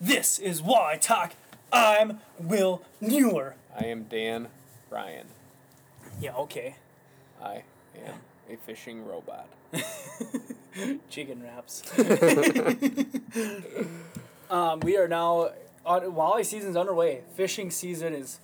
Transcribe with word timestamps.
This 0.00 0.38
is 0.38 0.62
why 0.62 0.96
talk. 0.96 1.32
I'm 1.72 2.20
Will 2.38 2.82
Mueller. 3.00 3.56
I 3.76 3.86
am 3.86 4.04
Dan 4.04 4.46
Ryan. 4.90 5.26
Yeah, 6.20 6.36
okay. 6.36 6.76
I 7.42 7.64
am 7.96 8.14
a 8.48 8.56
fishing 8.56 9.04
robot. 9.04 9.48
Chicken 11.10 11.42
wraps. 11.42 11.82
um, 14.50 14.80
we 14.80 14.96
are 14.96 15.08
now 15.08 15.50
on 15.84 16.02
walleye 16.02 16.44
season's 16.44 16.76
underway. 16.76 17.22
Fishing 17.34 17.68
season 17.68 18.14
is 18.14 18.38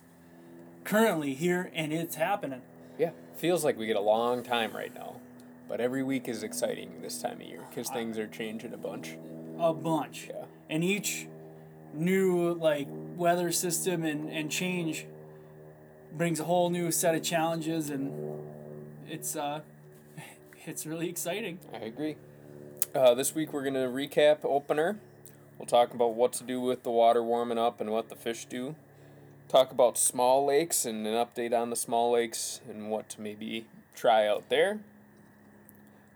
currently 0.83 1.35
here 1.35 1.71
and 1.73 1.93
it's 1.93 2.17
happening. 2.17 2.63
Yeah, 2.99 3.11
feels 3.37 3.65
like 3.65 3.79
we 3.79 3.87
get 3.87 3.97
a 3.97 4.01
long 4.01 4.43
time 4.43 4.75
right 4.75 4.93
now, 4.93 5.21
but 5.69 5.81
every 5.81 6.03
week 6.03 6.29
is 6.29 6.43
exciting 6.43 7.01
this 7.01 7.23
time 7.23 7.41
of 7.41 7.47
year 7.47 7.61
because 7.71 7.91
things 7.91 8.19
are 8.19 8.27
changing 8.27 8.73
a 8.73 8.77
bunch. 8.77 9.17
A 9.61 9.73
bunch. 9.73 10.27
Yeah. 10.29 10.47
And 10.69 10.83
each 10.83 11.29
new 11.95 12.55
like 12.55 12.89
weather 13.17 13.53
system 13.53 14.05
and, 14.05 14.31
and 14.31 14.51
change 14.51 15.07
brings 16.13 16.41
a 16.41 16.45
whole 16.45 16.71
new 16.71 16.91
set 16.91 17.15
of 17.15 17.23
challenges 17.23 17.91
and 17.91 18.13
it's 19.09 19.37
uh 19.37 19.61
it's 20.67 20.87
really 20.87 21.09
exciting. 21.09 21.59
I 21.73 21.79
agree. 21.79 22.17
Uh, 22.95 23.15
this 23.15 23.35
week 23.35 23.53
we're 23.53 23.65
gonna 23.65 23.89
recap 23.89 24.39
opener. 24.45 24.99
We'll 25.59 25.67
talk 25.67 25.95
about 25.95 26.15
what 26.15 26.33
to 26.35 26.45
do 26.45 26.61
with 26.61 26.83
the 26.83 26.91
water 26.91 27.23
warming 27.23 27.59
up 27.59 27.81
and 27.81 27.91
what 27.91 28.09
the 28.09 28.17
fish 28.17 28.45
do. 28.45 28.75
Talk 29.49 29.71
about 29.71 29.99
small 29.99 30.45
lakes 30.45 30.85
and 30.85 31.07
an 31.07 31.15
update 31.15 31.59
on 31.59 31.71
the 31.71 31.77
small 31.77 32.13
lakes 32.13 32.61
and 32.69 32.91
what 32.91 33.09
to 33.11 33.21
maybe 33.21 33.67
try 33.95 34.27
out 34.27 34.49
there. 34.49 34.81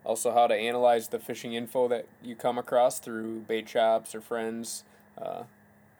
Also, 0.04 0.32
how 0.32 0.46
to 0.46 0.54
analyze 0.54 1.08
the 1.08 1.18
fishing 1.18 1.52
info 1.52 1.86
that 1.88 2.06
you 2.22 2.34
come 2.34 2.58
across 2.58 2.98
through 2.98 3.40
bait 3.40 3.68
shops 3.68 4.14
or 4.14 4.20
friends. 4.20 4.84
Uh, 5.20 5.44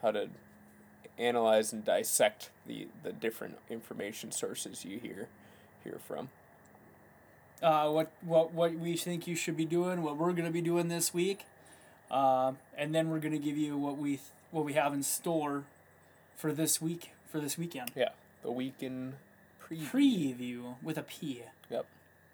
how 0.03 0.11
to 0.13 0.29
analyze 1.19 1.73
and 1.73 1.85
dissect 1.85 2.51
the, 2.67 2.87
the 3.03 3.13
different 3.13 3.59
information 3.69 4.31
sources 4.33 4.85
you 4.85 4.99
hear 4.99 5.29
hear 5.85 5.99
from. 6.07 6.29
uh, 7.63 7.89
what 7.91 8.11
what 8.23 8.53
what 8.53 8.75
we 8.75 8.97
think 8.97 9.27
you 9.27 9.35
should 9.35 9.57
be 9.57 9.65
doing, 9.65 10.03
what 10.03 10.17
we're 10.17 10.33
gonna 10.33 10.51
be 10.51 10.61
doing 10.63 10.89
this 10.89 11.13
week, 11.13 11.45
uh, 12.11 12.53
and 12.77 12.95
then 12.95 13.11
we're 13.11 13.19
gonna 13.21 13.39
give 13.39 13.57
you 13.57 13.77
what 13.77 13.97
we 13.99 14.11
th- 14.11 14.21
what 14.51 14.65
we 14.65 14.75
have 14.75 14.93
in 14.95 15.03
store 15.03 15.65
for 16.37 16.53
this 16.53 16.81
week 16.81 17.11
for 17.31 17.41
this 17.41 17.59
weekend. 17.59 17.91
Yeah, 17.97 18.11
the 18.43 18.51
weekend 18.53 19.15
preview. 19.69 19.91
Preview 19.91 20.75
with 20.83 20.97
a 20.99 21.03
P. 21.03 21.43
Yep. 21.71 21.87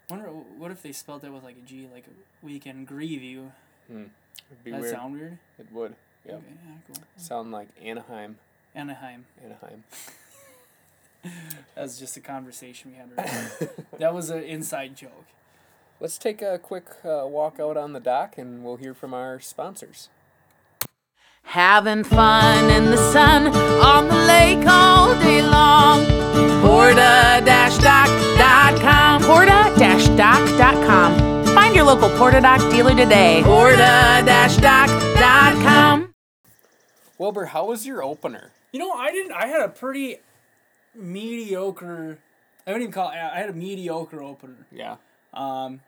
Wonder 0.09 0.27
what 0.27 0.69
if 0.71 0.83
they 0.83 0.91
spelled 0.91 1.23
it 1.23 1.31
with 1.33 1.43
like 1.43 1.57
a 1.57 1.67
G, 1.67 1.87
like 1.91 2.05
a 2.07 2.45
weekend 2.45 2.87
greview. 2.87 3.51
It'd 3.89 4.09
be 4.63 4.71
That 4.71 4.81
weird. 4.81 4.93
sound 4.93 5.13
weird. 5.15 5.37
It 5.57 5.71
would. 5.71 5.95
Yep. 6.25 6.35
Okay, 6.35 6.45
yeah, 6.65 6.75
cool. 6.87 6.95
Sound 7.17 7.51
like 7.51 7.67
Anaheim. 7.81 8.37
Anaheim. 8.73 9.25
Anaheim. 9.43 9.83
That 11.73 11.81
was 11.81 11.97
just 11.97 12.15
a 12.17 12.19
conversation 12.19 12.91
we 12.91 12.97
had. 12.97 13.09
Earlier. 13.17 13.71
that 13.97 14.13
was 14.13 14.29
an 14.29 14.43
inside 14.43 14.95
joke. 14.95 15.25
Let's 15.99 16.19
take 16.19 16.43
a 16.43 16.59
quick 16.59 16.85
uh, 17.03 17.25
walk 17.25 17.59
out 17.59 17.77
on 17.77 17.93
the 17.93 17.99
dock 17.99 18.37
and 18.37 18.63
we'll 18.63 18.75
hear 18.75 18.93
from 18.93 19.11
our 19.13 19.39
sponsors. 19.39 20.09
Having 21.43 22.03
fun 22.05 22.69
in 22.69 22.85
the 22.85 22.97
sun 23.11 23.47
on 23.47 24.07
the 24.07 24.15
lake 24.15 24.65
all 24.67 25.13
day 25.19 25.41
long. 25.41 26.05
Porta-dock.com. 26.61 29.23
Porta-dock.com. 29.23 31.45
Find 31.45 31.75
your 31.75 31.85
local 31.85 32.09
Porta-Dock 32.17 32.59
dealer 32.71 32.95
today. 32.95 33.41
Porta-dock.com. 33.45 36.14
Wilbur, 37.17 37.45
how 37.45 37.67
was 37.67 37.85
your 37.85 38.03
opener? 38.03 38.51
You 38.71 38.79
know, 38.79 38.91
I 38.91 39.11
didn't. 39.11 39.31
I 39.31 39.47
had 39.47 39.61
a 39.61 39.69
pretty 39.69 40.17
mediocre. 40.93 42.19
I 42.67 42.71
wouldn't 42.71 42.83
even 42.83 42.93
call 42.93 43.09
it. 43.09 43.15
I 43.15 43.39
had 43.39 43.49
a 43.49 43.53
mediocre 43.53 44.21
opener. 44.21 44.67
Yeah. 44.71 44.97
Um, 45.33 45.81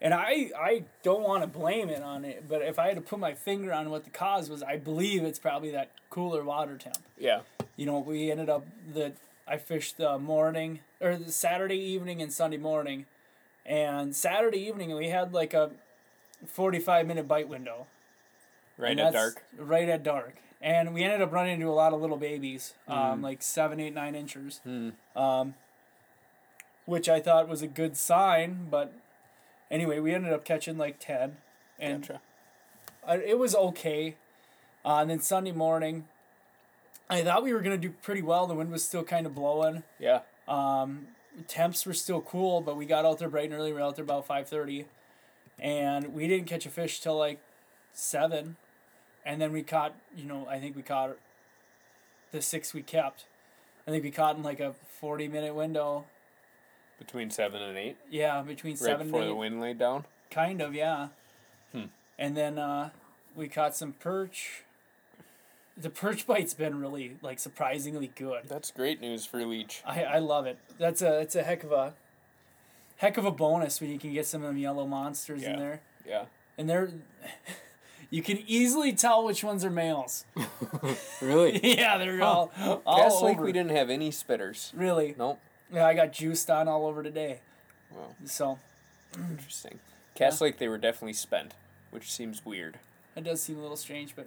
and 0.00 0.12
I 0.12 0.50
I 0.58 0.84
don't 1.02 1.22
want 1.22 1.42
to 1.42 1.46
blame 1.46 1.88
it 1.88 2.02
on 2.02 2.24
it, 2.24 2.44
but 2.48 2.62
if 2.62 2.78
I 2.78 2.88
had 2.88 2.96
to 2.96 3.00
put 3.00 3.18
my 3.18 3.34
finger 3.34 3.72
on 3.72 3.90
what 3.90 4.04
the 4.04 4.10
cause 4.10 4.50
was, 4.50 4.62
I 4.62 4.76
believe 4.76 5.24
it's 5.24 5.38
probably 5.38 5.70
that 5.70 5.90
cooler 6.10 6.44
water 6.44 6.76
temp. 6.76 6.98
Yeah. 7.18 7.40
You 7.76 7.86
know, 7.86 7.98
we 7.98 8.30
ended 8.30 8.48
up 8.48 8.66
the 8.92 9.12
I 9.46 9.56
fished 9.56 9.96
the 9.96 10.18
morning 10.18 10.80
or 11.00 11.16
the 11.16 11.32
Saturday 11.32 11.78
evening 11.78 12.20
and 12.20 12.32
Sunday 12.32 12.56
morning, 12.56 13.06
and 13.64 14.14
Saturday 14.14 14.58
evening 14.58 14.94
we 14.94 15.08
had 15.08 15.32
like 15.32 15.54
a 15.54 15.70
forty 16.46 16.78
five 16.78 17.06
minute 17.06 17.26
bite 17.26 17.48
window. 17.48 17.86
Right 18.76 18.98
at 18.98 19.12
dark. 19.12 19.42
Right 19.56 19.88
at 19.88 20.02
dark. 20.02 20.36
And 20.60 20.94
we 20.94 21.04
ended 21.04 21.20
up 21.20 21.32
running 21.32 21.54
into 21.54 21.68
a 21.68 21.74
lot 21.74 21.92
of 21.92 22.00
little 22.00 22.16
babies, 22.16 22.74
um, 22.88 23.20
like 23.20 23.42
seven, 23.42 23.78
eight, 23.80 23.92
nine 23.92 24.14
inches, 24.14 24.60
um, 25.14 25.54
which 26.86 27.06
I 27.08 27.20
thought 27.20 27.48
was 27.48 27.60
a 27.60 27.66
good 27.66 27.96
sign. 27.96 28.68
But 28.70 28.94
anyway, 29.70 30.00
we 30.00 30.14
ended 30.14 30.32
up 30.32 30.44
catching 30.44 30.78
like 30.78 30.98
10. 30.98 31.36
And 31.78 32.02
Gotcha. 32.02 32.20
I, 33.06 33.16
it 33.18 33.38
was 33.38 33.54
okay. 33.54 34.16
Uh, 34.86 34.98
and 35.00 35.10
then 35.10 35.20
Sunday 35.20 35.52
morning, 35.52 36.08
I 37.10 37.22
thought 37.22 37.42
we 37.42 37.52
were 37.52 37.60
going 37.60 37.78
to 37.78 37.88
do 37.88 37.94
pretty 38.02 38.22
well. 38.22 38.46
The 38.46 38.54
wind 38.54 38.72
was 38.72 38.82
still 38.82 39.04
kind 39.04 39.26
of 39.26 39.34
blowing. 39.34 39.82
Yeah. 39.98 40.20
Temps 41.46 41.84
were 41.84 41.94
still 41.94 42.22
cool, 42.22 42.60
but 42.60 42.76
we 42.76 42.86
got 42.86 43.04
out 43.04 43.18
there 43.18 43.28
bright 43.28 43.46
and 43.50 43.54
early. 43.54 43.72
We 43.72 43.78
were 43.78 43.84
out 43.84 43.96
there 43.96 44.04
about 44.04 44.26
5.30. 44.26 44.86
And 45.58 46.14
we 46.14 46.26
didn't 46.26 46.46
catch 46.46 46.64
a 46.64 46.70
fish 46.70 47.00
till 47.00 47.18
like 47.18 47.40
7 47.92 48.56
and 49.24 49.40
then 49.40 49.52
we 49.52 49.62
caught 49.62 49.94
you 50.16 50.24
know 50.24 50.46
i 50.48 50.58
think 50.58 50.76
we 50.76 50.82
caught 50.82 51.16
the 52.32 52.40
six 52.42 52.72
we 52.74 52.82
kept 52.82 53.26
i 53.86 53.90
think 53.90 54.02
we 54.04 54.10
caught 54.10 54.36
in 54.36 54.42
like 54.42 54.60
a 54.60 54.72
40 55.00 55.28
minute 55.28 55.54
window 55.54 56.04
Between 56.98 57.30
seven 57.30 57.62
and 57.62 57.76
eight. 57.78 57.96
yeah 58.10 58.42
between 58.42 58.72
Right 58.74 58.78
seven 58.80 59.06
before 59.06 59.22
and 59.22 59.30
the 59.30 59.34
wind 59.34 59.60
laid 59.60 59.78
down. 59.78 60.04
kind 60.30 60.60
of 60.60 60.74
yeah 60.74 61.08
Hmm. 61.72 61.86
and 62.18 62.36
then 62.36 62.58
uh, 62.58 62.90
we 63.34 63.48
caught 63.48 63.74
some 63.74 63.92
perch 63.94 64.62
the 65.76 65.90
perch 65.90 66.24
bite's 66.24 66.54
been 66.54 66.78
really 66.80 67.16
like 67.20 67.40
surprisingly 67.40 68.12
good 68.14 68.42
That's 68.46 68.70
great 68.70 69.00
news 69.00 69.26
for 69.26 69.44
Leech. 69.44 69.82
i, 69.84 70.04
I 70.04 70.18
love 70.20 70.46
it 70.46 70.58
that's 70.78 71.02
a 71.02 71.18
it's 71.20 71.34
a 71.34 71.42
heck 71.42 71.64
of 71.64 71.72
a 71.72 71.94
heck 72.98 73.16
of 73.18 73.24
a 73.24 73.32
bonus 73.32 73.80
when 73.80 73.90
you 73.90 73.98
can 73.98 74.12
get 74.12 74.24
some 74.26 74.42
of 74.42 74.46
them 74.48 74.56
yellow 74.56 74.86
monsters 74.86 75.42
Yeah. 75.42 75.52
in 75.54 75.58
there 75.58 75.80
Yeah. 76.06 76.24
and 76.56 76.70
they're 76.70 76.90
you 78.10 78.22
can 78.22 78.38
easily 78.46 78.92
tell 78.92 79.24
which 79.24 79.42
ones 79.44 79.64
are 79.64 79.70
males 79.70 80.24
Really? 81.22 81.60
yeah 81.78 81.98
they're 81.98 82.22
all, 82.22 82.52
all 82.86 82.96
Guess 82.98 83.14
over. 83.16 83.24
like 83.26 83.40
we 83.40 83.52
didn't 83.52 83.72
have 83.72 83.90
any 83.90 84.10
spitters. 84.10 84.72
Really? 84.74 85.14
Nope. 85.18 85.38
Yeah, 85.72 85.86
I 85.86 85.94
got 85.94 86.12
juiced 86.12 86.50
on 86.50 86.68
all 86.68 86.86
over 86.86 87.02
today. 87.02 87.40
Wow. 87.90 88.14
So 88.24 88.58
Interesting. 89.30 89.78
Cass 90.14 90.40
Lake, 90.40 90.58
they 90.58 90.68
were 90.68 90.78
definitely 90.78 91.12
spent, 91.14 91.54
which 91.90 92.12
seems 92.12 92.44
weird. 92.44 92.78
it 93.16 93.24
does 93.24 93.42
seem 93.42 93.58
a 93.58 93.62
little 93.62 93.76
strange, 93.76 94.14
but 94.16 94.26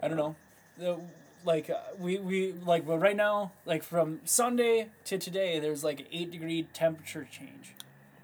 I 0.00 0.08
don't 0.08 0.16
know. 0.16 0.34
The, 0.78 0.98
like 1.44 1.68
uh, 1.70 1.76
we 1.98 2.18
we 2.18 2.52
like 2.52 2.88
well 2.88 2.98
right 2.98 3.14
now 3.16 3.52
like 3.66 3.82
from 3.82 4.20
Sunday 4.24 4.88
to 5.04 5.18
today 5.18 5.58
there's 5.60 5.84
like 5.84 6.00
an 6.00 6.06
eight 6.10 6.30
degree 6.32 6.66
temperature 6.72 7.28
change 7.30 7.74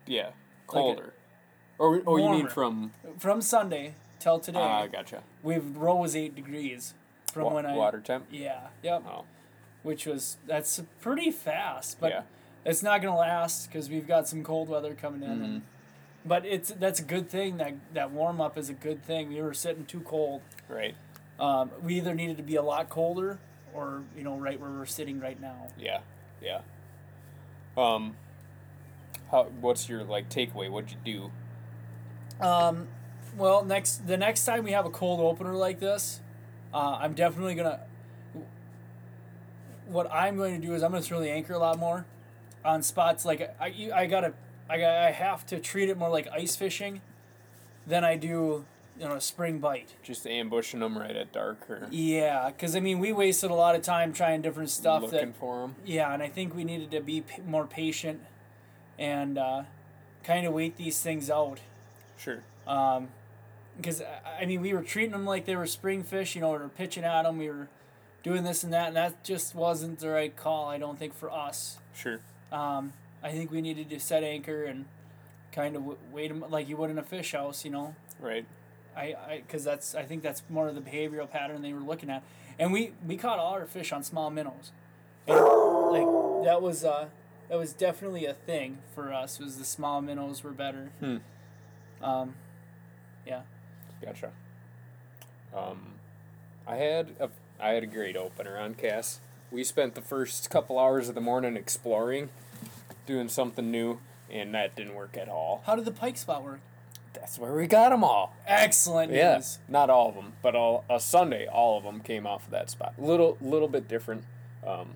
Yeah. 0.06 0.30
Colder. 0.66 1.12
or 1.78 2.00
or 2.06 2.18
you 2.18 2.30
mean 2.30 2.48
from? 2.48 2.92
from 3.18 3.42
Sunday 3.42 3.94
till 4.20 4.38
today. 4.38 4.58
Ah, 4.60 4.86
gotcha. 4.86 5.22
we've 5.42 5.76
rose 5.76 6.14
eight 6.14 6.34
degrees 6.36 6.94
from 7.32 7.44
Wa- 7.44 7.54
when 7.54 7.66
I 7.66 7.74
water 7.76 8.00
temp. 8.00 8.26
yeah 8.30 8.68
yep 8.82 9.02
Oh. 9.08 9.24
which 9.82 10.06
was 10.06 10.36
that's 10.46 10.80
pretty 11.00 11.30
fast 11.30 11.98
but 12.00 12.10
Yeah. 12.12 12.22
it's 12.64 12.82
not 12.82 13.02
gonna 13.02 13.16
last 13.16 13.66
because 13.68 13.88
we've 13.90 14.06
got 14.06 14.28
some 14.28 14.42
cold 14.44 14.68
weather 14.68 14.94
coming 14.94 15.22
in 15.22 15.30
Mm-hmm. 15.30 15.44
and, 15.44 15.62
but 16.24 16.44
it's 16.44 16.70
that's 16.72 17.00
a 17.00 17.04
good 17.04 17.28
thing 17.30 17.56
that 17.58 17.74
that 17.94 18.10
warm 18.10 18.40
up 18.40 18.58
is 18.58 18.68
a 18.68 18.74
good 18.74 19.02
thing 19.04 19.28
we 19.30 19.40
were 19.40 19.54
sitting 19.54 19.84
too 19.86 20.00
cold 20.00 20.42
Right. 20.68 20.94
um, 21.38 21.70
we 21.82 21.94
either 21.96 22.14
needed 22.14 22.36
to 22.36 22.42
be 22.42 22.56
a 22.56 22.62
lot 22.62 22.88
colder 22.90 23.38
or 23.72 24.02
you 24.16 24.22
know 24.24 24.36
right 24.36 24.60
where 24.60 24.70
we're 24.70 24.84
sitting 24.86 25.18
right 25.20 25.40
now 25.40 25.68
Yeah. 25.78 26.00
Yeah. 26.42 26.60
Um. 27.76 28.16
How? 29.30 29.44
What's 29.44 29.88
your 29.88 30.02
like 30.02 30.28
takeaway? 30.28 30.68
What'd 30.68 30.90
you 30.90 31.30
do? 32.40 32.44
um, 32.44 32.88
well 33.36 33.64
next 33.64 34.06
the 34.06 34.16
next 34.16 34.44
time 34.44 34.64
we 34.64 34.72
have 34.72 34.86
a 34.86 34.90
cold 34.90 35.20
opener 35.20 35.54
like 35.54 35.78
this 35.80 36.20
uh, 36.74 36.98
i'm 37.00 37.12
definitely 37.14 37.54
gonna 37.54 37.80
what 39.86 40.10
i'm 40.12 40.36
going 40.36 40.60
to 40.60 40.66
do 40.66 40.74
is 40.74 40.82
i'm 40.82 40.90
going 40.90 41.02
to 41.02 41.08
throw 41.08 41.20
the 41.20 41.30
anchor 41.30 41.52
a 41.54 41.58
lot 41.58 41.78
more 41.78 42.06
on 42.64 42.82
spots 42.82 43.24
like 43.24 43.54
i, 43.60 43.66
you- 43.68 43.92
I 43.92 44.06
gotta 44.06 44.32
I, 44.68 44.78
got 44.78 44.96
I 44.98 45.10
have 45.10 45.44
to 45.46 45.58
treat 45.58 45.88
it 45.88 45.98
more 45.98 46.08
like 46.10 46.28
ice 46.32 46.54
fishing 46.56 47.00
than 47.86 48.04
i 48.04 48.16
do 48.16 48.64
you 48.98 49.08
know 49.08 49.14
a 49.14 49.20
spring 49.20 49.58
bite 49.58 49.94
Just 50.02 50.26
ambushing 50.26 50.80
them 50.80 50.96
right 50.98 51.16
at 51.16 51.32
dark 51.32 51.68
or 51.70 51.88
Yeah, 51.90 52.50
because 52.50 52.76
I 52.76 52.80
mean, 52.80 52.98
we 52.98 53.12
wasted 53.12 53.50
a 53.50 53.54
lot 53.54 53.74
of 53.74 53.80
time 53.80 54.12
trying 54.12 54.42
different 54.42 54.68
stuff. 54.68 55.02
looking 55.04 55.18
That 55.30 55.36
for 55.36 55.60
them. 55.62 55.76
yeah, 55.86 56.12
and 56.12 56.22
I 56.22 56.28
think 56.28 56.54
we 56.54 56.64
needed 56.64 56.90
to 56.90 57.00
be 57.00 57.22
p- 57.22 57.40
more 57.46 57.66
patient 57.66 58.20
and 58.98 59.38
uh, 59.38 59.62
kind 60.22 60.46
of 60.46 60.52
wait 60.52 60.76
these 60.76 61.00
things 61.00 61.30
out. 61.30 61.60
Sure. 62.18 62.42
Because 63.80 64.02
I 64.38 64.44
mean 64.46 64.60
we 64.60 64.72
were 64.72 64.82
treating 64.82 65.12
them 65.12 65.24
like 65.24 65.46
they 65.46 65.56
were 65.56 65.66
spring 65.66 66.02
fish, 66.02 66.34
you 66.34 66.40
know, 66.40 66.52
we 66.52 66.58
were 66.58 66.68
pitching 66.68 67.04
at 67.04 67.22
them, 67.22 67.38
we 67.38 67.48
were 67.48 67.68
doing 68.22 68.44
this 68.44 68.62
and 68.62 68.72
that, 68.72 68.88
and 68.88 68.96
that 68.96 69.24
just 69.24 69.54
wasn't 69.54 69.98
the 69.98 70.10
right 70.10 70.34
call. 70.36 70.68
I 70.68 70.78
don't 70.78 70.98
think 70.98 71.14
for 71.14 71.30
us. 71.30 71.78
Sure. 71.94 72.20
Um, 72.52 72.92
I 73.22 73.30
think 73.30 73.50
we 73.50 73.60
needed 73.60 73.90
to 73.90 74.00
set 74.00 74.22
anchor 74.24 74.64
and 74.64 74.86
kind 75.52 75.76
of 75.76 75.82
w- 75.82 75.98
wait 76.12 76.28
them 76.28 76.44
like 76.48 76.68
you 76.68 76.76
would 76.76 76.90
in 76.90 76.98
a 76.98 77.02
fish 77.02 77.32
house, 77.32 77.64
you 77.64 77.70
know. 77.70 77.94
Right. 78.20 78.44
I, 78.96 79.02
I, 79.02 79.42
because 79.46 79.64
that's 79.64 79.94
I 79.94 80.02
think 80.02 80.22
that's 80.22 80.42
more 80.48 80.68
of 80.68 80.74
the 80.74 80.80
behavioral 80.80 81.30
pattern 81.30 81.62
they 81.62 81.72
were 81.72 81.80
looking 81.80 82.10
at, 82.10 82.22
and 82.58 82.72
we 82.72 82.92
we 83.06 83.16
caught 83.16 83.38
all 83.38 83.54
our 83.54 83.66
fish 83.66 83.92
on 83.92 84.02
small 84.02 84.30
minnows, 84.30 84.72
and 85.26 85.38
like 85.38 86.44
that 86.44 86.60
was 86.60 86.84
uh 86.84 87.06
that 87.48 87.58
was 87.58 87.72
definitely 87.72 88.26
a 88.26 88.34
thing 88.34 88.78
for 88.94 89.12
us 89.12 89.38
was 89.38 89.58
the 89.58 89.64
small 89.64 90.00
minnows 90.00 90.42
were 90.42 90.50
better. 90.50 90.90
Hmm. 91.00 91.16
Um, 92.02 92.34
yeah. 93.26 93.42
Gotcha. 94.02 94.30
Um, 95.56 95.94
I 96.66 96.76
had 96.76 97.08
a 97.18 97.28
I 97.60 97.70
had 97.70 97.82
a 97.82 97.86
great 97.86 98.16
opener 98.16 98.56
on 98.58 98.74
Cass. 98.74 99.20
We 99.50 99.64
spent 99.64 99.94
the 99.94 100.00
first 100.00 100.48
couple 100.48 100.78
hours 100.78 101.08
of 101.08 101.14
the 101.14 101.20
morning 101.20 101.56
exploring, 101.56 102.28
doing 103.06 103.28
something 103.28 103.70
new, 103.70 103.98
and 104.30 104.54
that 104.54 104.76
didn't 104.76 104.94
work 104.94 105.16
at 105.16 105.28
all. 105.28 105.62
How 105.66 105.74
did 105.76 105.84
the 105.84 105.90
pike 105.90 106.16
spot 106.16 106.44
work? 106.44 106.60
That's 107.12 107.38
where 107.38 107.52
we 107.52 107.66
got 107.66 107.90
them 107.90 108.04
all. 108.04 108.34
Excellent 108.46 109.12
Yeah, 109.12 109.34
news. 109.36 109.58
not 109.68 109.90
all 109.90 110.08
of 110.08 110.14
them, 110.14 110.34
but 110.42 110.54
all 110.54 110.84
a 110.88 111.00
Sunday, 111.00 111.46
all 111.46 111.76
of 111.76 111.82
them 111.84 112.00
came 112.00 112.26
off 112.26 112.44
of 112.44 112.50
that 112.52 112.70
spot. 112.70 112.94
Little, 112.96 113.36
little 113.40 113.66
bit 113.66 113.88
different. 113.88 114.22
Um, 114.64 114.90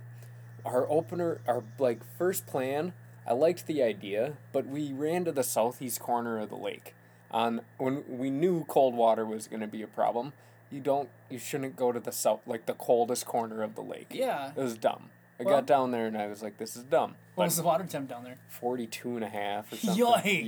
our 0.64 0.88
opener, 0.88 1.40
our 1.48 1.64
like 1.78 2.00
first 2.16 2.46
plan, 2.46 2.92
I 3.26 3.32
liked 3.32 3.66
the 3.66 3.82
idea, 3.82 4.34
but 4.52 4.66
we 4.66 4.92
ran 4.92 5.24
to 5.24 5.32
the 5.32 5.42
southeast 5.42 5.98
corner 5.98 6.38
of 6.38 6.48
the 6.50 6.56
lake. 6.56 6.94
On 7.34 7.60
when 7.78 8.04
we 8.08 8.30
knew 8.30 8.64
cold 8.68 8.94
water 8.94 9.26
was 9.26 9.48
going 9.48 9.60
to 9.60 9.66
be 9.66 9.82
a 9.82 9.86
problem, 9.88 10.32
you 10.70 10.80
don't, 10.80 11.08
you 11.28 11.38
shouldn't 11.38 11.74
go 11.76 11.90
to 11.90 11.98
the 11.98 12.12
south, 12.12 12.40
like 12.46 12.66
the 12.66 12.74
coldest 12.74 13.26
corner 13.26 13.62
of 13.62 13.74
the 13.74 13.82
lake. 13.82 14.06
Yeah. 14.12 14.52
It 14.56 14.60
was 14.62 14.78
dumb. 14.78 15.10
I 15.40 15.42
Well- 15.42 15.56
got 15.56 15.66
down 15.66 15.90
there 15.90 16.06
and 16.06 16.16
I 16.16 16.28
was 16.28 16.42
like, 16.44 16.58
this 16.58 16.76
is 16.76 16.84
dumb. 16.84 17.16
What 17.34 17.44
was 17.46 17.56
the 17.56 17.64
water 17.64 17.84
temp 17.84 18.08
down 18.08 18.22
there? 18.22 18.36
42 18.48 19.16
and 19.16 19.24
a 19.24 19.28
half 19.28 19.72
or 19.72 19.76
something. 19.76 20.04
Yikes. 20.04 20.44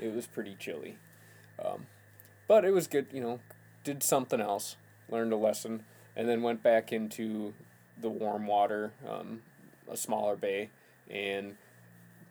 Yeah, 0.00 0.06
it 0.06 0.14
was 0.14 0.26
pretty 0.26 0.56
chilly. 0.58 0.96
Um, 1.62 1.86
but 2.48 2.64
it 2.64 2.70
was 2.72 2.86
good, 2.86 3.06
you 3.12 3.20
know, 3.20 3.40
did 3.84 4.02
something 4.02 4.40
else, 4.40 4.76
learned 5.10 5.32
a 5.34 5.36
lesson, 5.36 5.84
and 6.16 6.26
then 6.26 6.40
went 6.40 6.62
back 6.62 6.90
into 6.90 7.52
the 8.00 8.08
warm 8.08 8.46
water, 8.46 8.92
um, 9.06 9.42
a 9.90 9.96
smaller 9.96 10.36
bay, 10.36 10.70
and 11.10 11.56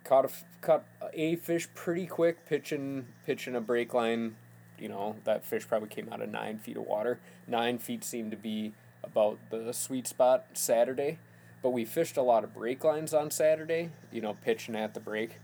caught 0.04 0.26
a, 0.26 0.30
caught 0.62 0.84
a 1.14 1.36
fish 1.38 1.68
pretty 1.74 2.06
quick, 2.06 2.46
pitching, 2.46 3.08
pitching 3.26 3.56
a 3.56 3.62
break 3.62 3.94
line. 3.94 4.36
You 4.78 4.90
know, 4.90 5.16
that 5.24 5.46
fish 5.46 5.68
probably 5.68 5.90
came 5.90 6.10
out 6.12 6.22
of 6.22 6.30
nine 6.30 6.60
feet 6.60 6.78
of 6.78 6.84
water. 6.84 7.20
Nine 7.48 7.78
feet 7.78 8.04
seemed 8.04 8.32
to 8.32 8.38
be 8.38 8.74
about 9.04 9.38
the 9.50 9.74
sweet 9.74 10.08
spot 10.08 10.46
Saturday. 10.54 11.20
But 11.62 11.70
we 11.70 11.86
fished 11.86 12.18
a 12.18 12.22
lot 12.22 12.44
of 12.44 12.54
break 12.54 12.84
lines 12.84 13.14
on 13.14 13.32
Saturday, 13.32 13.92
you 14.12 14.20
know, 14.20 14.34
pitching 14.34 14.76
at 14.76 14.94
the 14.94 15.00
break. 15.00 15.40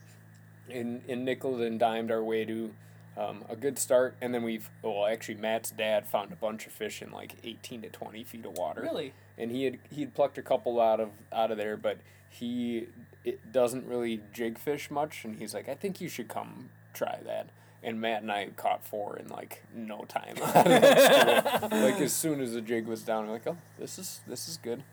And, 0.70 1.02
and 1.08 1.26
nickel 1.26 1.62
and 1.62 1.80
dimed 1.80 2.12
our 2.12 2.24
way 2.24 2.46
to 2.46 2.74
um, 3.18 3.44
a 3.50 3.56
good 3.56 3.80
start. 3.80 4.16
And 4.22 4.34
then 4.34 4.44
we've, 4.44 4.70
well, 4.82 5.06
actually, 5.06 5.36
Matt's 5.36 5.72
dad 5.72 6.06
found 6.06 6.32
a 6.32 6.36
bunch 6.36 6.68
of 6.68 6.74
fish 6.74 7.02
in 7.02 7.12
like 7.12 7.36
18 7.44 7.84
to 7.84 7.90
20 7.90 8.24
feet 8.24 8.46
of 8.46 8.58
water. 8.58 8.82
Really? 8.82 9.14
And 9.38 9.52
he 9.52 9.64
had 9.64 9.80
he 9.90 10.02
had 10.02 10.14
plucked 10.14 10.38
a 10.38 10.42
couple 10.42 10.82
out 10.82 11.00
of 11.00 11.10
out 11.32 11.50
of 11.50 11.58
there, 11.58 11.78
but 11.78 11.98
he 12.30 12.88
it 13.24 13.52
doesn't 13.52 13.86
really 13.86 14.22
jig 14.34 14.58
fish 14.58 14.90
much. 14.90 15.24
And 15.26 15.36
he's 15.36 15.54
like, 15.54 15.70
I 15.70 15.76
think 15.76 16.02
you 16.02 16.10
should 16.10 16.28
come 16.28 16.70
try 16.94 17.20
that. 17.26 17.50
And 17.82 18.02
Matt 18.02 18.24
and 18.24 18.32
I 18.32 18.48
caught 18.56 18.86
four 18.86 19.18
in 19.18 19.30
like 19.30 19.64
no 19.74 20.06
time. 20.08 20.36
like 20.42 22.02
as 22.02 22.14
soon 22.14 22.42
as 22.42 22.54
the 22.54 22.62
jig 22.62 22.88
was 22.88 23.04
down, 23.04 23.28
we're 23.28 23.34
like, 23.34 23.48
oh, 23.48 23.58
this 23.78 23.98
is 23.98 24.20
this 24.28 24.50
is 24.50 24.58
good. 24.58 24.84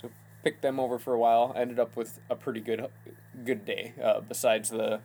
So 0.00 0.10
picked 0.44 0.62
them 0.62 0.78
over 0.78 0.98
for 0.98 1.12
a 1.12 1.18
while. 1.18 1.52
Ended 1.56 1.80
up 1.80 1.96
with 1.96 2.20
a 2.28 2.36
pretty 2.36 2.60
good 2.60 2.86
good 3.44 3.64
day. 3.64 3.94
Uh, 4.00 4.20
besides 4.20 4.70
the 4.70 5.00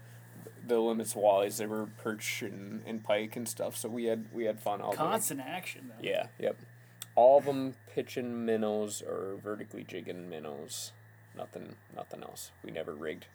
the 0.67 0.79
limits 0.79 1.13
wallies, 1.13 1.57
there 1.57 1.67
were 1.67 1.87
perch 1.97 2.41
and, 2.41 2.81
and 2.85 3.03
pike 3.03 3.35
and 3.35 3.47
stuff. 3.47 3.75
So 3.75 3.89
we 3.89 4.05
had 4.05 4.25
we 4.31 4.45
had 4.45 4.59
fun 4.59 4.81
all 4.81 4.91
day. 4.91 4.97
Constant 4.97 5.41
action 5.41 5.89
though. 5.89 6.07
Yeah, 6.07 6.27
yep. 6.39 6.57
All 7.15 7.39
of 7.39 7.45
them 7.45 7.75
pitching 7.93 8.45
minnows 8.45 9.01
or 9.01 9.37
vertically 9.41 9.83
jigging 9.83 10.29
minnows. 10.29 10.91
Nothing, 11.37 11.75
nothing 11.95 12.23
else. 12.23 12.51
We 12.63 12.71
never 12.71 12.93
rigged. 12.93 13.25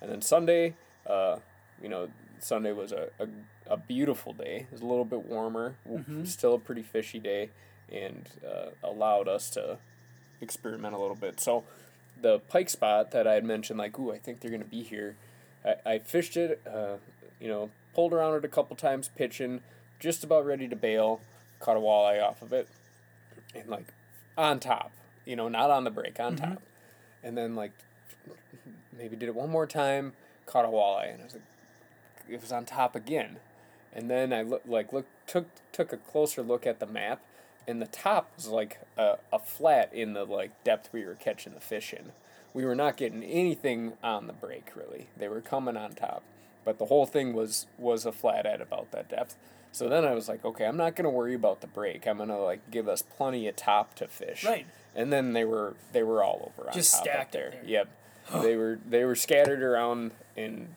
And 0.00 0.10
then 0.10 0.22
Sunday, 0.22 0.74
uh, 1.06 1.38
you 1.82 1.88
know, 1.88 2.08
Sunday 2.38 2.72
was 2.72 2.92
a, 2.92 3.08
a, 3.18 3.26
a 3.66 3.76
beautiful 3.76 4.32
day. 4.32 4.66
It 4.68 4.72
was 4.72 4.80
a 4.82 4.86
little 4.86 5.04
bit 5.04 5.26
warmer, 5.26 5.76
w 5.84 6.26
still 6.26 6.54
a 6.54 6.58
pretty 6.58 6.82
fishy 6.82 7.18
day, 7.18 7.50
and 7.90 8.28
uh, 8.46 8.70
allowed 8.82 9.28
us 9.28 9.50
to 9.50 9.78
experiment 10.40 10.94
a 10.94 10.98
little 10.98 11.16
bit. 11.16 11.40
So, 11.40 11.64
the 12.20 12.38
pike 12.38 12.70
spot 12.70 13.10
that 13.10 13.26
I 13.26 13.34
had 13.34 13.44
mentioned, 13.44 13.78
like, 13.78 13.98
ooh, 13.98 14.12
I 14.12 14.18
think 14.18 14.40
they're 14.40 14.50
gonna 14.50 14.64
be 14.64 14.82
here. 14.82 15.16
I, 15.64 15.74
I 15.94 15.98
fished 15.98 16.36
it, 16.36 16.60
uh, 16.66 16.96
you 17.40 17.48
know, 17.48 17.70
pulled 17.94 18.12
around 18.12 18.34
it 18.36 18.44
a 18.44 18.48
couple 18.48 18.76
times, 18.76 19.08
pitching, 19.16 19.60
just 19.98 20.24
about 20.24 20.44
ready 20.46 20.68
to 20.68 20.76
bail. 20.76 21.20
Caught 21.58 21.78
a 21.78 21.80
walleye 21.80 22.22
off 22.22 22.42
of 22.42 22.52
it, 22.52 22.68
and 23.54 23.68
like 23.68 23.86
on 24.36 24.60
top, 24.60 24.92
you 25.24 25.36
know, 25.36 25.48
not 25.48 25.70
on 25.70 25.84
the 25.84 25.90
break, 25.90 26.20
on 26.20 26.36
top. 26.36 26.62
And 27.26 27.36
then 27.36 27.56
like 27.56 27.72
maybe 28.96 29.16
did 29.16 29.28
it 29.28 29.34
one 29.34 29.50
more 29.50 29.66
time, 29.66 30.12
caught 30.46 30.64
a 30.64 30.68
walleye, 30.68 31.12
and 31.12 31.20
I 31.22 31.24
was 31.24 31.34
like, 31.34 31.42
it 32.28 32.40
was 32.40 32.52
on 32.52 32.64
top 32.64 32.94
again. 32.94 33.38
And 33.92 34.08
then 34.08 34.32
I 34.32 34.42
look 34.42 34.62
like 34.64 34.92
look 34.92 35.06
took 35.26 35.46
took 35.72 35.92
a 35.92 35.96
closer 35.96 36.42
look 36.42 36.66
at 36.66 36.78
the 36.78 36.86
map, 36.86 37.20
and 37.66 37.82
the 37.82 37.86
top 37.86 38.30
was 38.36 38.46
like 38.46 38.80
a, 38.96 39.16
a 39.32 39.40
flat 39.40 39.92
in 39.92 40.12
the 40.12 40.24
like 40.24 40.62
depth 40.62 40.90
we 40.92 41.04
were 41.04 41.14
catching 41.14 41.54
the 41.54 41.60
fish 41.60 41.92
in. 41.92 42.12
We 42.54 42.64
were 42.64 42.74
not 42.76 42.96
getting 42.96 43.24
anything 43.24 43.94
on 44.04 44.28
the 44.28 44.32
break 44.32 44.76
really. 44.76 45.08
They 45.16 45.28
were 45.28 45.40
coming 45.40 45.76
on 45.76 45.94
top, 45.94 46.22
but 46.64 46.78
the 46.78 46.86
whole 46.86 47.06
thing 47.06 47.32
was 47.32 47.66
was 47.76 48.06
a 48.06 48.12
flat 48.12 48.46
at 48.46 48.60
about 48.60 48.92
that 48.92 49.08
depth. 49.08 49.36
So 49.72 49.88
then 49.88 50.04
I 50.04 50.14
was 50.14 50.28
like, 50.28 50.44
okay, 50.44 50.64
I'm 50.64 50.76
not 50.76 50.94
gonna 50.94 51.10
worry 51.10 51.34
about 51.34 51.60
the 51.60 51.66
break. 51.66 52.06
I'm 52.06 52.18
gonna 52.18 52.38
like 52.38 52.70
give 52.70 52.88
us 52.88 53.02
plenty 53.02 53.48
of 53.48 53.56
top 53.56 53.94
to 53.96 54.08
fish. 54.08 54.44
Right. 54.44 54.66
And 54.96 55.12
then 55.12 55.34
they 55.34 55.44
were 55.44 55.74
they 55.92 56.02
were 56.02 56.24
all 56.24 56.52
over 56.58 56.70
Just 56.72 56.92
stacked 56.92 57.32
there. 57.32 57.50
there. 57.50 57.62
Yep. 57.64 57.88
they 58.42 58.56
were 58.56 58.78
they 58.88 59.04
were 59.04 59.14
scattered 59.14 59.62
around 59.62 60.10
in 60.34 60.74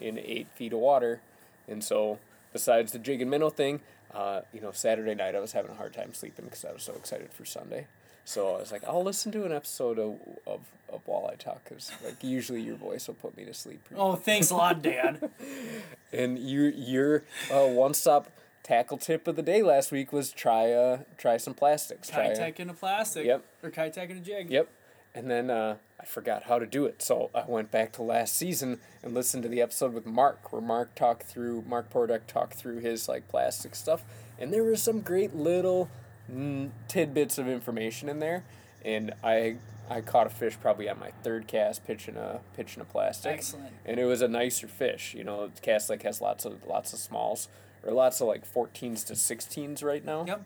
in 0.00 0.18
eight 0.18 0.46
feet 0.54 0.72
of 0.74 0.78
water, 0.78 1.20
and 1.66 1.82
so 1.82 2.18
besides 2.52 2.92
the 2.92 2.98
jig 2.98 3.22
and 3.22 3.30
minnow 3.30 3.48
thing, 3.50 3.80
uh, 4.14 4.42
you 4.52 4.60
know, 4.60 4.70
Saturday 4.70 5.14
night 5.14 5.34
I 5.34 5.40
was 5.40 5.52
having 5.52 5.70
a 5.70 5.74
hard 5.74 5.94
time 5.94 6.12
sleeping 6.12 6.44
because 6.44 6.64
I 6.64 6.72
was 6.72 6.82
so 6.82 6.92
excited 6.92 7.32
for 7.32 7.44
Sunday. 7.46 7.86
So 8.26 8.54
I 8.56 8.58
was 8.58 8.72
like, 8.72 8.82
I'll 8.84 9.04
listen 9.04 9.32
to 9.32 9.44
an 9.44 9.52
episode 9.52 9.98
of 9.98 10.18
of, 10.46 10.60
of 10.92 11.06
Walleye 11.06 11.38
Talk 11.38 11.64
because 11.64 11.90
like 12.04 12.22
usually 12.22 12.60
your 12.60 12.76
voice 12.76 13.06
will 13.06 13.14
put 13.14 13.36
me 13.36 13.44
to 13.46 13.54
sleep. 13.54 13.80
Oh, 13.96 14.14
thanks 14.14 14.50
a 14.50 14.56
lot, 14.56 14.82
Dad. 14.82 15.30
and 16.12 16.38
you 16.38 16.64
your 16.64 17.24
uh, 17.50 17.66
one 17.66 17.94
stop 17.94 18.28
tackle 18.66 18.98
tip 18.98 19.28
of 19.28 19.36
the 19.36 19.42
day 19.42 19.62
last 19.62 19.92
week 19.92 20.12
was 20.12 20.32
try 20.32 20.72
uh 20.72 20.98
try 21.16 21.36
some 21.36 21.54
plastics. 21.54 22.08
Try, 22.08 22.30
Keitech 22.30 22.58
in 22.58 22.68
a 22.68 22.74
plastic. 22.74 23.24
Yep. 23.24 23.44
Or 23.62 23.70
Keitech 23.70 24.10
in 24.10 24.16
a 24.16 24.20
jig. 24.20 24.50
Yep. 24.50 24.68
And 25.14 25.30
then 25.30 25.48
uh, 25.48 25.76
I 25.98 26.04
forgot 26.04 26.42
how 26.42 26.58
to 26.58 26.66
do 26.66 26.84
it, 26.84 27.00
so 27.00 27.30
I 27.34 27.44
went 27.46 27.70
back 27.70 27.92
to 27.92 28.02
last 28.02 28.36
season 28.36 28.80
and 29.02 29.14
listened 29.14 29.44
to 29.44 29.48
the 29.48 29.62
episode 29.62 29.94
with 29.94 30.04
Mark, 30.04 30.52
where 30.52 30.60
Mark 30.60 30.94
talked 30.94 31.22
through 31.22 31.64
Mark 31.66 31.90
Portek 31.90 32.26
talked 32.26 32.54
through 32.54 32.80
his 32.80 33.08
like 33.08 33.26
plastic 33.28 33.74
stuff, 33.74 34.02
and 34.38 34.52
there 34.52 34.62
was 34.62 34.82
some 34.82 35.00
great 35.00 35.34
little 35.34 35.88
mm, 36.30 36.68
tidbits 36.86 37.38
of 37.38 37.48
information 37.48 38.10
in 38.10 38.18
there, 38.18 38.44
and 38.84 39.14
I 39.24 39.56
I 39.88 40.02
caught 40.02 40.26
a 40.26 40.30
fish 40.30 40.58
probably 40.60 40.86
on 40.86 40.98
my 40.98 41.12
third 41.22 41.46
cast 41.46 41.86
pitching 41.86 42.16
a 42.16 42.40
pitching 42.54 42.82
a 42.82 42.84
plastic. 42.84 43.32
Excellent. 43.32 43.72
And 43.86 43.98
it 43.98 44.04
was 44.04 44.20
a 44.20 44.28
nicer 44.28 44.68
fish. 44.68 45.14
You 45.14 45.24
know, 45.24 45.50
Cass 45.62 45.88
Lake 45.88 46.02
has 46.02 46.20
lots 46.20 46.44
of 46.44 46.66
lots 46.66 46.92
of 46.92 46.98
smalls 46.98 47.48
or 47.86 47.92
lots 47.92 48.20
of 48.20 48.26
like 48.28 48.52
14s 48.52 49.04
to 49.06 49.12
16s 49.14 49.82
right 49.84 50.04
now. 50.04 50.24
Yep. 50.26 50.44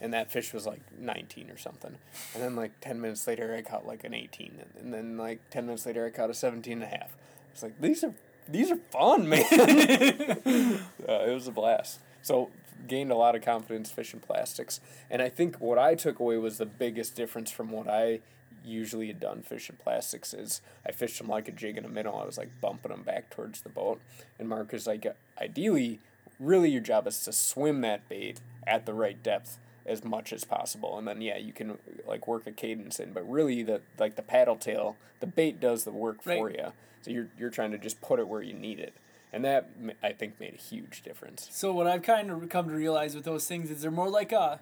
and 0.00 0.12
that 0.12 0.30
fish 0.30 0.52
was 0.52 0.66
like 0.66 0.80
19 0.98 1.50
or 1.50 1.56
something. 1.58 1.96
And 2.34 2.42
then 2.42 2.54
like 2.56 2.80
10 2.80 3.00
minutes 3.00 3.26
later 3.26 3.54
i 3.54 3.62
caught 3.62 3.86
like 3.86 4.04
an 4.04 4.14
18 4.14 4.58
and, 4.60 4.84
and 4.84 4.94
then 4.94 5.16
like 5.16 5.40
10 5.50 5.66
minutes 5.66 5.84
later 5.86 6.06
i 6.06 6.10
caught 6.10 6.30
a 6.30 6.34
17 6.34 6.72
and 6.72 6.82
a 6.82 6.86
half. 6.86 7.16
It's 7.52 7.62
like 7.62 7.80
these 7.80 8.04
are 8.04 8.14
these 8.48 8.70
are 8.70 8.76
fun 8.90 9.28
man. 9.28 9.44
Uh, 11.08 11.24
it 11.28 11.34
was 11.34 11.46
a 11.46 11.50
blast. 11.52 12.00
So 12.22 12.50
gained 12.88 13.10
a 13.10 13.14
lot 13.14 13.34
of 13.34 13.42
confidence 13.42 13.90
fishing 13.90 14.20
plastics. 14.20 14.80
And 15.10 15.20
i 15.22 15.28
think 15.28 15.56
what 15.56 15.78
i 15.78 15.94
took 15.94 16.18
away 16.18 16.36
was 16.36 16.58
the 16.58 16.66
biggest 16.66 17.14
difference 17.14 17.50
from 17.50 17.70
what 17.70 17.88
i 17.88 18.20
usually 18.66 19.08
had 19.08 19.20
done 19.20 19.42
fishing 19.42 19.76
plastics 19.82 20.32
is 20.32 20.62
i 20.86 20.90
fished 20.90 21.18
them 21.18 21.28
like 21.28 21.48
a 21.48 21.52
jig 21.52 21.76
and 21.76 21.84
a 21.84 21.88
minnow 21.88 22.14
i 22.14 22.24
was 22.24 22.38
like 22.38 22.48
bumping 22.62 22.90
them 22.90 23.02
back 23.02 23.28
towards 23.30 23.60
the 23.60 23.68
boat. 23.68 24.00
And 24.38 24.48
mark 24.48 24.72
is 24.74 24.86
like 24.86 25.06
ideally 25.40 26.00
really 26.38 26.70
your 26.70 26.80
job 26.80 27.06
is 27.06 27.20
to 27.24 27.32
swim 27.32 27.80
that 27.80 28.08
bait 28.08 28.40
at 28.66 28.86
the 28.86 28.94
right 28.94 29.22
depth 29.22 29.58
as 29.86 30.02
much 30.02 30.32
as 30.32 30.44
possible 30.44 30.96
and 30.96 31.06
then 31.06 31.20
yeah 31.20 31.36
you 31.36 31.52
can 31.52 31.76
like 32.06 32.26
work 32.26 32.46
a 32.46 32.52
cadence 32.52 32.98
in 32.98 33.12
but 33.12 33.28
really 33.30 33.62
the 33.62 33.80
like 33.98 34.16
the 34.16 34.22
paddle 34.22 34.56
tail 34.56 34.96
the 35.20 35.26
bait 35.26 35.60
does 35.60 35.84
the 35.84 35.90
work 35.90 36.22
for 36.22 36.50
you 36.50 36.72
so 37.02 37.10
you're 37.10 37.28
you're 37.38 37.50
trying 37.50 37.70
to 37.70 37.76
just 37.76 38.00
put 38.00 38.18
it 38.18 38.26
where 38.26 38.40
you 38.40 38.54
need 38.54 38.78
it 38.78 38.94
and 39.34 39.44
that 39.44 39.68
I 40.00 40.12
think 40.12 40.38
made 40.38 40.54
a 40.54 40.62
huge 40.62 41.02
difference. 41.02 41.48
So 41.50 41.72
what 41.72 41.88
I've 41.88 42.02
kind 42.02 42.30
of 42.30 42.48
come 42.48 42.68
to 42.68 42.74
realize 42.74 43.16
with 43.16 43.24
those 43.24 43.48
things 43.48 43.68
is 43.68 43.82
they're 43.82 43.90
more 43.90 44.08
like 44.08 44.30
a, 44.30 44.60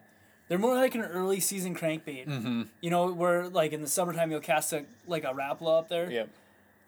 they're 0.48 0.58
more 0.58 0.74
like 0.74 0.94
an 0.94 1.02
early 1.02 1.40
season 1.40 1.74
crankbait. 1.76 2.26
Mm-hmm. 2.26 2.62
You 2.80 2.90
know, 2.90 3.12
where 3.12 3.50
like 3.50 3.72
in 3.72 3.82
the 3.82 3.86
summertime 3.86 4.30
you'll 4.30 4.40
cast 4.40 4.72
a 4.72 4.86
like 5.06 5.24
a 5.24 5.34
rapala 5.34 5.80
up 5.80 5.88
there. 5.90 6.10
Yep. 6.10 6.28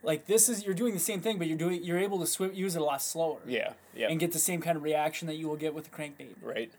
Like 0.04 0.26
this 0.26 0.48
is 0.48 0.64
you're 0.64 0.74
doing 0.74 0.94
the 0.94 1.00
same 1.00 1.20
thing, 1.20 1.38
but 1.38 1.46
you're 1.46 1.58
doing 1.58 1.82
you're 1.82 1.98
able 1.98 2.18
to 2.20 2.26
swim 2.26 2.52
use 2.54 2.76
it 2.76 2.82
a 2.82 2.84
lot 2.84 3.02
slower. 3.02 3.38
Yeah. 3.46 3.72
Yeah. 3.94 4.08
And 4.10 4.20
get 4.20 4.32
the 4.32 4.38
same 4.38 4.60
kind 4.60 4.76
of 4.76 4.82
reaction 4.82 5.26
that 5.28 5.36
you 5.36 5.48
will 5.48 5.56
get 5.56 5.74
with 5.74 5.84
the 5.84 5.90
crankbait. 5.96 6.34
right? 6.42 6.70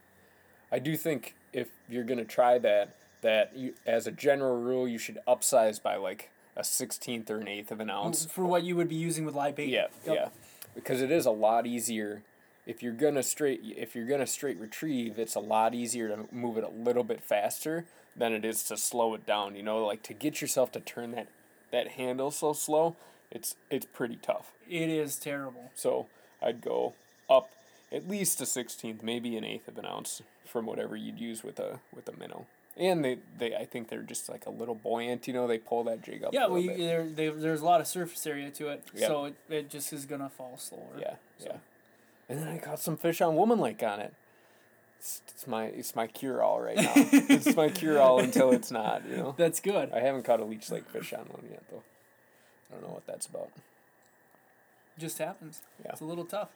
I 0.72 0.79
do 0.79 0.96
think 0.98 1.36
if 1.53 1.67
you're 1.89 2.03
gonna 2.03 2.25
try 2.25 2.58
that, 2.60 2.96
that 3.22 3.55
you, 3.55 3.74
as 3.86 4.08
a 4.08 4.12
general 4.12 4.60
rule, 4.62 4.88
you 4.88 4.98
should 4.98 5.20
upsize 5.27 5.82
by 5.82 5.96
like 5.96 6.29
a 6.55 6.63
sixteenth 6.63 7.29
or 7.29 7.38
an 7.39 7.48
eighth 7.48 7.72
of 7.72 7.79
an 7.79 7.89
ounce. 7.89 8.25
For 8.25 8.46
what 8.46 8.63
you 8.63 8.75
would 8.75 8.89
be 8.89 8.96
using 8.96 9.25
with 9.25 9.36
live 9.36 9.55
bait. 9.55 9.70
Yeah, 9.70 9.88
Yep. 10.05 10.15
yeah, 10.15 10.29
because 10.74 11.01
it 11.01 11.12
is 11.12 11.25
a 11.25 11.32
lot 11.32 11.65
easier. 11.65 12.24
If 12.65 12.82
you're 12.82 12.94
gonna 12.94 13.24
straight, 13.24 13.62
if 13.77 13.96
you're 13.96 14.08
gonna 14.08 14.25
straight 14.27 14.58
retrieve, 14.60 15.20
it's 15.20 15.36
a 15.36 15.39
lot 15.39 15.74
easier 15.75 16.08
to 16.10 16.25
move 16.34 16.58
it 16.58 16.63
a 16.63 16.70
little 16.70 17.03
bit 17.03 17.24
faster 17.24 17.86
than 18.15 18.34
it 18.34 18.44
is 18.46 18.63
to 18.63 18.77
slow 18.77 19.13
it 19.13 19.25
down. 19.25 19.55
You 19.55 19.63
know, 19.63 19.86
like 19.86 20.01
to 20.03 20.13
get 20.13 20.41
yourself 20.41 20.72
to 20.74 20.79
turn 20.79 21.12
that 21.12 21.27
that 21.72 21.89
handle 21.89 22.32
so 22.32 22.53
slow, 22.53 22.96
it's 23.32 23.55
it's 23.70 23.86
pretty 23.86 24.17
tough. 24.17 24.51
It 24.70 24.89
is 24.89 25.17
terrible. 25.17 25.72
So 25.75 26.08
I'd 26.41 26.62
go 26.62 26.94
up 27.29 27.50
at 27.91 28.08
least 28.08 28.41
a 28.41 28.46
sixteenth, 28.46 29.03
maybe 29.03 29.36
an 29.38 29.44
eighth 29.44 29.67
of 29.67 29.77
an 29.77 29.86
ounce 29.86 30.22
from 30.46 30.65
whatever 30.65 30.96
you'd 30.96 31.20
use 31.20 31.44
with 31.44 31.60
a 31.60 31.79
with 31.96 32.08
a 32.08 32.17
minnow. 32.17 32.46
And 32.77 33.05
they, 33.05 33.20
they 33.38 33.55
I 33.55 33.63
think 33.65 33.88
they're 33.88 34.01
just 34.01 34.27
like 34.27 34.46
a 34.46 34.50
little 34.50 34.75
buoyant, 34.75 35.27
you 35.27 35.34
know, 35.34 35.48
they 35.48 35.58
pull 35.58 35.86
that 35.86 36.03
jig 36.03 36.24
up. 36.25 36.34
Yeah, 36.34 36.46
a 36.46 36.50
well, 36.50 36.60
you, 36.60 36.75
there, 36.75 37.05
they, 37.08 37.29
there's 37.29 37.62
a 37.62 37.65
lot 37.65 37.79
of 37.79 37.88
surface 37.88 38.27
area 38.27 38.50
to 38.51 38.67
it, 38.67 38.84
Yep. 38.94 39.08
so 39.08 39.25
it, 39.25 39.36
it 39.50 39.70
just 39.70 39.94
is 39.94 40.05
gonna 40.05 40.29
fall 40.29 40.58
slower. 40.58 40.82
Yeah, 41.00 41.15
yeah. 41.41 41.58
And 42.27 42.39
then 42.39 42.48
I 42.50 42.58
caught 42.58 42.79
some 42.79 42.98
fish 42.98 43.22
on 43.22 43.36
Woman 43.36 43.60
Lake 43.60 43.82
on 43.82 44.01
it. 44.01 44.13
It's, 45.00 45.22
it's 45.29 45.48
my 45.48 45.65
it's 45.65 45.96
my 45.96 46.08
cure 46.08 46.41
all 46.41 46.60
right 46.60 46.75
now. 46.75 46.91
it's 46.96 47.55
my 47.55 47.70
cure 47.70 48.01
all 48.01 48.20
until 48.20 48.51
it's 48.51 48.72
not, 48.72 49.08
you 49.08 49.15
know. 49.17 49.36
That's 49.38 49.60
good. 49.62 49.91
I 49.94 50.00
haven't 50.01 50.24
caught 50.24 50.39
a 50.41 50.46
leech 50.46 50.70
lake 50.70 50.89
fish 50.89 51.13
on 51.13 51.25
one 51.25 51.44
yet 51.50 51.63
though. 51.72 51.84
I 52.75 52.79
don't 52.82 52.89
know 52.89 52.94
what 52.94 53.05
that's 53.08 53.25
about. 53.27 53.50
just 54.98 55.17
happens. 55.20 55.62
Yeah. 55.84 55.91
It's 55.91 56.01
a 56.01 56.05
little 56.05 56.25
tough. 56.25 56.50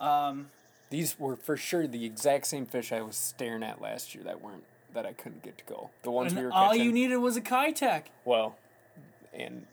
Um, 0.00 0.50
These 0.90 1.18
were 1.18 1.36
for 1.36 1.56
sure 1.56 1.86
the 1.86 2.04
exact 2.04 2.46
same 2.46 2.66
fish 2.66 2.92
I 2.92 3.00
was 3.02 3.16
staring 3.16 3.62
at 3.62 3.80
last 3.80 4.14
year 4.14 4.24
that 4.24 4.40
weren't 4.40 4.64
that 4.94 5.04
I 5.04 5.12
couldn't 5.12 5.42
get 5.42 5.58
to 5.58 5.64
go. 5.64 5.90
The 6.02 6.10
ones 6.10 6.34
we 6.34 6.42
were 6.42 6.52
all 6.52 6.70
catching. 6.70 6.84
you 6.86 6.92
needed 6.92 7.16
was 7.18 7.36
a 7.36 7.40
Keitech. 7.42 8.04
Well, 8.24 8.56
and 9.34 9.66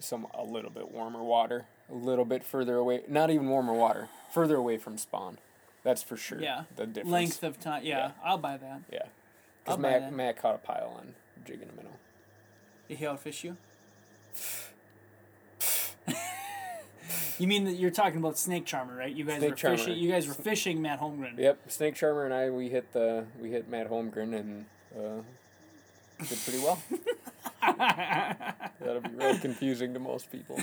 some 0.00 0.26
a 0.34 0.42
little 0.42 0.70
bit 0.70 0.90
warmer 0.90 1.22
water, 1.22 1.66
a 1.90 1.94
little 1.94 2.24
bit 2.24 2.42
further 2.42 2.76
away. 2.76 3.02
Not 3.08 3.30
even 3.30 3.48
warmer 3.48 3.72
water, 3.74 4.08
further 4.32 4.56
away 4.56 4.76
from 4.78 4.98
spawn. 4.98 5.38
That's 5.84 6.02
for 6.02 6.16
sure. 6.16 6.40
Yeah. 6.42 6.64
The 6.76 6.86
difference. 6.86 7.10
Length 7.12 7.42
of 7.44 7.60
time. 7.60 7.84
Yeah, 7.84 7.98
Yeah. 7.98 8.10
I'll 8.24 8.38
buy 8.38 8.56
that. 8.56 8.80
Yeah. 8.92 8.98
I'll 9.66 9.76
Because 9.76 9.76
buy 9.76 9.82
Matt, 9.90 10.00
that. 10.00 10.12
Matt 10.12 10.36
caught 10.42 10.54
a 10.56 10.58
pile 10.58 10.94
on 10.98 11.14
jigging 11.46 11.68
a 11.72 11.76
minnow. 11.76 11.94
Did 12.88 12.98
he 12.98 13.04
outfish 13.04 13.44
you? 13.44 13.56
You 17.38 17.46
mean 17.46 17.64
that 17.64 17.72
you're 17.74 17.90
talking 17.90 18.18
about 18.18 18.36
snake 18.38 18.66
charmer, 18.66 18.94
right? 18.96 19.14
You 19.14 19.24
guys 19.24 19.38
Snake 19.38 19.50
were 19.50 19.56
charmer. 19.56 19.76
fishing. 19.78 19.98
You 19.98 20.10
guys 20.10 20.26
were 20.26 20.34
fishing 20.34 20.82
Matt 20.82 21.00
Holmgren. 21.00 21.38
Yep. 21.38 21.58
Snake 21.70 21.94
Charmer 21.94 22.24
and 22.24 22.34
I 22.34 22.50
we 22.50 22.68
hit 22.68 22.92
the 22.92 23.24
we 23.40 23.50
hit 23.50 23.68
Matt 23.68 23.90
Holmgren 23.90 24.34
and 24.38 24.66
uh, 24.96 25.22
did 26.28 26.38
pretty 26.44 26.58
well. 26.58 26.82
That'll 28.80 29.00
be 29.00 29.10
real 29.16 29.38
confusing 29.38 29.94
to 29.94 30.00
most 30.00 30.30
people. 30.30 30.58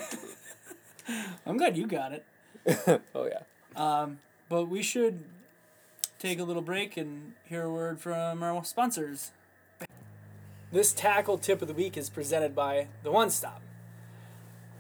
I'm 1.46 1.58
glad 1.58 1.78
you 1.78 1.88
got 1.88 2.12
it. 2.14 2.26
Oh 3.16 3.28
yeah. 3.28 3.42
Um, 3.76 4.20
but 4.50 4.66
we 4.66 4.82
should 4.84 5.24
take 6.20 6.38
a 6.40 6.44
little 6.44 6.62
break 6.62 6.98
and 6.98 7.34
hear 7.46 7.64
a 7.64 7.72
word 7.72 8.00
from 8.00 8.44
our 8.44 8.64
sponsors. 8.66 9.32
This 10.72 10.92
tackle 10.92 11.38
tip 11.38 11.62
of 11.62 11.70
the 11.70 11.74
week 11.74 11.96
is 11.96 12.10
presented 12.10 12.54
by 12.54 12.88
the 13.04 13.12
One 13.12 13.30
Stop. 13.30 13.62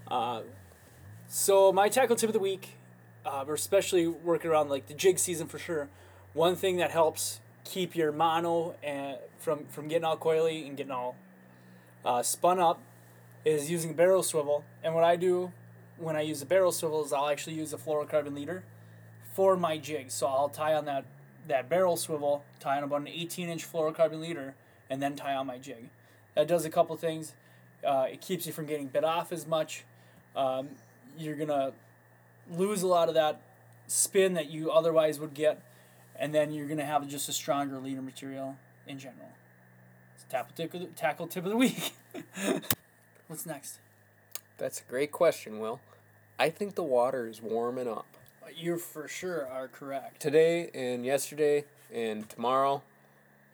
Uh, 0.09 0.41
so 1.27 1.71
my 1.71 1.89
tackle 1.89 2.15
tip 2.15 2.29
of 2.29 2.33
the 2.33 2.39
week, 2.39 2.77
uh, 3.25 3.43
we're 3.45 3.55
especially 3.55 4.07
working 4.07 4.49
around 4.49 4.69
like 4.69 4.87
the 4.87 4.93
jig 4.93 5.19
season 5.19 5.47
for 5.47 5.59
sure. 5.59 5.89
One 6.33 6.55
thing 6.55 6.77
that 6.77 6.91
helps 6.91 7.41
keep 7.63 7.95
your 7.95 8.11
mono 8.11 8.75
and 8.81 9.17
from 9.37 9.65
from 9.65 9.87
getting 9.87 10.05
all 10.05 10.17
coily 10.17 10.65
and 10.65 10.77
getting 10.77 10.91
all 10.91 11.15
uh, 12.05 12.23
spun 12.23 12.59
up 12.59 12.79
is 13.43 13.69
using 13.69 13.91
a 13.91 13.93
barrel 13.93 14.23
swivel. 14.23 14.63
And 14.83 14.93
what 14.93 15.03
I 15.03 15.15
do 15.15 15.51
when 15.97 16.15
I 16.15 16.21
use 16.21 16.41
a 16.41 16.45
barrel 16.45 16.71
swivel 16.71 17.03
is 17.03 17.11
I'll 17.11 17.29
actually 17.29 17.55
use 17.55 17.73
a 17.73 17.77
fluorocarbon 17.77 18.33
leader 18.33 18.63
for 19.33 19.57
my 19.57 19.77
jig. 19.77 20.11
So 20.11 20.27
I'll 20.27 20.49
tie 20.49 20.73
on 20.73 20.85
that 20.85 21.05
that 21.47 21.69
barrel 21.69 21.97
swivel, 21.97 22.43
tie 22.59 22.77
on 22.77 22.83
about 22.83 23.01
an 23.01 23.07
18 23.07 23.49
inch 23.49 23.69
fluorocarbon 23.69 24.19
leader, 24.19 24.55
and 24.89 25.01
then 25.01 25.15
tie 25.15 25.35
on 25.35 25.47
my 25.47 25.57
jig. 25.57 25.89
That 26.35 26.47
does 26.47 26.65
a 26.65 26.69
couple 26.69 26.95
things. 26.97 27.33
Uh, 27.85 28.07
it 28.11 28.21
keeps 28.21 28.45
you 28.45 28.53
from 28.53 28.65
getting 28.65 28.87
bit 28.87 29.03
off 29.03 29.31
as 29.31 29.47
much. 29.47 29.85
Um, 30.37 30.69
you're 31.17 31.35
gonna 31.35 31.73
lose 32.51 32.83
a 32.83 32.87
lot 32.87 33.09
of 33.09 33.15
that 33.15 33.41
spin 33.87 34.35
that 34.35 34.49
you 34.51 34.71
otherwise 34.71 35.19
would 35.19 35.33
get, 35.33 35.59
and 36.15 36.33
then 36.33 36.51
you're 36.51 36.67
gonna 36.67 36.85
have 36.85 37.07
just 37.07 37.27
a 37.27 37.33
stronger 37.33 37.79
leader 37.79 38.03
material 38.03 38.55
in 38.85 38.99
general. 38.99 39.29
It's 40.15 40.25
tackle 40.29 40.53
tip 40.55 40.73
of 40.75 40.81
the, 40.81 40.85
tackle 40.87 41.27
tip 41.27 41.43
of 41.43 41.49
the 41.49 41.57
week. 41.57 41.93
What's 43.27 43.47
next? 43.47 43.79
That's 44.57 44.79
a 44.79 44.83
great 44.89 45.11
question, 45.11 45.59
Will. 45.59 45.79
I 46.37 46.49
think 46.51 46.75
the 46.75 46.83
water 46.83 47.27
is 47.27 47.41
warming 47.41 47.87
up. 47.87 48.05
You 48.55 48.77
for 48.77 49.07
sure 49.07 49.47
are 49.47 49.67
correct. 49.67 50.21
Today 50.21 50.69
and 50.73 51.03
yesterday 51.03 51.65
and 51.91 52.29
tomorrow, 52.29 52.83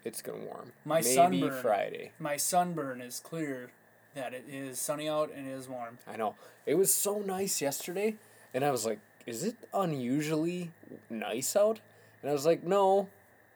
it's 0.03 0.21
gonna 0.21 0.43
warm. 0.43 0.73
My 0.83 1.01
Maybe 1.01 1.15
sunburn. 1.15 1.61
Friday. 1.61 2.11
My 2.19 2.35
sunburn 2.35 2.99
is 3.01 3.21
clear 3.21 3.71
that 4.15 4.33
it 4.33 4.45
is 4.49 4.79
sunny 4.79 5.07
out 5.09 5.31
and 5.35 5.47
it 5.47 5.51
is 5.51 5.67
warm. 5.67 5.97
I 6.07 6.15
know. 6.17 6.35
It 6.65 6.75
was 6.75 6.93
so 6.93 7.19
nice 7.19 7.61
yesterday, 7.61 8.15
and 8.53 8.63
I 8.63 8.71
was 8.71 8.85
like, 8.85 8.99
"Is 9.25 9.43
it 9.43 9.55
unusually 9.73 10.71
nice 11.09 11.55
out?" 11.55 11.79
And 12.21 12.29
I 12.29 12.33
was 12.33 12.45
like, 12.45 12.63
"No." 12.63 13.09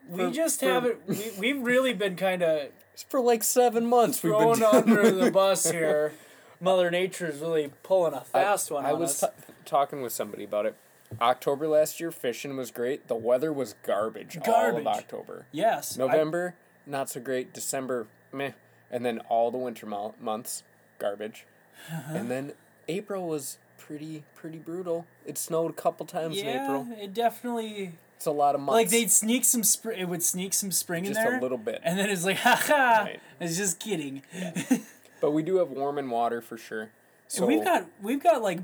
We 0.09 0.25
For- 0.25 0.31
just 0.31 0.59
for- 0.61 0.65
haven't. 0.67 1.07
We, 1.07 1.31
we've 1.39 1.61
really 1.61 1.93
been 1.93 2.15
kind 2.15 2.41
of 2.41 2.69
It's 2.93 3.03
for 3.03 3.19
like 3.19 3.43
seven 3.43 3.85
months. 3.85 4.23
We've 4.23 4.31
thrown 4.33 4.55
been 4.59 4.63
under 4.63 5.11
the 5.11 5.31
bus 5.31 5.69
here. 5.71 6.13
Mother 6.59 6.89
Nature 6.89 7.27
is 7.27 7.39
really 7.39 7.71
pulling 7.83 8.13
a 8.13 8.21
fast 8.21 8.71
one 8.71 8.85
I 8.85 8.91
on 8.93 8.99
was 8.99 9.19
t- 9.19 9.27
talking 9.65 10.01
with 10.01 10.11
somebody 10.13 10.43
about 10.43 10.65
it. 10.65 10.75
October 11.21 11.67
last 11.67 11.99
year, 11.99 12.09
fishing 12.11 12.57
was 12.57 12.71
great. 12.71 13.07
The 13.07 13.15
weather 13.15 13.53
was 13.53 13.75
garbage, 13.83 14.37
all 14.37 14.43
Garbage. 14.43 14.81
of 14.81 14.87
October. 14.87 15.45
yes, 15.51 15.97
I- 15.99 16.05
November, 16.05 16.55
not 16.85 17.09
so 17.09 17.19
great. 17.19 17.53
December, 17.53 18.07
meh. 18.33 18.51
And 18.91 19.05
then 19.05 19.19
all 19.29 19.51
the 19.51 19.57
winter 19.57 19.85
mo- 19.85 20.15
months, 20.19 20.63
garbage. 20.99 21.45
Uh-huh. 21.91 22.13
And 22.15 22.31
then 22.31 22.53
April 22.87 23.27
was 23.27 23.57
pretty 23.77 24.23
pretty 24.35 24.57
brutal. 24.57 25.05
It 25.25 25.37
snowed 25.37 25.71
a 25.71 25.73
couple 25.73 26.05
times 26.05 26.37
in 26.37 26.45
yeah, 26.45 26.63
April. 26.63 26.87
it 26.99 27.13
definitely 27.13 27.91
It's 28.15 28.25
a 28.25 28.31
lot 28.31 28.55
of 28.55 28.61
months. 28.61 28.75
like 28.75 28.89
they'd 28.89 29.11
sneak 29.11 29.45
some 29.45 29.63
spring. 29.63 29.99
It 29.99 30.07
would 30.09 30.23
sneak 30.23 30.53
some 30.53 30.71
spring 30.71 31.03
just 31.05 31.17
in 31.17 31.23
there, 31.23 31.31
Just 31.33 31.41
a 31.41 31.43
little 31.43 31.57
bit. 31.57 31.81
and 31.83 31.97
then 31.99 32.09
it's 32.09 32.25
like, 32.25 32.37
ha 32.37 32.55
ha. 32.55 33.01
Right. 33.05 33.19
It's 33.39 33.57
just 33.57 33.79
kidding. 33.79 34.23
But 35.19 35.31
we 35.31 35.41
do 35.41 35.57
have 35.57 35.69
warm 35.71 35.97
and 35.97 36.11
water 36.11 36.41
for 36.41 36.57
sure. 36.57 36.89
So 37.27 37.45
we've 37.45 37.63
got 37.63 37.87
we've 38.01 38.21
got 38.21 38.41
like 38.41 38.59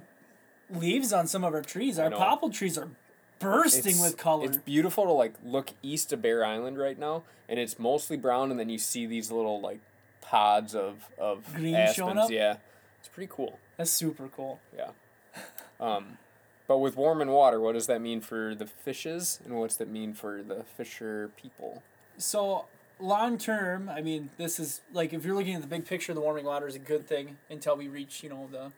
leaves 0.69 1.11
on 1.11 1.27
some 1.27 1.43
of 1.43 1.53
our 1.53 1.61
trees. 1.61 1.97
Our 1.99 2.09
know. 2.09 2.17
popple 2.17 2.49
trees 2.49 2.77
are 2.77 2.89
bursting 3.39 3.99
with 3.99 4.17
color. 4.17 4.45
It's 4.45 4.57
beautiful 4.57 5.05
to 5.05 5.11
like 5.11 5.33
look 5.43 5.71
east 5.81 6.13
of 6.13 6.21
Bear 6.21 6.45
Island 6.45 6.77
right 6.77 6.97
now, 6.97 7.23
and 7.49 7.59
it's 7.59 7.79
mostly 7.79 8.17
brown, 8.17 8.51
and 8.51 8.59
then 8.59 8.69
you 8.69 8.77
see 8.77 9.05
these 9.05 9.31
little 9.31 9.59
like 9.61 9.79
pods 10.33 10.73
of 10.73 11.09
of 11.17 11.53
Green 11.53 11.75
aspens. 11.75 11.95
showing 11.95 12.17
up? 12.17 12.31
Yeah, 12.31 12.57
it's 12.99 13.09
pretty 13.09 13.31
cool. 13.31 13.59
That's 13.77 13.91
super 13.91 14.27
cool. 14.35 14.59
Yeah. 14.75 14.89
Um, 15.79 16.17
but 16.67 16.77
with 16.79 16.95
warm 16.95 17.21
and 17.21 17.31
water, 17.31 17.59
what 17.59 17.73
does 17.73 17.87
that 17.87 18.01
mean 18.01 18.21
for 18.21 18.55
the 18.55 18.65
fishes, 18.65 19.39
and 19.45 19.55
what's 19.59 19.75
that 19.75 19.89
mean 19.89 20.13
for 20.13 20.41
the 20.41 20.63
fisher 20.63 21.29
people? 21.35 21.83
So 22.17 22.65
long 22.99 23.37
term, 23.37 23.89
I 23.89 24.01
mean, 24.01 24.29
this 24.37 24.59
is 24.59 24.81
like 24.93 25.13
if 25.13 25.25
you're 25.25 25.35
looking 25.35 25.55
at 25.55 25.61
the 25.61 25.67
big 25.67 25.85
picture, 25.85 26.13
the 26.13 26.21
warming 26.21 26.45
water 26.45 26.67
is 26.67 26.75
a 26.75 26.79
good 26.79 27.07
thing 27.07 27.37
until 27.49 27.75
we 27.75 27.87
reach, 27.87 28.23
you 28.23 28.29
know, 28.29 28.47
the 28.51 28.71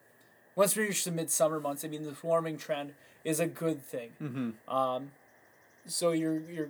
once 0.55 0.75
we 0.75 0.83
reach 0.83 1.03
the 1.03 1.11
midsummer 1.11 1.59
months. 1.59 1.85
I 1.85 1.87
mean, 1.87 2.03
the 2.03 2.15
warming 2.23 2.57
trend 2.57 2.93
is 3.23 3.39
a 3.39 3.47
good 3.47 3.81
thing. 3.81 4.11
Mm-hmm. 4.21 4.73
Um, 4.73 5.11
so 5.85 6.11
you're 6.11 6.39
you're 6.39 6.69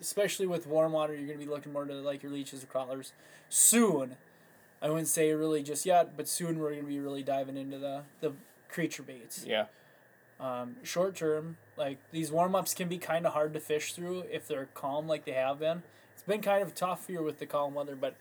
especially 0.00 0.46
with 0.46 0.66
warm 0.66 0.92
water, 0.92 1.14
you're 1.14 1.26
gonna 1.26 1.38
be 1.38 1.46
looking 1.46 1.72
more 1.72 1.84
to 1.84 1.94
like 1.94 2.22
your 2.22 2.32
leeches 2.32 2.62
or 2.62 2.66
crawlers 2.66 3.12
soon. 3.48 4.16
I 4.82 4.88
wouldn't 4.88 5.08
say 5.08 5.32
really 5.32 5.62
just 5.62 5.86
yet, 5.86 6.16
but 6.16 6.28
soon 6.28 6.58
we're 6.58 6.70
gonna 6.70 6.86
be 6.86 7.00
really 7.00 7.22
diving 7.22 7.56
into 7.56 7.78
the 7.78 8.02
the 8.20 8.32
creature 8.68 9.02
baits. 9.02 9.44
Yeah. 9.46 9.66
Um, 10.38 10.76
short 10.82 11.16
term, 11.16 11.56
like 11.76 11.98
these 12.12 12.30
warm 12.30 12.54
ups 12.54 12.74
can 12.74 12.88
be 12.88 12.98
kind 12.98 13.26
of 13.26 13.32
hard 13.32 13.54
to 13.54 13.60
fish 13.60 13.94
through 13.94 14.24
if 14.30 14.46
they're 14.46 14.68
calm 14.74 15.06
like 15.08 15.24
they 15.24 15.32
have 15.32 15.58
been. 15.60 15.82
It's 16.12 16.22
been 16.22 16.42
kind 16.42 16.62
of 16.62 16.74
tough 16.74 17.06
here 17.06 17.22
with 17.22 17.38
the 17.38 17.46
calm 17.46 17.74
weather, 17.74 17.96
but 17.96 18.16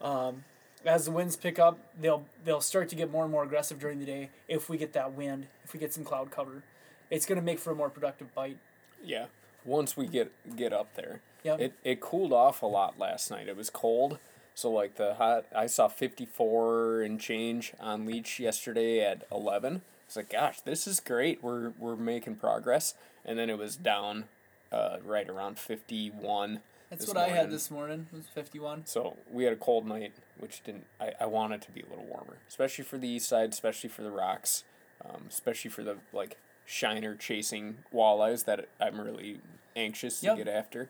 um, 0.00 0.44
as 0.84 1.06
the 1.06 1.10
winds 1.10 1.36
pick 1.36 1.58
up, 1.58 1.78
they'll 1.98 2.24
they'll 2.44 2.60
start 2.60 2.88
to 2.90 2.96
get 2.96 3.10
more 3.10 3.22
and 3.22 3.32
more 3.32 3.44
aggressive 3.44 3.78
during 3.78 3.98
the 3.98 4.06
day 4.06 4.28
if 4.48 4.68
we 4.68 4.76
get 4.76 4.92
that 4.92 5.14
wind, 5.14 5.46
if 5.64 5.72
we 5.72 5.80
get 5.80 5.92
some 5.94 6.04
cloud 6.04 6.30
cover. 6.30 6.62
it's 7.10 7.26
gonna 7.26 7.40
make 7.42 7.58
for 7.58 7.70
a 7.70 7.74
more 7.74 7.88
productive 7.88 8.34
bite. 8.34 8.58
Yeah. 9.02 9.26
Once 9.64 9.96
we 9.96 10.06
get 10.06 10.32
get 10.56 10.72
up 10.72 10.94
there. 10.94 11.20
Yep. 11.42 11.60
It 11.60 11.72
it 11.84 12.00
cooled 12.00 12.32
off 12.32 12.62
a 12.62 12.66
lot 12.66 12.98
last 12.98 13.30
night. 13.30 13.48
It 13.48 13.56
was 13.56 13.70
cold. 13.70 14.18
So 14.54 14.70
like 14.70 14.96
the 14.96 15.14
hot 15.14 15.46
I 15.54 15.66
saw 15.66 15.88
54 15.88 17.02
and 17.02 17.20
change 17.20 17.72
on 17.80 18.06
leech 18.06 18.38
yesterday 18.38 19.04
at 19.04 19.26
11. 19.32 19.82
It's 20.06 20.16
like 20.16 20.30
gosh, 20.30 20.60
this 20.60 20.86
is 20.86 21.00
great. 21.00 21.42
We're 21.42 21.72
we're 21.78 21.96
making 21.96 22.36
progress. 22.36 22.94
And 23.24 23.38
then 23.38 23.48
it 23.48 23.58
was 23.58 23.76
down 23.76 24.24
uh, 24.70 24.98
right 25.04 25.28
around 25.28 25.58
51. 25.58 26.60
That's 26.90 27.08
what 27.08 27.16
I 27.16 27.28
had 27.28 27.50
this 27.50 27.70
morning. 27.70 28.06
Was 28.12 28.26
fifty 28.26 28.58
one. 28.58 28.86
So 28.86 29.16
we 29.30 29.44
had 29.44 29.52
a 29.52 29.56
cold 29.56 29.86
night, 29.86 30.12
which 30.38 30.62
didn't. 30.62 30.84
I, 31.00 31.12
I 31.20 31.26
want 31.26 31.52
it 31.52 31.62
to 31.62 31.70
be 31.72 31.80
a 31.80 31.86
little 31.88 32.04
warmer, 32.04 32.36
especially 32.48 32.84
for 32.84 32.98
the 32.98 33.08
east 33.08 33.28
side, 33.28 33.50
especially 33.50 33.90
for 33.90 34.02
the 34.02 34.10
rocks, 34.10 34.64
um, 35.04 35.22
especially 35.28 35.70
for 35.70 35.82
the 35.82 35.96
like 36.12 36.36
shiner 36.64 37.14
chasing 37.14 37.78
walleyes 37.92 38.44
that 38.46 38.68
I'm 38.80 39.00
really 39.00 39.40
anxious 39.76 40.20
to 40.20 40.26
Yep. 40.26 40.36
get 40.38 40.48
after. 40.48 40.88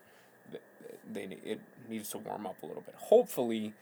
Th- 0.51 0.63
They 1.11 1.37
it 1.45 1.61
needs 1.89 2.11
to 2.11 2.19
warm 2.19 2.47
up 2.47 2.63
a 2.63 2.67
little 2.67 2.83
bit. 2.83 2.95
Hopefully, 2.97 3.73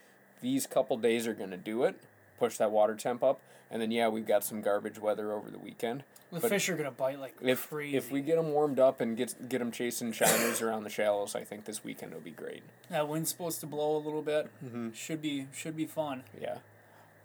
these 0.41 0.67
couple 0.67 0.97
days 0.97 1.27
are 1.27 1.33
gonna 1.33 1.57
do 1.57 1.83
it. 1.83 1.95
Push 2.39 2.57
that 2.57 2.71
water 2.71 2.95
temp 2.95 3.23
up, 3.23 3.39
and 3.71 3.81
then 3.81 3.91
yeah, 3.91 4.07
we've 4.09 4.25
got 4.25 4.43
some 4.43 4.61
garbage 4.61 4.99
weather 4.99 5.31
over 5.31 5.49
the 5.49 5.59
weekend. 5.59 6.03
The 6.31 6.39
But 6.39 6.49
fish 6.49 6.67
are 6.67 6.75
gonna 6.75 6.89
bite 6.91 7.19
like 7.19 7.35
If 7.41 7.69
crazy. 7.69 7.95
if 7.95 8.11
we 8.11 8.21
get 8.21 8.35
them 8.37 8.51
warmed 8.51 8.79
up 8.79 8.99
and 8.99 9.15
get 9.15 9.47
get 9.47 9.59
them 9.59 9.71
chasing 9.71 10.11
shiners 10.11 10.61
around 10.61 10.83
the 10.83 10.89
shallows, 10.89 11.35
I 11.35 11.43
think 11.43 11.65
this 11.65 11.83
weekend 11.83 12.11
will 12.13 12.21
be 12.21 12.31
great. 12.31 12.63
that 12.89 13.07
wind's 13.07 13.29
supposed 13.29 13.59
to 13.61 13.67
blow 13.67 13.95
a 13.95 13.99
little 14.03 14.23
bit. 14.23 14.47
Mm-hmm. 14.65 14.91
Should 14.93 15.21
be 15.21 15.47
should 15.53 15.77
be 15.77 15.85
fun. 15.85 16.23
Yeah. 16.41 16.57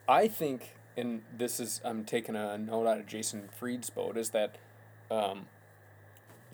I 0.07 0.29
think, 0.29 0.75
and 0.99 1.23
this 1.37 1.61
is, 1.61 1.81
I'm 1.85 2.05
taking 2.05 2.37
a 2.37 2.59
note 2.59 2.87
out 2.87 2.99
of 2.99 3.07
Jason 3.07 3.49
Freed's 3.57 3.91
boat, 3.91 4.17
is 4.17 4.31
that, 4.31 4.57
um, 5.11 5.47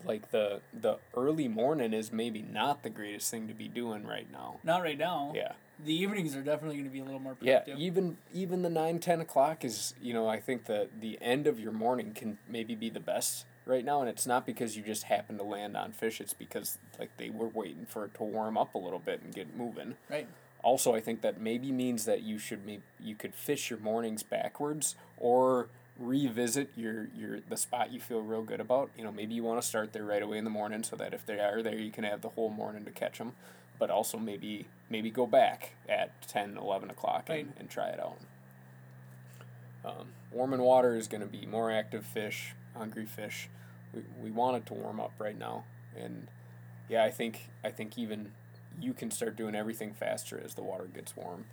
like 0.05 0.31
the 0.31 0.61
the 0.71 0.97
early 1.15 1.47
morning 1.47 1.93
is 1.93 2.11
maybe 2.11 2.41
not 2.41 2.83
the 2.83 2.89
greatest 2.89 3.31
thing 3.31 3.47
to 3.47 3.53
be 3.53 3.67
doing 3.67 4.05
right 4.05 4.31
now. 4.31 4.59
Not 4.63 4.83
right 4.83 4.97
now. 4.97 5.33
Yeah. 5.35 5.53
The 5.83 5.93
evenings 5.93 6.35
are 6.35 6.41
definitely 6.41 6.77
gonna 6.77 6.89
be 6.89 6.99
a 6.99 7.03
little 7.03 7.19
more 7.19 7.33
productive. 7.33 7.79
Yeah, 7.79 7.83
even 7.83 8.17
even 8.33 8.61
the 8.61 8.69
nine 8.69 8.99
ten 8.99 9.19
o'clock 9.19 9.65
is 9.65 9.93
you 10.01 10.13
know 10.13 10.27
I 10.27 10.39
think 10.39 10.65
the 10.65 10.89
the 10.99 11.17
end 11.21 11.47
of 11.47 11.59
your 11.59 11.71
morning 11.71 12.13
can 12.13 12.37
maybe 12.47 12.75
be 12.75 12.89
the 12.89 12.99
best 12.99 13.45
right 13.65 13.83
now, 13.83 13.99
and 13.99 14.09
it's 14.09 14.27
not 14.27 14.45
because 14.45 14.77
you 14.77 14.83
just 14.83 15.03
happen 15.03 15.37
to 15.37 15.43
land 15.43 15.75
on 15.75 15.91
fish. 15.91 16.21
It's 16.21 16.33
because 16.33 16.77
like 16.99 17.09
they 17.17 17.29
were 17.29 17.47
waiting 17.47 17.85
for 17.85 18.05
it 18.05 18.13
to 18.15 18.23
warm 18.23 18.57
up 18.57 18.75
a 18.75 18.77
little 18.77 18.99
bit 18.99 19.21
and 19.21 19.33
get 19.33 19.55
moving. 19.57 19.95
Right. 20.09 20.27
Also, 20.65 20.95
I 20.95 20.99
think 20.99 21.21
that 21.21 21.39
maybe 21.39 21.71
means 21.71 22.05
that 22.05 22.23
you 22.23 22.39
should 22.39 22.65
maybe 22.65 22.81
you 22.99 23.13
could 23.13 23.35
fish 23.35 23.69
your 23.69 23.77
mornings 23.77 24.23
backwards 24.23 24.95
or 25.15 25.69
revisit 25.99 26.69
your 26.75 27.07
your 27.15 27.39
the 27.47 27.55
spot 27.55 27.93
you 27.93 27.99
feel 27.99 28.21
real 28.21 28.41
good 28.41 28.59
about. 28.59 28.89
You 28.97 29.03
know, 29.03 29.11
maybe 29.11 29.35
you 29.35 29.43
want 29.43 29.61
to 29.61 29.67
start 29.67 29.93
there 29.93 30.03
right 30.03 30.23
away 30.23 30.39
in 30.39 30.43
the 30.43 30.49
morning 30.49 30.81
so 30.81 30.95
that 30.95 31.13
if 31.13 31.23
they 31.23 31.39
are 31.39 31.61
there, 31.61 31.77
you 31.77 31.91
can 31.91 32.03
have 32.03 32.21
the 32.21 32.29
whole 32.29 32.49
morning 32.49 32.83
to 32.85 32.91
catch 32.91 33.19
them. 33.19 33.33
But 33.77 33.91
also 33.91 34.17
maybe 34.17 34.65
maybe 34.89 35.11
go 35.11 35.27
back 35.27 35.75
at 35.87 36.27
10, 36.27 36.57
11 36.57 36.89
o'clock 36.89 37.25
and, 37.29 37.37
Right. 37.47 37.47
and 37.59 37.69
try 37.69 37.89
it 37.89 37.99
out. 37.99 38.17
Um, 39.85 40.07
warming 40.31 40.61
water 40.61 40.95
is 40.95 41.07
going 41.07 41.21
to 41.21 41.27
be 41.27 41.45
more 41.45 41.69
active 41.71 42.05
fish, 42.07 42.55
hungry 42.75 43.05
fish. 43.05 43.49
We, 43.93 44.01
we 44.19 44.31
want 44.31 44.57
it 44.57 44.65
to 44.67 44.73
warm 44.73 44.99
up 44.99 45.11
right 45.19 45.37
now, 45.37 45.65
and 45.95 46.27
yeah, 46.89 47.03
I 47.03 47.11
think 47.11 47.49
I 47.63 47.69
think 47.69 47.99
even 47.99 48.31
you 48.81 48.93
can 48.93 49.11
start 49.11 49.35
doing 49.35 49.55
everything 49.55 49.93
faster 49.93 50.41
as 50.43 50.55
the 50.55 50.63
water 50.63 50.85
gets 50.85 51.15
warm. 51.15 51.45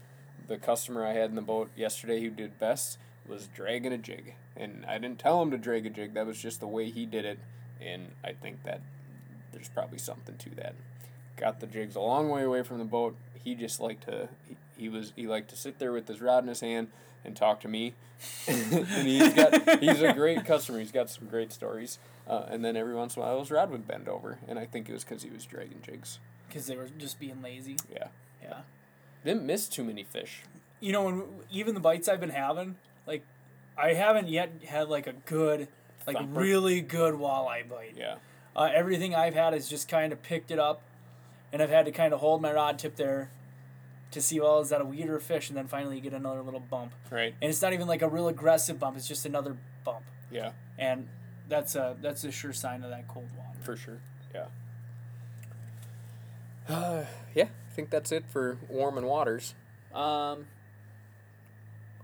The 0.48 0.58
customer 0.58 1.06
I 1.06 1.12
had 1.12 1.30
in 1.30 1.36
the 1.36 1.42
boat 1.42 1.70
yesterday 1.76 2.20
who 2.20 2.30
did 2.30 2.58
best 2.58 2.98
was 3.28 3.48
dragging 3.54 3.92
a 3.92 3.98
jig, 3.98 4.34
and 4.56 4.84
I 4.86 4.98
didn't 4.98 5.18
tell 5.18 5.40
him 5.40 5.50
to 5.52 5.58
drag 5.58 5.86
a 5.86 5.90
jig. 5.90 6.14
That 6.14 6.26
was 6.26 6.40
just 6.40 6.60
the 6.60 6.66
way 6.66 6.90
he 6.90 7.06
did 7.06 7.24
it, 7.24 7.38
and 7.80 8.12
I 8.24 8.32
think 8.32 8.64
that 8.64 8.80
there's 9.52 9.68
probably 9.68 9.98
something 9.98 10.36
to 10.36 10.50
that. 10.56 10.74
Got 11.36 11.60
the 11.60 11.66
jigs 11.66 11.94
a 11.94 12.00
long 12.00 12.28
way 12.28 12.42
away 12.42 12.62
from 12.62 12.78
the 12.78 12.84
boat. 12.84 13.16
He 13.42 13.54
just 13.54 13.80
liked 13.80 14.04
to. 14.04 14.28
He, 14.48 14.56
he 14.76 14.88
was 14.88 15.12
he 15.14 15.26
liked 15.26 15.50
to 15.50 15.56
sit 15.56 15.78
there 15.78 15.92
with 15.92 16.08
his 16.08 16.20
rod 16.20 16.42
in 16.42 16.48
his 16.48 16.60
hand 16.60 16.88
and 17.24 17.36
talk 17.36 17.60
to 17.60 17.68
me. 17.68 17.94
and 18.46 19.06
he's 19.06 19.32
got 19.32 19.80
he's 19.80 20.02
a 20.02 20.12
great 20.12 20.44
customer. 20.44 20.78
He's 20.78 20.92
got 20.92 21.10
some 21.10 21.28
great 21.28 21.52
stories. 21.52 21.98
Uh, 22.26 22.46
and 22.48 22.64
then 22.64 22.76
every 22.76 22.94
once 22.94 23.16
in 23.16 23.22
a 23.22 23.26
while, 23.26 23.40
his 23.40 23.50
rod 23.50 23.70
would 23.70 23.86
bend 23.86 24.08
over, 24.08 24.38
and 24.46 24.58
I 24.58 24.64
think 24.64 24.88
it 24.88 24.92
was 24.92 25.02
because 25.02 25.22
he 25.24 25.30
was 25.30 25.44
dragging 25.44 25.80
jigs. 25.82 26.20
Because 26.52 26.66
they 26.66 26.76
were 26.76 26.88
just 26.98 27.18
being 27.18 27.40
lazy. 27.40 27.76
Yeah, 27.90 28.08
Yeah. 28.42 28.60
didn't 29.24 29.44
miss 29.44 29.68
too 29.70 29.82
many 29.82 30.04
fish. 30.04 30.42
You 30.80 30.92
know, 30.92 31.04
when 31.04 31.22
even 31.50 31.72
the 31.72 31.80
bites 31.80 32.08
I've 32.08 32.20
been 32.20 32.28
having, 32.30 32.76
like, 33.06 33.24
I 33.78 33.94
haven't 33.94 34.28
yet 34.28 34.50
had 34.68 34.88
like 34.90 35.06
a 35.06 35.14
good, 35.14 35.68
like 36.06 36.16
Thumper. 36.18 36.40
really 36.40 36.82
good 36.82 37.14
walleye 37.14 37.66
bite. 37.68 37.94
Yeah, 37.96 38.16
Uh, 38.54 38.68
everything 38.74 39.14
I've 39.14 39.34
had 39.34 39.54
is 39.54 39.66
just 39.66 39.88
kind 39.88 40.12
of 40.12 40.22
picked 40.22 40.50
it 40.50 40.58
up, 40.58 40.82
and 41.54 41.62
I've 41.62 41.70
had 41.70 41.86
to 41.86 41.92
kind 41.92 42.12
of 42.12 42.20
hold 42.20 42.42
my 42.42 42.52
rod 42.52 42.78
tip 42.78 42.96
there 42.96 43.30
to 44.10 44.20
see, 44.20 44.38
well, 44.40 44.60
is 44.60 44.68
that 44.68 44.82
a 44.82 44.84
weed 44.84 45.08
or 45.08 45.16
a 45.16 45.20
fish, 45.22 45.48
and 45.48 45.56
then 45.56 45.66
finally 45.66 45.96
you 45.96 46.02
get 46.02 46.12
another 46.12 46.42
little 46.42 46.60
bump. 46.60 46.92
right. 47.10 47.34
And 47.40 47.48
it's 47.50 47.62
not 47.62 47.72
even 47.72 47.86
like 47.88 48.02
a 48.02 48.08
real 48.08 48.28
aggressive 48.28 48.78
bump; 48.78 48.98
it's 48.98 49.08
just 49.08 49.24
another 49.24 49.56
bump, 49.84 50.04
Yeah, 50.30 50.52
and 50.76 51.08
that's 51.48 51.74
a 51.76 51.96
that's 52.02 52.24
a 52.24 52.30
sure 52.30 52.52
sign 52.52 52.82
of 52.82 52.90
that 52.90 53.08
cold 53.08 53.30
water. 53.38 53.58
for 53.62 53.74
sure. 53.74 54.00
Yeah. 54.34 54.48
Uh, 56.68 57.04
yeah, 57.34 57.44
I 57.44 57.74
think 57.74 57.90
that's 57.90 58.12
it 58.12 58.24
for 58.30 58.58
warm 58.68 58.96
and 58.98 59.06
waters. 59.06 59.54
Um, 59.94 60.46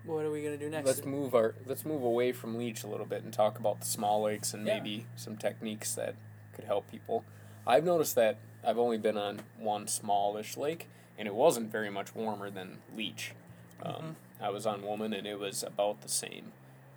what 0.05 0.25
are 0.25 0.31
we 0.31 0.43
gonna 0.43 0.57
do 0.57 0.71
next? 0.71 0.87
Let's 0.87 1.05
move 1.05 1.35
our 1.35 1.55
let's 1.67 1.85
move 1.85 2.03
away 2.03 2.33
from 2.33 2.57
leech 2.57 2.83
a 2.83 2.87
little 2.87 3.07
bit 3.07 3.23
and 3.23 3.33
talk 3.33 3.59
about 3.59 3.81
the 3.81 3.87
small 3.87 4.23
lakes 4.23 4.55
and 4.55 4.67
Yeah. 4.67 4.75
maybe 4.79 5.07
some 5.17 5.37
techniques 5.37 5.95
that 5.95 6.15
could 6.55 6.65
help 6.65 6.91
people. 6.91 7.25
I've 7.67 7.85
noticed 7.85 8.15
that 8.15 8.39
I've 8.65 8.79
only 8.79 8.99
been 8.99 9.17
on 9.19 9.41
one 9.59 9.87
smallish 9.87 10.57
lake, 10.57 10.89
and 11.19 11.29
it 11.29 11.35
wasn't 11.35 11.71
very 11.71 11.91
much 11.91 12.15
warmer 12.15 12.51
than 12.51 12.79
leech. 12.97 13.35
Um, 13.83 14.17
I 14.41 14.49
was 14.51 14.67
on 14.67 14.83
Woman, 14.83 15.13
and 15.13 15.27
it 15.27 15.39
was 15.39 15.63
about 15.63 16.01
the 16.01 16.09
same. 16.09 16.53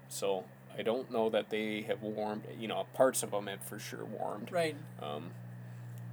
So 0.10 0.45
I 0.78 0.82
don't 0.82 1.12
know 1.12 1.30
that 1.30 1.50
they 1.50 1.82
have 1.82 2.02
warmed. 2.02 2.43
You 2.58 2.67
know, 2.67 2.86
parts 2.93 3.21
of 3.24 3.32
them 3.32 3.47
have 3.47 3.62
for 3.62 3.78
sure 3.78 4.06
warmed. 4.06 4.52
right. 4.52 4.76
Um, 5.02 5.32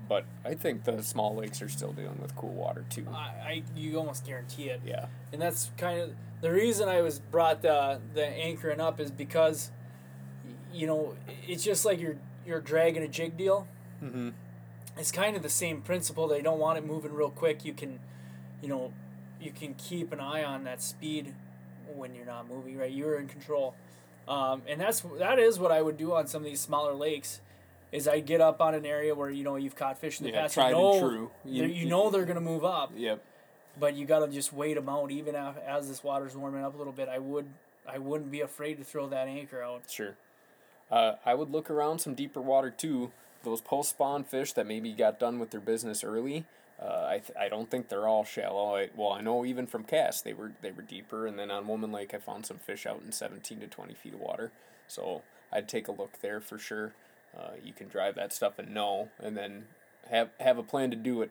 but 0.08 0.24
I 0.44 0.54
think 0.54 0.84
the 0.84 1.02
small 1.02 1.34
lakes 1.34 1.60
are 1.60 1.68
still 1.68 1.92
dealing 1.92 2.20
with 2.20 2.34
cool 2.34 2.52
water 2.52 2.84
too. 2.88 3.06
I, 3.12 3.16
I 3.16 3.62
you 3.76 3.98
almost 3.98 4.26
guarantee 4.26 4.70
it. 4.70 4.80
Yeah. 4.84 5.06
and 5.32 5.40
that's 5.40 5.70
kind 5.76 6.00
of 6.00 6.10
the 6.40 6.50
reason 6.52 6.88
I 6.88 7.00
was 7.02 7.18
brought 7.18 7.62
the 7.62 8.00
the 8.14 8.24
anchoring 8.24 8.80
up 8.80 9.00
is 9.00 9.10
because, 9.10 9.70
you 10.72 10.86
know, 10.86 11.14
it's 11.46 11.64
just 11.64 11.84
like 11.84 12.00
you're 12.00 12.16
you're 12.46 12.60
dragging 12.60 13.02
a 13.02 13.08
jig 13.08 13.36
deal. 13.36 13.66
Mm-hmm. 14.02 14.30
It's 14.96 15.12
kind 15.12 15.36
of 15.36 15.42
the 15.42 15.48
same 15.48 15.82
principle. 15.82 16.28
They 16.28 16.42
don't 16.42 16.58
want 16.58 16.78
it 16.78 16.86
moving 16.86 17.12
real 17.12 17.30
quick. 17.30 17.64
You 17.64 17.72
can, 17.72 18.00
you 18.62 18.68
know, 18.68 18.92
you 19.40 19.50
can 19.52 19.74
keep 19.74 20.12
an 20.12 20.20
eye 20.20 20.42
on 20.42 20.64
that 20.64 20.82
speed 20.82 21.34
when 21.94 22.14
you're 22.14 22.26
not 22.26 22.48
moving. 22.48 22.76
Right, 22.76 22.90
you're 22.90 23.18
in 23.18 23.28
control, 23.28 23.74
um, 24.26 24.62
and 24.68 24.80
that's 24.80 25.00
that 25.18 25.38
is 25.38 25.58
what 25.58 25.72
I 25.72 25.82
would 25.82 25.96
do 25.96 26.14
on 26.14 26.26
some 26.26 26.42
of 26.42 26.46
these 26.46 26.60
smaller 26.60 26.94
lakes. 26.94 27.40
Is 27.90 28.06
I 28.06 28.20
get 28.20 28.40
up 28.40 28.60
on 28.60 28.74
an 28.74 28.84
area 28.84 29.14
where 29.14 29.30
you 29.30 29.44
know 29.44 29.56
you've 29.56 29.76
caught 29.76 29.98
fish 29.98 30.20
in 30.20 30.26
the 30.26 30.32
Yeah, 30.32 30.42
past. 30.42 30.54
tried 30.54 30.70
you 30.70 30.76
and 30.76 31.00
know, 31.00 31.08
true. 31.08 31.30
You, 31.44 31.64
You- 31.64 31.88
know 31.88 32.10
they're 32.10 32.24
gonna 32.26 32.40
move 32.40 32.64
up 32.64 32.92
Yep. 32.94 33.22
but 33.80 33.94
you 33.94 34.04
got 34.06 34.18
to 34.20 34.28
just 34.28 34.52
wait 34.52 34.74
them 34.74 34.88
out 34.88 35.10
even 35.10 35.34
af- 35.34 35.56
as 35.66 35.88
this 35.88 36.02
water's 36.04 36.36
warming 36.36 36.64
up 36.64 36.74
a 36.74 36.76
little 36.76 36.92
bit 36.92 37.08
i 37.08 37.18
would 37.18 37.46
i 37.86 37.96
wouldn't 37.96 38.30
be 38.30 38.40
afraid 38.42 38.76
to 38.78 38.84
throw 38.84 39.06
that 39.08 39.26
anchor 39.28 39.62
out 39.62 39.82
Sure. 39.88 40.16
Uh, 40.90 41.14
I 41.24 41.34
would 41.34 41.50
look 41.50 41.70
around 41.70 41.98
some 42.00 42.14
deeper 42.14 42.40
water 42.40 42.70
too. 42.70 43.12
Those 43.42 43.60
post 43.60 43.90
spawn 43.90 44.24
fish 44.24 44.52
that 44.54 44.66
maybe 44.66 44.92
got 44.92 45.18
done 45.20 45.38
with 45.38 45.50
their 45.50 45.60
business 45.60 46.02
early. 46.02 46.46
Uh, 46.80 47.06
I, 47.08 47.18
th- 47.18 47.36
I 47.38 47.48
don't 47.50 47.70
think 47.70 47.88
they're 47.88 48.08
all 48.08 48.24
shallow. 48.24 48.74
I, 48.76 48.88
well, 48.96 49.12
I 49.12 49.20
know 49.20 49.44
even 49.44 49.66
from 49.66 49.84
Cass 49.84 50.22
they 50.22 50.32
were 50.32 50.52
they 50.62 50.70
were 50.70 50.80
deeper, 50.82 51.26
and 51.26 51.38
then 51.38 51.50
on 51.50 51.66
Woman 51.68 51.92
Lake 51.92 52.14
I 52.14 52.18
found 52.18 52.46
some 52.46 52.56
fish 52.58 52.86
out 52.86 53.02
in 53.04 53.12
seventeen 53.12 53.60
to 53.60 53.66
twenty 53.66 53.92
feet 53.94 54.14
of 54.14 54.20
water. 54.20 54.50
So 54.86 55.20
I'd 55.52 55.68
take 55.68 55.88
a 55.88 55.92
look 55.92 56.20
there 56.22 56.40
for 56.40 56.58
sure. 56.58 56.94
Uh, 57.36 57.52
you 57.64 57.72
can 57.72 57.88
drive 57.88 58.14
that 58.16 58.32
stuff 58.32 58.58
and 58.58 58.72
know, 58.74 59.08
and 59.18 59.36
then 59.36 59.66
have 60.10 60.30
have 60.40 60.58
a 60.58 60.62
plan 60.62 60.90
to 60.90 60.96
do 60.96 61.22
it 61.22 61.30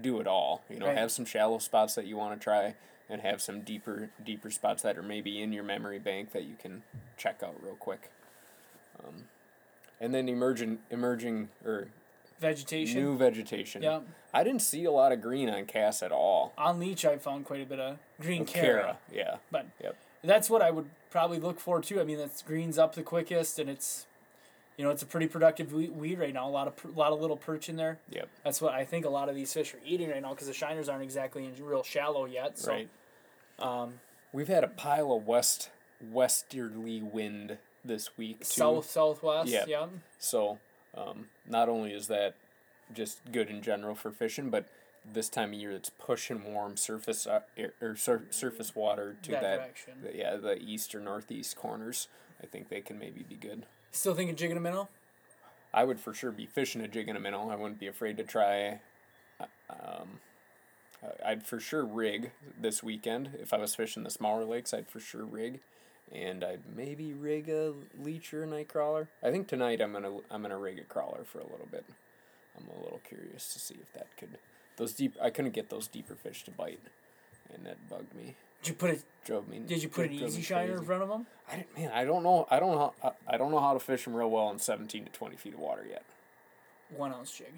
do 0.00 0.20
it 0.20 0.26
all. 0.26 0.62
You 0.68 0.78
know, 0.78 0.86
Right. 0.86 0.96
have 0.98 1.10
some 1.10 1.24
shallow 1.24 1.58
spots 1.58 1.94
that 1.94 2.06
you 2.06 2.16
want 2.16 2.38
to 2.38 2.42
try, 2.44 2.74
and 3.08 3.20
have 3.22 3.40
some 3.42 3.62
deeper 3.62 4.10
deeper 4.22 4.50
spots 4.50 4.82
that 4.82 4.96
are 4.98 5.02
maybe 5.02 5.40
in 5.42 5.52
your 5.52 5.64
memory 5.64 5.98
bank 5.98 6.32
that 6.32 6.44
you 6.44 6.54
can 6.56 6.82
check 7.16 7.42
out 7.42 7.56
real 7.62 7.74
quick. 7.76 8.10
Um, 9.02 9.24
and 10.00 10.14
then 10.14 10.28
emerging 10.28 10.78
emerging 10.90 11.48
or 11.64 11.88
vegetation 12.40 13.00
new 13.02 13.16
vegetation. 13.16 13.82
yeah 13.82 14.00
I 14.32 14.44
didn't 14.44 14.62
see 14.62 14.84
a 14.84 14.92
lot 14.92 15.10
of 15.10 15.20
green 15.20 15.48
on 15.50 15.64
Cass 15.64 16.02
at 16.02 16.12
all. 16.12 16.52
on 16.58 16.78
leech 16.78 17.04
i 17.04 17.16
found 17.16 17.44
quite 17.46 17.62
a 17.62 17.66
bit 17.66 17.80
of 17.80 17.98
green 18.20 18.46
chara 18.46 18.98
yeah. 19.12 19.36
but 19.50 19.66
Yep. 19.82 19.96
that's 20.22 20.48
what 20.48 20.62
i 20.62 20.70
would 20.70 20.88
probably 21.10 21.40
look 21.40 21.58
for 21.58 21.80
too 21.80 22.00
i 22.00 22.04
mean 22.04 22.18
that's 22.18 22.42
greens 22.42 22.78
up 22.78 22.94
the 22.94 23.02
quickest 23.02 23.58
and 23.58 23.68
it's 23.68 24.06
you 24.78 24.84
know 24.84 24.90
it's 24.90 25.02
a 25.02 25.06
pretty 25.06 25.26
productive 25.26 25.72
weed 25.74 26.18
right 26.18 26.32
now 26.32 26.48
a 26.48 26.50
lot 26.50 26.66
of 26.66 26.76
per- 26.76 26.88
lot 26.90 27.12
of 27.12 27.20
little 27.20 27.36
perch 27.36 27.68
in 27.68 27.76
there 27.76 27.98
Yep. 28.10 28.28
that's 28.44 28.62
what 28.62 28.72
i 28.72 28.84
think 28.84 29.04
a 29.04 29.10
lot 29.10 29.28
of 29.28 29.34
these 29.34 29.52
fish 29.52 29.74
are 29.74 29.80
eating 29.84 30.08
right 30.08 30.22
now 30.22 30.30
because 30.30 30.46
the 30.46 30.54
shiners 30.54 30.88
aren't 30.88 31.02
exactly 31.02 31.44
in 31.44 31.52
real 31.62 31.82
shallow 31.82 32.24
yet 32.24 32.58
so 32.58 32.70
right. 32.72 32.88
um, 33.58 33.94
We've 34.32 34.48
had 34.48 34.62
a 34.62 34.68
pile 34.68 35.12
of 35.12 35.26
west 35.26 35.70
westerly 36.00 37.02
wind 37.02 37.58
this 37.84 38.16
week 38.18 38.40
too. 38.40 38.44
South 38.44 38.90
southwest. 38.90 39.50
Yeah. 39.50 39.64
Yeah. 39.66 39.86
So, 40.18 40.58
um, 40.94 41.26
not 41.48 41.68
only 41.70 41.92
is 41.92 42.08
that 42.08 42.34
just 42.92 43.20
good 43.32 43.48
in 43.48 43.62
general 43.62 43.94
for 43.94 44.10
fishing, 44.10 44.50
but 44.50 44.66
this 45.10 45.28
time 45.30 45.54
of 45.54 45.58
year 45.58 45.70
it's 45.72 45.88
pushing 45.90 46.52
warm 46.52 46.76
surface 46.76 47.26
uh, 47.26 47.40
air, 47.56 47.72
or 47.80 47.96
sur- 47.96 48.26
surface 48.30 48.74
water 48.74 49.16
to 49.22 49.30
That 49.30 49.74
that, 50.02 50.14
yeah 50.14 50.36
the 50.36 50.60
east 50.60 50.94
or 50.94 51.00
northeast 51.00 51.56
corners. 51.56 52.08
I 52.42 52.46
think 52.46 52.68
they 52.68 52.82
can 52.82 52.98
maybe 52.98 53.24
be 53.26 53.34
good. 53.34 53.64
Still 53.92 54.14
thinking 54.14 54.36
jigging 54.36 54.56
a 54.56 54.60
minnow. 54.60 54.88
I 55.72 55.84
would 55.84 56.00
for 56.00 56.14
sure 56.14 56.30
be 56.30 56.46
fishing 56.46 56.80
a 56.80 56.88
jig 56.88 57.08
and 57.08 57.16
a 57.16 57.20
minnow. 57.20 57.50
I 57.50 57.56
wouldn't 57.56 57.80
be 57.80 57.86
afraid 57.86 58.16
to 58.16 58.24
try. 58.24 58.80
Um, 59.68 60.20
I'd 61.24 61.46
for 61.46 61.60
sure 61.60 61.84
rig 61.84 62.32
this 62.58 62.82
weekend. 62.82 63.30
If 63.40 63.52
I 63.52 63.58
was 63.58 63.74
fishing 63.74 64.02
the 64.02 64.10
smaller 64.10 64.44
lakes, 64.44 64.72
I'd 64.72 64.88
for 64.88 65.00
sure 65.00 65.24
rig, 65.24 65.60
and 66.12 66.42
I'd 66.42 66.62
maybe 66.74 67.12
rig 67.12 67.48
a 67.48 67.74
leech 67.98 68.32
or 68.32 68.44
a 68.44 68.46
night 68.46 68.68
crawler. 68.68 69.08
I 69.22 69.30
think 69.30 69.46
tonight 69.46 69.80
I'm 69.80 69.92
gonna 69.92 70.18
I'm 70.30 70.42
gonna 70.42 70.58
rig 70.58 70.78
a 70.78 70.84
crawler 70.84 71.24
for 71.24 71.38
a 71.38 71.46
little 71.46 71.68
bit. 71.70 71.84
I'm 72.56 72.68
a 72.68 72.82
little 72.82 73.00
curious 73.06 73.52
to 73.52 73.60
see 73.60 73.76
if 73.80 73.92
that 73.92 74.08
could 74.16 74.38
those 74.76 74.92
deep. 74.92 75.16
I 75.22 75.30
couldn't 75.30 75.52
get 75.52 75.70
those 75.70 75.86
deeper 75.86 76.14
fish 76.14 76.44
to 76.44 76.50
bite, 76.50 76.80
and 77.52 77.64
that 77.66 77.88
bugged 77.88 78.14
me. 78.14 78.36
Did 78.62 78.68
you 78.68 78.74
put 78.74 78.90
it? 78.90 79.02
Drove 79.24 79.48
me. 79.48 79.58
Did 79.58 79.82
you 79.82 79.88
put 79.88 80.06
an 80.06 80.12
easy 80.12 80.42
shiner 80.42 80.76
in 80.76 80.84
front 80.84 81.02
of 81.02 81.08
them? 81.08 81.26
I 81.50 81.56
didn't, 81.56 81.76
man, 81.78 81.90
I 81.92 82.04
don't 82.04 82.22
know. 82.22 82.46
I 82.50 82.58
don't 82.60 82.72
know. 82.72 82.92
How, 83.02 83.14
I 83.28 83.34
I 83.34 83.36
don't 83.36 83.50
know 83.50 83.60
how 83.60 83.72
to 83.74 83.78
fish 83.80 84.04
them 84.04 84.14
real 84.14 84.30
well 84.30 84.50
in 84.50 84.58
seventeen 84.58 85.04
to 85.04 85.10
twenty 85.10 85.36
feet 85.36 85.54
of 85.54 85.60
water 85.60 85.84
yet. 85.88 86.02
One 86.96 87.12
ounce 87.12 87.32
jig. 87.36 87.52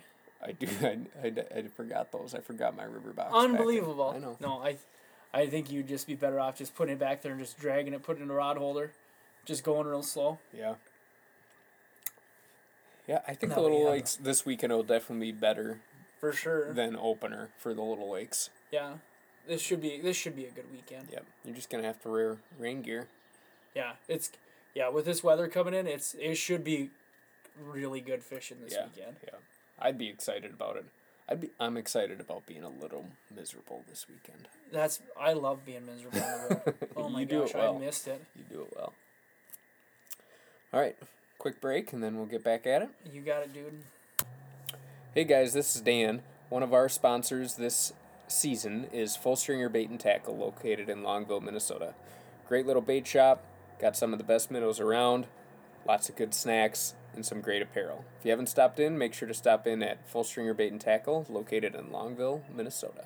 I 0.45 0.53
do. 0.53 0.67
I, 0.83 0.99
I, 1.27 1.59
I 1.59 1.63
forgot 1.69 2.11
those. 2.13 2.35
I 2.35 2.41
forgot 2.41 2.77
my 2.77 2.85
river 2.85 3.13
box. 3.13 3.33
Unbelievable. 3.35 4.13
I 4.15 4.19
know. 4.19 4.37
No, 4.41 4.63
I, 4.63 4.77
I 5.33 5.47
think 5.47 5.71
you'd 5.71 5.87
just 5.89 6.07
be 6.07 6.15
better 6.15 6.41
off 6.41 6.57
just 6.59 6.75
putting 6.75 6.95
it 6.95 6.99
back 6.99 7.23
there 7.23 7.33
and 7.33 7.41
just 7.41 7.59
dragging 7.61 7.93
it, 7.93 8.03
putting 8.03 8.23
it 8.23 8.25
in 8.25 8.31
a 8.31 8.35
rod 8.35 8.57
holder, 8.57 8.91
just 9.45 9.63
going 9.63 9.87
real 9.87 10.03
slow. 10.03 10.39
Yeah. 10.57 10.75
Yeah, 13.07 13.21
I 13.27 13.35
think 13.35 13.51
No, 13.51 13.57
the 13.57 13.63
little 13.63 13.85
yeah. 13.85 13.91
lakes 13.91 14.17
this 14.17 14.47
weekend 14.47 14.73
will 14.73 14.83
definitely 14.83 15.33
be 15.33 15.39
better 15.39 15.81
For 16.21 16.33
sure. 16.33 16.73
than 16.73 16.97
opener 16.97 17.49
for 17.59 17.75
the 17.75 17.83
little 17.83 18.11
lakes. 18.11 18.51
yeah. 18.71 18.95
This 19.47 19.61
should 19.61 19.81
be 19.81 20.01
this 20.01 20.17
should 20.17 20.37
be 20.37 20.45
a 20.45 20.51
good 20.51 20.71
weekend. 20.73 21.09
Yep. 21.13 21.25
You're 21.45 21.55
just 21.55 21.71
gonna 21.71 21.85
have 21.85 22.01
to 22.03 22.11
wear 22.11 22.39
rain 22.59 22.83
gear. 22.83 23.09
Yeah, 23.75 23.93
it's 24.09 24.31
yeah, 24.75 24.89
with 24.89 25.05
this 25.05 25.23
weather 25.23 25.49
coming 25.49 25.75
in, 25.75 25.87
it's 25.87 26.15
it 26.15 26.37
should 26.37 26.65
be 26.65 26.91
really 27.61 28.01
good 28.01 28.23
fishing 28.23 28.59
this 28.63 28.75
yeah. 28.75 28.87
weekend. 28.95 29.17
Yeah. 29.25 29.39
I'd 29.79 29.99
be 29.99 30.09
excited 30.09 30.53
about 30.53 30.77
it. 30.77 30.85
I'd 31.29 31.41
be. 31.41 31.51
I'm 31.59 31.77
excited 31.77 32.21
about 32.21 32.47
being 32.47 32.65
a 32.65 32.69
little 32.69 33.07
miserable 33.35 33.85
this 33.89 34.07
weekend. 34.09 34.49
That's 34.73 35.01
I 35.19 35.33
love 35.33 35.65
being 35.65 35.87
miserable 35.87 36.23
on 36.23 36.49
the 36.49 36.55
road. 36.55 36.75
Oh 36.97 37.09
my 37.09 37.21
You 37.21 37.27
do 37.27 37.41
gosh, 37.41 37.51
it 37.51 37.57
well. 37.57 37.77
I 37.77 37.79
missed 37.79 38.09
it. 38.09 38.23
You 38.37 38.45
do 38.49 38.63
it 38.63 38.73
well. 38.77 38.93
All 40.73 40.81
right. 40.81 40.97
Quick 41.39 41.61
break, 41.61 41.93
and 41.93 42.03
then 42.03 42.17
we'll 42.17 42.27
get 42.27 42.45
back 42.45 42.67
at 42.67 42.83
it. 42.83 42.91
You 43.11 43.23
got 43.23 43.43
it, 43.43 43.55
dude. 43.55 43.83
Hey 45.15 45.25
guys, 45.25 45.55
this 45.55 45.75
is 45.75 45.81
Dan. 45.81 46.23
One 46.51 46.63
of 46.63 46.75
our 46.75 46.89
sponsors 46.89 47.55
this 47.55 47.93
season 48.31 48.87
is 48.93 49.17
Full 49.17 49.37
Stringer 49.37 49.69
Bait 49.69 49.91
and 49.91 50.01
Tackle, 50.01 50.37
located 50.37 50.89
in 50.89 51.03
Longville, 51.03 51.43
Minnesota. 51.43 51.95
Great 52.49 52.67
little 52.67 52.83
bait 52.83 53.07
shop, 53.07 53.45
got 53.79 53.97
some 53.97 54.13
of 54.13 54.19
the 54.19 54.25
best 54.25 54.51
minnows 54.51 54.81
around, 54.81 55.27
lots 55.87 56.09
of 56.09 56.17
good 56.17 56.35
snacks, 56.35 56.95
and 57.15 57.25
some 57.25 57.41
great 57.41 57.63
apparel. 57.63 58.05
If 58.19 58.25
you 58.25 58.31
haven't 58.31 58.49
stopped 58.49 58.79
in, 58.79 58.99
make 58.99 59.15
sure 59.15 59.29
to 59.29 59.35
stop 59.35 59.67
in 59.67 59.83
at 59.83 60.09
Full 60.09 60.25
Stringer 60.25 60.55
Bait 60.55 60.73
and 60.73 60.81
Tackle, 60.81 61.27
located 61.29 61.75
in 61.75 61.87
Longville, 61.87 62.43
Minnesota. 62.55 63.05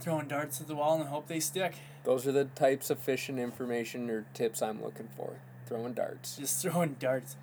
Throwing 0.00 0.28
darts 0.28 0.60
at 0.60 0.66
the 0.66 0.74
wall 0.74 1.00
and 1.00 1.08
hope 1.08 1.28
they 1.28 1.40
stick. 1.40 1.74
Those 2.04 2.26
are 2.26 2.32
the 2.32 2.44
types 2.44 2.90
of 2.90 2.98
fishing 2.98 3.38
information 3.38 4.10
or 4.10 4.26
tips 4.34 4.60
I'm 4.60 4.82
looking 4.82 5.08
for. 5.16 5.36
Throwing 5.66 5.94
darts. 5.94 6.36
Just 6.36 6.60
throwing 6.60 6.96
darts. 6.98 7.36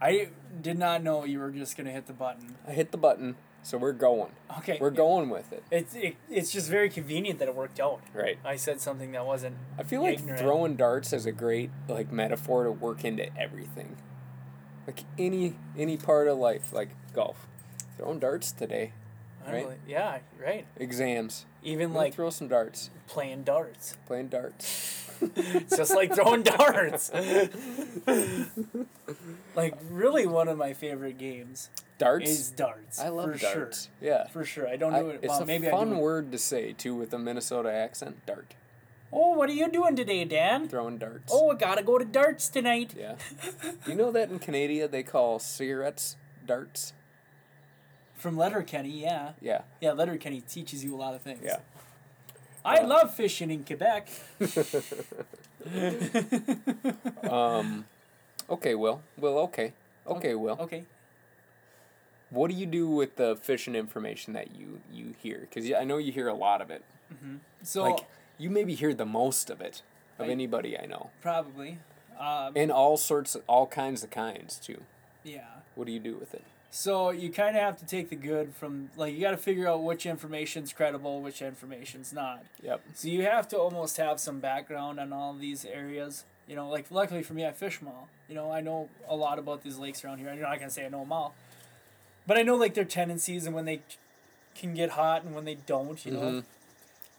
I 0.00 0.28
did 0.60 0.78
not 0.78 1.02
know 1.02 1.24
you 1.24 1.38
were 1.38 1.50
just 1.50 1.76
gonna 1.76 1.90
hit 1.90 2.06
the 2.06 2.12
button. 2.12 2.56
I 2.66 2.72
hit 2.72 2.90
the 2.90 2.98
button, 2.98 3.36
so 3.66 3.76
we're 3.78 3.90
going. 3.92 4.30
Okay. 4.58 4.78
We're 4.80 4.90
going 4.92 5.28
with 5.28 5.52
it. 5.52 5.64
It's 5.72 5.92
it, 5.96 6.14
it's 6.30 6.52
just 6.52 6.70
very 6.70 6.88
convenient 6.88 7.40
that 7.40 7.48
it 7.48 7.54
worked 7.56 7.80
out. 7.80 8.00
Right. 8.14 8.38
I 8.44 8.54
said 8.54 8.80
something 8.80 9.10
that 9.10 9.26
wasn't. 9.26 9.56
I 9.76 9.82
feel 9.82 10.02
like 10.02 10.20
ignorant. 10.20 10.38
throwing 10.38 10.76
darts 10.76 11.12
is 11.12 11.26
a 11.26 11.32
great 11.32 11.70
like 11.88 12.12
metaphor 12.12 12.62
to 12.62 12.70
work 12.70 13.04
into 13.04 13.36
everything. 13.36 13.96
Like 14.86 15.00
any 15.18 15.56
any 15.76 15.96
part 15.96 16.28
of 16.28 16.38
life, 16.38 16.72
like 16.72 16.90
golf. 17.12 17.48
Throwing 17.96 18.20
darts 18.20 18.52
today. 18.52 18.92
Right. 19.44 19.64
really- 19.64 19.76
yeah, 19.88 20.18
right. 20.40 20.64
Exams. 20.76 21.44
Even 21.64 21.92
Like 21.92 22.04
like 22.04 22.14
throw 22.14 22.30
some 22.30 22.46
darts. 22.46 22.90
playing 23.08 23.42
darts. 23.42 23.96
Playing 24.06 24.28
darts. 24.28 25.05
It's 25.20 25.76
just 25.76 25.94
like 25.94 26.14
throwing 26.14 26.42
darts. 26.42 27.10
like 29.54 29.74
really, 29.90 30.26
one 30.26 30.48
of 30.48 30.58
my 30.58 30.72
favorite 30.72 31.18
games 31.18 31.70
Darts. 31.98 32.28
is 32.30 32.50
darts. 32.50 33.00
I 33.00 33.08
love 33.08 33.32
for 33.32 33.38
darts. 33.38 33.88
Sure. 34.00 34.08
Yeah. 34.08 34.26
For 34.28 34.44
sure. 34.44 34.68
I 34.68 34.76
don't 34.76 34.94
I- 34.94 35.00
do 35.02 35.08
it. 35.10 35.20
it's 35.22 35.28
well, 35.28 35.42
a 35.42 35.46
maybe 35.46 35.68
fun 35.68 35.92
it- 35.92 35.96
word 35.96 36.32
to 36.32 36.38
say 36.38 36.72
too 36.72 36.94
with 36.94 37.12
a 37.14 37.18
Minnesota 37.18 37.72
accent. 37.72 38.24
Dart. 38.26 38.54
Oh, 39.12 39.32
what 39.34 39.48
are 39.48 39.52
you 39.54 39.70
doing 39.70 39.94
today, 39.96 40.24
Dan? 40.24 40.68
Throwing 40.68 40.98
darts. 40.98 41.32
Oh, 41.34 41.52
I 41.52 41.54
gotta 41.54 41.82
go 41.82 41.96
to 41.96 42.04
darts 42.04 42.48
tonight. 42.48 42.94
Yeah. 42.98 43.14
Do 43.84 43.90
you 43.90 43.94
know 43.96 44.10
that 44.10 44.30
in 44.30 44.38
Canada 44.40 44.88
they 44.88 45.02
call 45.04 45.38
cigarettes 45.38 46.16
darts? 46.44 46.92
From 48.14 48.36
Letterkenny, 48.36 49.00
yeah. 49.02 49.32
Yeah. 49.40 49.62
Yeah, 49.80 49.92
Letterkenny 49.92 50.40
teaches 50.40 50.82
you 50.84 50.94
a 50.94 50.98
lot 50.98 51.14
of 51.14 51.22
things. 51.22 51.40
Yeah. 51.44 51.58
I 52.66 52.82
love 52.82 53.14
fishing 53.14 53.50
in 53.50 53.64
Quebec. 53.64 54.08
Um. 57.30 57.84
Okay, 58.48 58.74
Will. 58.74 59.02
Will. 59.18 59.38
Okay. 59.38 59.72
Okay, 60.06 60.34
Will. 60.34 60.56
Okay. 60.60 60.84
What 62.30 62.50
do 62.50 62.56
you 62.56 62.66
do 62.66 62.88
with 62.88 63.16
the 63.16 63.36
fishing 63.36 63.74
information 63.74 64.32
that 64.34 64.54
you 64.54 64.80
you 64.92 65.14
hear? 65.18 65.40
Because 65.48 65.70
I 65.72 65.84
know 65.84 65.96
you 65.98 66.12
hear 66.12 66.28
a 66.28 66.34
lot 66.34 66.60
of 66.60 66.70
it. 66.70 66.82
So 67.62 67.82
like 67.84 68.06
you 68.38 68.50
maybe 68.50 68.74
hear 68.74 68.94
the 68.94 69.06
most 69.06 69.50
of 69.50 69.60
it 69.60 69.82
of 70.18 70.26
I- 70.28 70.30
anybody 70.30 70.78
I 70.78 70.86
know, 70.86 71.10
probably, 71.20 71.78
um, 72.18 72.52
and 72.56 72.70
all 72.70 72.96
sorts, 72.96 73.34
of, 73.34 73.42
all 73.48 73.66
kinds 73.66 74.02
of 74.04 74.10
kinds 74.10 74.58
too. 74.58 74.82
yeah. 75.24 75.40
What 75.74 75.86
do 75.86 75.92
you 75.92 76.00
do 76.00 76.14
with 76.16 76.32
it? 76.34 76.42
So 76.70 77.10
you 77.10 77.30
kind 77.30 77.56
of 77.56 77.62
have 77.62 77.78
to 77.78 77.86
take 77.86 78.10
the 78.10 78.16
good 78.16 78.54
from 78.54 78.90
like 78.96 79.14
you 79.14 79.20
got 79.20 79.30
to 79.30 79.36
figure 79.36 79.66
out 79.68 79.82
which 79.82 80.04
information's 80.04 80.72
credible, 80.72 81.20
which 81.20 81.40
information's 81.40 82.12
not. 82.12 82.44
Yep. 82.62 82.82
So 82.94 83.08
you 83.08 83.22
have 83.22 83.48
to 83.48 83.56
almost 83.58 83.96
have 83.96 84.20
some 84.20 84.40
background 84.40 85.00
on 85.00 85.12
all 85.12 85.32
these 85.34 85.64
areas. 85.64 86.24
You 86.46 86.54
know, 86.56 86.68
like 86.68 86.90
luckily 86.90 87.22
for 87.22 87.34
me, 87.34 87.46
I 87.46 87.52
fish 87.52 87.78
them 87.78 87.88
all. 87.88 88.08
You 88.28 88.34
know, 88.34 88.50
I 88.52 88.60
know 88.60 88.88
a 89.08 89.16
lot 89.16 89.38
about 89.38 89.62
these 89.62 89.78
lakes 89.78 90.04
around 90.04 90.18
here. 90.18 90.28
I'm 90.28 90.40
not 90.40 90.58
gonna 90.58 90.70
say 90.70 90.84
I 90.84 90.88
know 90.88 91.00
them 91.00 91.12
all, 91.12 91.34
but 92.26 92.36
I 92.36 92.42
know 92.42 92.56
like 92.56 92.74
their 92.74 92.84
tendencies 92.84 93.46
and 93.46 93.54
when 93.54 93.64
they 93.64 93.80
can 94.54 94.74
get 94.74 94.90
hot 94.90 95.24
and 95.24 95.34
when 95.34 95.44
they 95.44 95.54
don't. 95.54 96.04
You 96.04 96.12
know, 96.12 96.20
Mhm. 96.20 96.44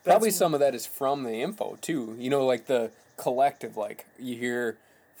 Probably 0.04 0.30
some 0.30 0.54
of 0.54 0.60
that 0.60 0.74
is 0.74 0.86
from 0.86 1.24
the 1.24 1.42
info 1.42 1.76
too. 1.80 2.14
You 2.18 2.30
know, 2.30 2.46
like 2.46 2.66
the 2.66 2.90
collective. 3.16 3.76
Like 3.76 4.06
you 4.18 4.36
hear 4.36 4.76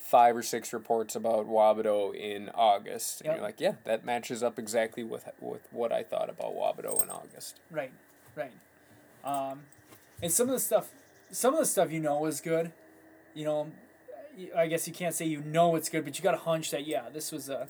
five 0.08 0.34
or 0.36 0.42
six 0.42 0.72
reports 0.72 1.14
about 1.14 1.46
Wabedo 1.46 2.14
in 2.14 2.48
August, 2.54 3.20
and 3.20 3.26
Yep. 3.26 3.36
you're 3.36 3.44
like, 3.44 3.60
yeah, 3.60 3.72
that 3.84 4.04
matches 4.04 4.42
up 4.42 4.58
exactly 4.58 5.04
with 5.04 5.28
with 5.40 5.68
what 5.70 5.92
I 5.92 6.02
thought 6.02 6.30
about 6.30 6.54
Wabedo 6.54 7.02
in 7.02 7.10
August. 7.10 7.60
Right, 7.70 7.92
right. 8.34 8.52
Um, 9.24 9.64
and 10.22 10.32
some 10.32 10.48
of 10.48 10.54
the 10.54 10.60
stuff, 10.60 10.90
some 11.30 11.52
of 11.54 11.60
the 11.60 11.66
stuff 11.66 11.92
you 11.92 12.00
know 12.00 12.24
is 12.26 12.40
good. 12.40 12.72
You 13.34 13.44
know, 13.44 13.70
I 14.56 14.66
guess 14.66 14.88
you 14.88 14.94
can't 14.94 15.14
say 15.14 15.26
you 15.26 15.40
know 15.42 15.76
it's 15.76 15.88
good, 15.88 16.04
but 16.04 16.18
you 16.18 16.22
got 16.22 16.34
a 16.34 16.38
hunch 16.38 16.70
that 16.70 16.86
yeah, 16.86 17.08
this 17.12 17.30
was 17.30 17.48
a, 17.48 17.68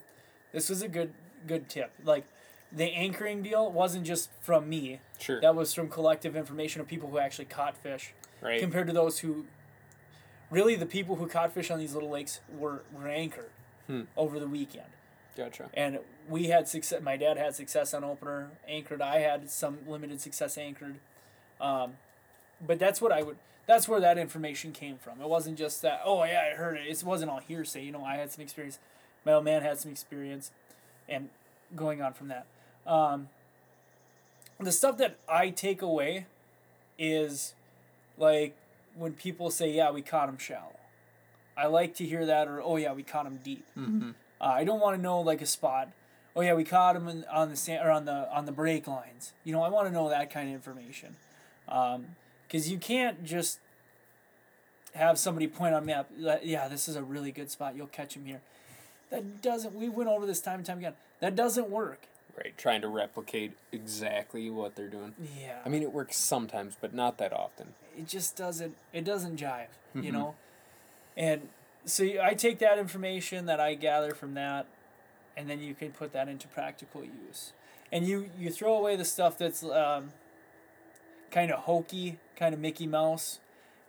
this 0.53 0.69
was 0.69 0.81
a 0.83 0.89
good 0.89 1.13
good 1.47 1.69
tip. 1.69 1.91
Like, 2.05 2.25
the 2.71 2.93
anchoring 2.93 3.43
deal 3.43 3.71
wasn't 3.73 4.07
just 4.07 4.31
from 4.41 4.69
me. 4.69 5.01
Sure. 5.19 5.41
That 5.41 5.55
was 5.57 5.73
from 5.75 5.89
collective 5.89 6.37
information 6.37 6.81
of 6.81 6.87
people 6.87 7.09
who 7.11 7.19
actually 7.19 7.47
caught 7.47 7.77
fish, 7.77 8.13
Right. 8.41 8.61
compared 8.61 8.87
to 8.87 8.93
those 8.93 9.19
who. 9.21 9.47
Really, 10.51 10.77
the 10.77 10.87
people 10.87 11.17
who 11.17 11.27
caught 11.27 11.53
fish 11.53 11.71
on 11.71 11.79
these 11.79 11.95
little 11.95 12.09
lakes 12.11 12.41
were, 12.51 12.83
were 12.93 13.09
anchored 13.09 13.51
Hmm. 13.87 14.03
over 14.19 14.39
the 14.39 14.47
weekend 14.47 14.87
Gotcha. 15.35 15.71
and 15.73 16.01
we 16.29 16.49
had 16.49 16.69
success. 16.69 17.01
My 17.03 17.17
dad 17.17 17.39
had 17.39 17.55
success 17.55 17.95
on 17.95 18.05
opener 18.05 18.51
anchored. 18.69 19.01
I 19.01 19.21
had 19.21 19.49
some 19.51 19.79
limited 19.87 20.21
success 20.21 20.59
anchored, 20.59 21.01
um, 21.59 21.95
but 22.67 22.79
that's 22.79 23.01
what 23.01 23.13
I 23.13 23.23
would. 23.23 23.37
That's 23.67 23.89
where 23.89 24.01
that 24.01 24.19
information 24.19 24.73
came 24.73 24.99
from. 24.99 25.21
It 25.23 25.29
wasn't 25.29 25.57
just 25.59 25.81
that. 25.83 26.01
Oh 26.05 26.23
yeah, 26.25 26.51
I 26.53 26.57
heard 26.57 26.77
it. 26.77 26.87
It 26.87 27.03
wasn't 27.03 27.31
all 27.31 27.39
hearsay. 27.41 27.83
You 27.85 27.93
know, 27.93 28.05
I 28.05 28.17
had 28.17 28.31
some 28.31 28.43
experience. 28.43 28.79
My 29.25 29.33
old 29.33 29.45
man 29.45 29.63
had 29.63 29.79
some 29.79 29.91
experience, 29.91 30.51
and 31.09 31.31
going 31.75 32.03
on 32.03 32.13
from 32.13 32.29
that. 32.29 32.47
Um, 32.87 33.29
the 34.61 34.73
stuff 34.73 34.99
that 34.99 35.17
I 35.29 35.49
take 35.51 35.81
away 35.83 36.27
is 36.99 37.55
like 38.19 38.55
when 38.97 39.13
people 39.15 39.51
say, 39.51 39.71
"Yeah, 39.73 39.91
we 39.91 40.03
caught 40.03 40.29
him 40.29 40.39
shallow." 40.39 40.77
I 41.57 41.67
like 41.67 41.95
to 41.97 42.05
hear 42.05 42.25
that, 42.27 42.49
or 42.49 42.63
"Oh 42.63 42.77
yeah, 42.77 42.93
we 42.93 43.03
caught 43.03 43.27
him 43.27 43.41
deep." 43.43 43.65
Mm-hmm. 43.77 44.11
Uh, 44.41 44.45
I 44.45 44.65
don't 44.65 44.81
want 44.81 44.97
to 44.97 45.03
know 45.03 45.21
like 45.21 45.41
a 45.41 45.47
spot. 45.47 45.89
Oh 46.37 46.41
yeah, 46.41 46.55
we 46.55 46.65
caught 46.65 46.95
him 46.95 47.09
in, 47.09 47.25
on 47.25 47.51
the 47.51 47.57
sand 47.57 47.87
or 47.87 47.91
on 47.91 48.05
the 48.05 48.33
on 48.33 48.47
the 48.47 48.53
break 48.53 48.87
lines. 48.87 49.33
You 49.45 49.53
know, 49.53 49.63
I 49.63 49.69
want 49.69 49.89
to 49.89 49.93
know 49.93 50.09
that 50.09 50.31
kind 50.31 50.49
of 50.49 50.55
information, 50.55 51.17
because 51.67 52.71
you 52.71 52.79
can't 52.79 53.25
just 53.25 53.59
have 54.95 55.19
somebody 55.19 55.47
point 55.47 55.75
on 55.75 55.85
map. 55.87 56.09
like, 56.19 56.41
Yeah, 56.45 56.69
this 56.69 56.89
is 56.89 56.97
a 56.97 57.03
really 57.03 57.33
good 57.33 57.51
spot. 57.51 57.77
You'll 57.77 57.87
catch 57.87 58.15
him 58.15 58.25
here. 58.25 58.41
That 59.11 59.43
doesn't. 59.43 59.75
We 59.75 59.89
went 59.89 60.09
over 60.09 60.27
this 60.27 60.41
time 60.41 60.57
and 60.57 60.67
time 60.67 60.79
again. 60.79 60.95
That 61.21 61.35
doesn't 61.35 61.71
work. 61.71 62.03
Right, 62.45 62.57
trying 62.57 62.81
to 62.83 62.89
replicate 62.89 63.53
exactly 63.73 64.49
what 64.51 64.77
they're 64.77 64.89
doing. 64.89 65.15
Yeah. 65.41 65.59
I 65.65 65.69
mean, 65.69 65.83
it 65.83 65.93
works 65.93 66.17
sometimes, 66.17 66.77
but 66.81 66.95
not 66.95 67.19
that 67.19 67.33
often. 67.33 67.75
it 67.97 68.07
just 68.07 68.37
doesn't 68.37 68.77
it 68.93 69.05
doesn't 69.05 69.37
jive 69.41 69.67
Mm-hmm. 69.95 70.03
you 70.03 70.13
know 70.13 70.35
and 71.17 71.49
so 71.87 72.05
i 72.23 72.35
take 72.35 72.59
that 72.59 72.79
information 72.79 73.47
that 73.47 73.59
i 73.59 73.73
gather 73.75 74.13
from 74.15 74.35
that 74.35 74.67
and 75.37 75.49
then 75.49 75.61
you 75.63 75.75
can 75.75 75.91
put 75.93 76.13
that 76.13 76.29
into 76.29 76.47
practical 76.47 77.03
use 77.03 77.53
and 77.91 78.07
you 78.07 78.29
you 78.39 78.51
throw 78.51 78.75
away 78.77 78.97
the 78.97 79.05
stuff 79.07 79.39
that's 79.39 79.63
um, 79.65 80.13
kind 81.31 81.51
of 81.51 81.61
hokey 81.61 82.19
kind 82.37 82.53
of 82.55 82.61
mickey 82.61 82.87
mouse 82.87 83.41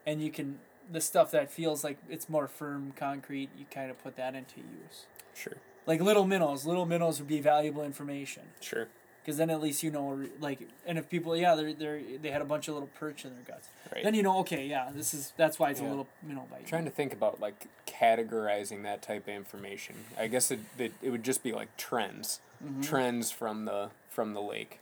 and 0.08 0.22
you 0.24 0.32
can 0.32 0.60
the 0.90 1.02
stuff 1.02 1.32
that 1.32 1.52
feels 1.52 1.84
like 1.84 1.98
it's 2.10 2.30
more 2.30 2.48
firm 2.48 2.94
concrete 2.96 3.50
you 3.58 3.66
kind 3.70 3.92
of 3.92 4.02
put 4.02 4.16
that 4.16 4.34
into 4.34 4.60
use 4.62 5.06
Sure, 5.36 5.58
like 5.90 6.00
little 6.10 6.26
minnows 6.34 6.66
little 6.66 6.86
minnows 6.86 7.20
would 7.20 7.28
be 7.28 7.42
valuable 7.42 7.84
information 7.84 8.44
sure. 8.62 8.88
because 9.22 9.38
then 9.38 9.50
at 9.50 9.60
least 9.66 9.82
you 9.84 9.92
know 9.92 10.08
like 10.40 10.60
and 10.86 10.98
if 10.98 11.10
people 11.10 11.36
yeah 11.36 11.56
they're, 11.56 11.74
they're 11.74 12.00
they 12.22 12.32
had 12.32 12.42
a 12.42 12.50
bunch 12.54 12.68
of 12.68 12.74
little 12.76 12.90
perch 13.02 13.26
in 13.26 13.32
their 13.36 13.44
guts 13.52 13.68
Right. 13.94 14.04
then 14.04 14.14
you 14.14 14.22
know 14.28 14.38
okay 14.44 14.64
yeah 14.68 14.92
this 15.00 15.14
is 15.16 15.34
that's 15.36 15.58
why 15.60 15.72
it's 15.72 15.82
Yeah. 15.82 15.88
a 15.88 15.94
little 15.94 16.08
minnow 16.22 16.46
bite 16.52 16.68
trying 16.68 16.86
to 16.86 16.92
think 17.00 17.12
about 17.20 17.40
like 17.42 17.60
categorizing 17.88 18.84
that 18.84 19.02
type 19.02 19.24
of 19.28 19.34
information. 19.34 19.96
I 20.18 20.28
guess 20.28 20.52
it 20.52 20.60
it, 20.78 20.94
it 21.02 21.10
would 21.10 21.24
just 21.24 21.42
be 21.44 21.52
like 21.52 21.76
trends, 21.76 22.40
mm-hmm. 22.64 22.82
trends 22.82 23.32
from 23.32 23.66
the 23.66 23.90
from 24.10 24.34
the 24.34 24.42
lake. 24.42 24.80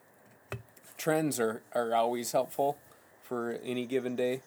Trends 0.97 1.39
are 1.39 1.61
are 1.73 1.93
always 1.95 2.31
helpful 2.33 2.77
for 3.23 3.59
any 3.63 3.85
given 3.85 4.15
day. 4.15 4.41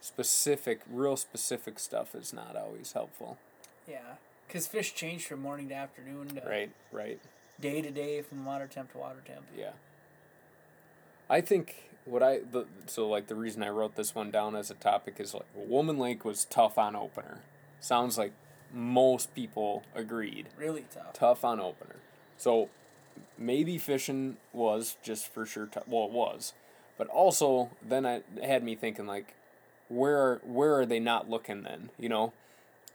Specific, 0.00 0.80
real 0.90 1.16
specific 1.16 1.78
stuff 1.78 2.14
is 2.14 2.32
not 2.32 2.56
always 2.56 2.92
helpful. 2.92 3.38
yeah 3.86 4.16
because 4.46 4.66
fish 4.66 4.94
change 4.94 5.26
from 5.26 5.40
morning 5.40 5.68
to 5.68 5.74
afternoon 5.74 6.28
to 6.28 6.48
Right, 6.48 6.70
right. 6.92 7.20
day 7.60 7.82
to 7.82 7.90
day 7.90 8.22
from 8.22 8.44
water 8.44 8.66
temp 8.66 8.92
to 8.92 8.98
water 8.98 9.22
temp 9.24 9.44
Yeah. 9.56 9.72
I 11.28 11.40
think 11.40 11.90
what 12.04 12.22
I 12.22 12.38
the 12.38 12.66
so 12.86 13.08
like 13.08 13.26
the 13.26 13.34
reason 13.34 13.62
I 13.62 13.68
wrote 13.68 13.96
this 13.96 14.14
one 14.14 14.30
down 14.30 14.54
as 14.54 14.70
a 14.70 14.74
topic 14.74 15.16
is 15.18 15.34
like 15.34 15.46
Woman 15.54 15.98
Lake 15.98 16.24
was 16.24 16.44
tough 16.44 16.78
on 16.78 16.94
opener. 16.94 17.40
Sounds 17.80 18.16
like 18.16 18.32
most 18.72 19.34
people 19.34 19.82
agreed. 19.94 20.48
really 20.56 20.84
tough 20.92 21.12
Tough 21.14 21.44
on 21.44 21.60
opener. 21.60 21.96
So 22.36 22.68
maybe 23.38 23.78
fishing 23.78 24.36
was 24.52 24.96
just 25.02 25.26
for 25.32 25.44
sure 25.46 25.66
tough. 25.66 25.88
Well, 25.88 26.04
it 26.04 26.12
was, 26.12 26.52
but 26.96 27.08
also 27.08 27.70
then 27.82 28.06
I 28.06 28.16
it 28.36 28.44
had 28.44 28.62
me 28.62 28.74
thinking 28.76 29.06
like, 29.06 29.34
where 29.88 30.40
where 30.44 30.78
are 30.78 30.86
they 30.86 31.00
not 31.00 31.28
looking 31.28 31.62
then? 31.62 31.90
You 31.98 32.08
know, 32.08 32.32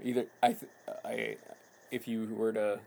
either 0.03 0.25
I 0.41 0.53
th- 0.53 0.71
I 1.05 1.37
if 1.91 2.07
you 2.07 2.33
were 2.35 2.53
to 2.53 2.79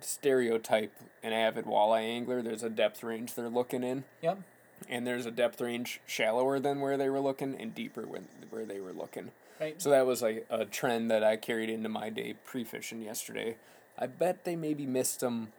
stereotype 0.00 0.92
an 1.22 1.32
avid 1.32 1.66
walleye 1.66 2.08
angler, 2.08 2.42
there's 2.42 2.62
a 2.62 2.70
depth 2.70 3.02
range 3.02 3.34
they're 3.34 3.48
looking 3.48 3.82
in, 3.82 4.04
yep 4.22 4.38
and 4.88 5.06
there's 5.06 5.26
a 5.26 5.30
depth 5.30 5.60
range 5.60 6.00
shallower 6.06 6.58
than 6.58 6.80
where 6.80 6.96
they 6.96 7.08
were 7.08 7.20
looking 7.20 7.54
and 7.60 7.74
deeper 7.74 8.02
when 8.06 8.28
where 8.50 8.64
they 8.64 8.80
were 8.80 8.92
looking. 8.92 9.30
right 9.60 9.80
So 9.80 9.90
that 9.90 10.06
was 10.06 10.22
like 10.22 10.46
a 10.50 10.64
trend 10.64 11.10
that 11.10 11.22
I 11.22 11.36
carried 11.36 11.70
into 11.70 11.88
my 11.88 12.10
day 12.10 12.34
pre 12.44 12.64
fishing 12.64 13.02
yesterday. 13.02 13.56
I 13.98 14.06
bet 14.06 14.44
they 14.44 14.56
maybe 14.56 14.86
missed 14.86 15.20
them. 15.20 15.52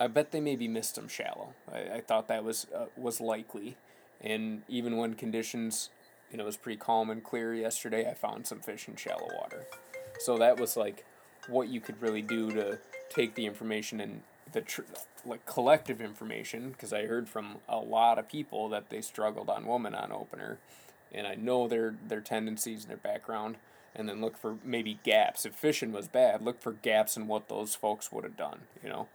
I 0.00 0.08
bet 0.08 0.32
they 0.32 0.40
maybe 0.40 0.68
missed 0.68 0.96
them 0.96 1.08
shallow. 1.08 1.54
I, 1.72 1.96
I 1.96 2.00
thought 2.00 2.28
that 2.28 2.44
was 2.44 2.66
uh, 2.74 2.86
was 2.96 3.20
likely, 3.20 3.76
and 4.20 4.62
even 4.68 4.96
when 4.96 5.14
conditions, 5.14 5.90
you 6.30 6.36
know, 6.36 6.44
it 6.44 6.46
was 6.46 6.56
pretty 6.56 6.78
calm 6.78 7.10
and 7.10 7.22
clear 7.22 7.54
yesterday, 7.54 8.08
I 8.08 8.14
found 8.14 8.46
some 8.46 8.60
fish 8.60 8.88
in 8.88 8.96
shallow 8.96 9.28
water. 9.40 9.66
So 10.18 10.38
that 10.38 10.58
was 10.58 10.76
like 10.76 11.04
what 11.48 11.68
you 11.68 11.80
could 11.80 12.00
really 12.00 12.22
do 12.22 12.50
to 12.52 12.78
take 13.10 13.34
the 13.34 13.46
information 13.46 14.00
and 14.00 14.22
the 14.52 14.60
tr- 14.60 14.82
like 15.24 15.44
collective 15.46 16.00
information 16.00 16.70
because 16.70 16.92
I 16.92 17.06
heard 17.06 17.28
from 17.28 17.58
a 17.68 17.78
lot 17.78 18.18
of 18.18 18.28
people 18.28 18.68
that 18.70 18.90
they 18.90 19.00
struggled 19.00 19.48
on 19.48 19.66
woman 19.66 19.94
on 19.94 20.12
opener, 20.12 20.58
and 21.12 21.26
I 21.26 21.34
know 21.34 21.68
their 21.68 21.94
their 22.06 22.20
tendencies 22.20 22.82
and 22.82 22.90
their 22.90 22.96
background, 22.96 23.56
and 23.94 24.08
then 24.08 24.20
look 24.20 24.36
for 24.36 24.56
maybe 24.64 24.98
gaps. 25.02 25.44
If 25.44 25.54
fishing 25.54 25.92
was 25.92 26.08
bad, 26.08 26.42
look 26.42 26.60
for 26.60 26.72
gaps 26.72 27.16
in 27.16 27.26
what 27.26 27.48
those 27.48 27.74
folks 27.74 28.12
would 28.12 28.24
have 28.24 28.36
done. 28.36 28.60
You 28.82 28.88
know. 28.88 29.08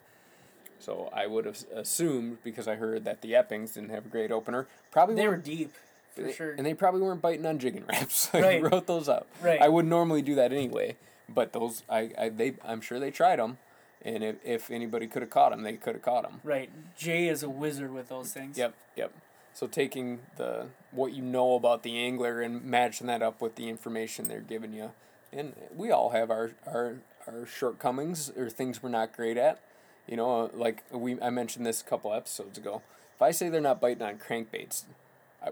So 0.79 1.09
I 1.13 1.27
would 1.27 1.45
have 1.45 1.63
assumed 1.75 2.39
because 2.43 2.67
I 2.67 2.75
heard 2.75 3.05
that 3.05 3.21
the 3.21 3.33
Eppings 3.33 3.75
didn't 3.75 3.91
have 3.91 4.07
a 4.07 4.09
great 4.09 4.31
opener. 4.31 4.67
Probably 4.89 5.13
they 5.13 5.27
were 5.27 5.37
deep 5.37 5.73
for 6.15 6.21
they- 6.23 6.33
sure 6.33 6.51
and 6.51 6.65
they 6.65 6.73
probably 6.73 7.01
weren't 7.01 7.21
biting 7.21 7.45
on 7.45 7.59
jigging 7.59 7.85
Raps. 7.87 8.29
I 8.33 8.41
Right. 8.41 8.61
wrote 8.71 8.87
those 8.87 9.07
up. 9.09 9.27
Right. 9.41 9.61
I 9.61 9.69
would 9.69 9.85
normally 9.85 10.21
do 10.21 10.35
that 10.35 10.51
anyway, 10.51 10.95
but 11.29 11.53
those 11.53 11.83
I, 11.89 12.11
I 12.17 12.29
they 12.29 12.53
I'm 12.65 12.81
sure 12.81 12.99
they 12.99 13.11
tried 13.11 13.39
them, 13.39 13.57
and 14.01 14.23
if, 14.23 14.35
if 14.43 14.71
anybody 14.71 15.07
could 15.07 15.21
have 15.21 15.31
caught 15.31 15.51
them, 15.51 15.63
they 15.63 15.73
could 15.73 15.95
have 15.95 16.01
caught 16.03 16.23
them. 16.23 16.41
right 16.43 16.69
jay 16.97 17.27
is 17.27 17.43
a 17.43 17.49
wizard 17.49 17.93
with 17.93 18.09
those 18.09 18.33
things 18.33 18.57
Yep, 18.57 18.73
yep. 18.95 19.11
So 19.53 19.67
taking 19.67 20.19
the 20.37 20.67
what 20.91 21.11
you 21.13 21.21
know 21.21 21.55
about 21.55 21.83
the 21.83 21.97
angler 21.97 22.41
and 22.41 22.63
matching 22.63 23.07
that 23.07 23.21
up 23.21 23.41
with 23.41 23.55
the 23.55 23.67
information 23.69 24.27
they're 24.29 24.39
giving 24.39 24.71
you, 24.73 24.91
and 25.33 25.53
we 25.75 25.91
all 25.91 26.11
have 26.11 26.31
our 26.31 26.51
our 26.65 26.97
our 27.27 27.45
shortcomings 27.45 28.29
or 28.37 28.49
things 28.49 28.81
we're 28.81 28.89
not 28.89 29.13
great 29.15 29.37
at. 29.37 29.59
You 30.07 30.17
know, 30.17 30.43
uh, 30.45 30.49
like 30.53 30.83
we 30.91 31.21
I 31.21 31.29
mentioned 31.29 31.65
this 31.65 31.81
a 31.81 31.83
couple 31.83 32.13
episodes 32.13 32.57
ago. 32.57 32.81
If 33.15 33.21
I 33.21 33.31
say 33.31 33.49
they're 33.49 33.61
not 33.61 33.79
biting 33.81 34.01
on 34.03 34.17
crankbaits, 34.17 34.85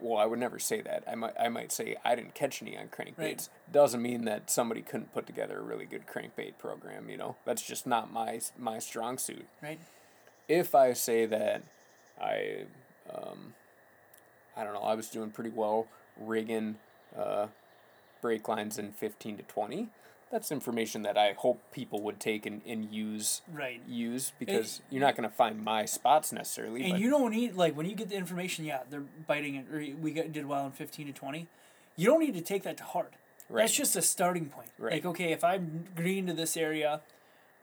well, 0.01 0.17
I 0.17 0.25
would 0.25 0.39
never 0.39 0.59
say 0.59 0.81
that. 0.81 1.03
I 1.07 1.15
might 1.15 1.33
I 1.39 1.49
might 1.49 1.71
say 1.71 1.95
I 2.05 2.15
didn't 2.15 2.35
catch 2.35 2.61
any 2.61 2.77
on 2.77 2.87
crankbaits. 2.87 3.17
Right. 3.17 3.49
Doesn't 3.71 4.01
mean 4.01 4.25
that 4.25 4.51
somebody 4.51 4.81
couldn't 4.81 5.13
put 5.13 5.25
together 5.25 5.59
a 5.59 5.63
really 5.63 5.85
good 5.85 6.03
crankbait 6.05 6.57
program. 6.59 7.09
You 7.09 7.17
know, 7.17 7.35
that's 7.45 7.61
just 7.61 7.87
not 7.87 8.11
my 8.11 8.39
my 8.57 8.79
strong 8.79 9.17
suit 9.17 9.47
right 9.61 9.79
if 10.49 10.73
I 10.75 10.93
say 10.93 11.27
that 11.27 11.63
I, 12.19 12.65
um, 13.09 13.53
I 14.57 14.65
don't 14.65 14.73
know, 14.73 14.81
I 14.81 14.95
was 14.95 15.07
doing 15.07 15.29
pretty 15.29 15.51
well 15.51 15.87
rigging 16.19 16.75
uh, 17.17 17.47
break 18.21 18.49
lines 18.49 18.77
in 18.77 18.91
15 18.91 19.37
to 19.37 19.43
20, 19.43 19.87
that's 20.31 20.51
information 20.51 21.01
that 21.03 21.17
I 21.17 21.33
hope 21.33 21.59
people 21.71 22.01
would 22.03 22.19
take 22.19 22.45
and, 22.45 22.61
and 22.65 22.93
use 22.93 23.41
right 23.53 23.81
use 23.87 24.31
because 24.39 24.81
you're 24.89 25.01
not 25.01 25.15
going 25.15 25.27
to 25.27 25.35
find 25.35 25.63
my 25.63 25.85
spots 25.85 26.31
necessarily. 26.31 26.83
and 26.83 26.91
but 26.93 26.99
you 26.99 27.09
don't 27.09 27.31
need 27.31 27.55
like 27.55 27.75
when 27.75 27.85
you 27.87 27.95
get 27.95 28.09
the 28.09 28.15
information 28.15 28.65
yeah 28.65 28.79
they're 28.89 29.03
biting 29.27 29.55
it 29.55 29.65
or 29.73 29.79
we 30.01 30.11
got, 30.11 30.31
did 30.31 30.45
well 30.45 30.65
in 30.65 30.71
15 30.71 31.07
to 31.07 31.13
20 31.13 31.47
you 31.95 32.05
don't 32.05 32.19
need 32.19 32.33
to 32.35 32.41
take 32.41 32.63
that 32.63 32.77
to 32.77 32.83
heart 32.83 33.13
Right. 33.51 33.63
that's 33.63 33.73
just 33.73 33.95
a 33.95 34.01
starting 34.03 34.45
point 34.45 34.69
Right. 34.77 34.93
like 34.93 35.05
okay 35.05 35.31
if 35.31 35.43
i'm 35.43 35.85
green 35.95 36.27
to 36.27 36.33
this 36.33 36.55
area 36.55 37.01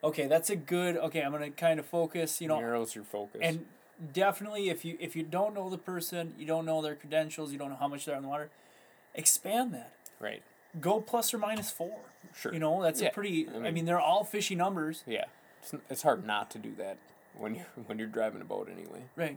okay 0.03 0.27
that's 0.27 0.51
a 0.51 0.57
good 0.57 0.97
okay 0.97 1.21
i'm 1.23 1.31
gonna 1.31 1.51
kind 1.51 1.79
of 1.79 1.87
focus 1.87 2.41
you 2.41 2.49
know 2.49 2.59
narrows 2.59 2.95
your 2.97 3.05
focus. 3.05 3.41
and 3.43 3.65
definitely 4.13 4.69
if 4.69 4.85
you 4.85 4.97
if 5.01 5.15
you 5.15 5.23
don't 5.23 5.55
know 5.55 5.71
the 5.71 5.79
person 5.79 6.35
you 6.37 6.45
don't 6.45 6.67
know 6.67 6.83
their 6.83 6.97
credentials 6.97 7.53
you 7.53 7.59
don't 7.59 7.71
know 7.71 7.77
how 7.77 7.87
much 7.87 8.05
they're 8.05 8.17
on 8.17 8.23
the 8.23 8.29
water 8.29 8.51
expand 9.15 9.73
that 9.73 9.93
right. 10.21 10.43
Go 10.81 11.01
plus 11.01 11.33
or 11.35 11.39
minus 11.39 11.71
four 11.71 11.99
Sure. 12.35 12.53
you 12.53 12.59
know 12.59 12.83
that's 12.83 13.01
Yeah, 13.01 13.09
a 13.09 13.13
pretty 13.13 13.49
I 13.49 13.57
I 13.57 13.59
mean- 13.61 13.75
mean, 13.75 13.85
they're 13.87 14.01
all 14.01 14.25
fishy 14.25 14.55
numbers 14.55 15.03
Yeah. 15.07 15.25
It's, 15.63 15.75
it's 15.91 16.03
hard 16.03 16.25
not 16.27 16.51
to 16.53 16.59
do 16.59 16.75
that 16.77 16.99
when 17.37 17.55
you're, 17.55 17.67
when 17.87 17.99
you're 17.99 18.09
driving 18.09 18.41
a 18.41 18.45
boat 18.45 18.69
anyway. 18.71 19.03
right 19.17 19.37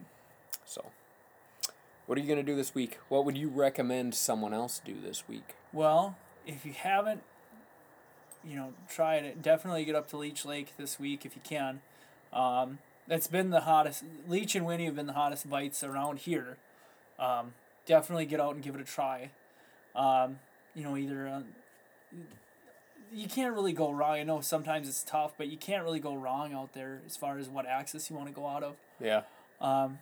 So, 0.65 0.85
what 2.05 2.17
are 2.17 2.21
you 2.21 2.27
going 2.27 2.43
to 2.43 2.43
do 2.51 2.55
this 2.55 2.73
week? 2.75 2.97
What 3.09 3.23
would 3.25 3.37
you 3.37 3.49
recommend 3.49 4.15
someone 4.15 4.53
else 4.53 4.81
do 4.83 4.95
this 4.99 5.27
week? 5.27 5.55
Well, 5.71 6.17
if 6.47 6.65
you 6.65 6.73
haven't, 6.73 7.21
you 8.43 8.55
know, 8.55 8.73
tried 8.89 9.25
it, 9.25 9.41
definitely 9.43 9.85
get 9.85 9.95
up 9.95 10.07
to 10.09 10.17
Leech 10.17 10.43
Lake 10.45 10.73
this 10.77 10.99
week 10.99 11.25
if 11.25 11.35
you 11.35 11.41
can. 11.43 11.81
Um, 12.33 12.79
that's 13.07 13.27
been 13.27 13.49
the 13.51 13.61
hottest. 13.61 14.03
Leech 14.27 14.55
and 14.55 14.65
Winnie 14.65 14.85
have 14.85 14.95
been 14.95 15.05
the 15.07 15.13
hottest 15.13 15.49
bites 15.49 15.83
around 15.83 16.19
here. 16.19 16.57
Um, 17.19 17.53
definitely 17.85 18.25
get 18.25 18.39
out 18.39 18.55
and 18.55 18.63
give 18.63 18.73
it 18.75 18.81
a 18.81 18.85
try. 18.85 19.29
Um, 19.95 20.39
you 20.79 20.85
know, 20.85 20.95
either 20.95 21.27
uh, 21.27 21.41
you 23.13 23.27
can't 23.27 23.53
really 23.53 23.73
go 23.73 23.91
wrong. 23.91 24.11
I 24.11 24.23
know 24.23 24.39
sometimes 24.39 24.87
it's 24.87 25.03
tough, 25.03 25.33
but 25.37 25.47
you 25.47 25.57
can't 25.57 25.83
really 25.83 25.99
go 25.99 26.15
wrong 26.15 26.53
out 26.53 26.73
there 26.73 27.01
as 27.05 27.17
far 27.17 27.37
as 27.37 27.49
what 27.49 27.65
axis 27.65 28.09
you 28.09 28.15
want 28.15 28.29
to 28.29 28.33
go 28.33 28.47
out 28.47 28.63
of. 28.63 28.75
Yeah. 29.01 29.23
Um, 29.59 29.99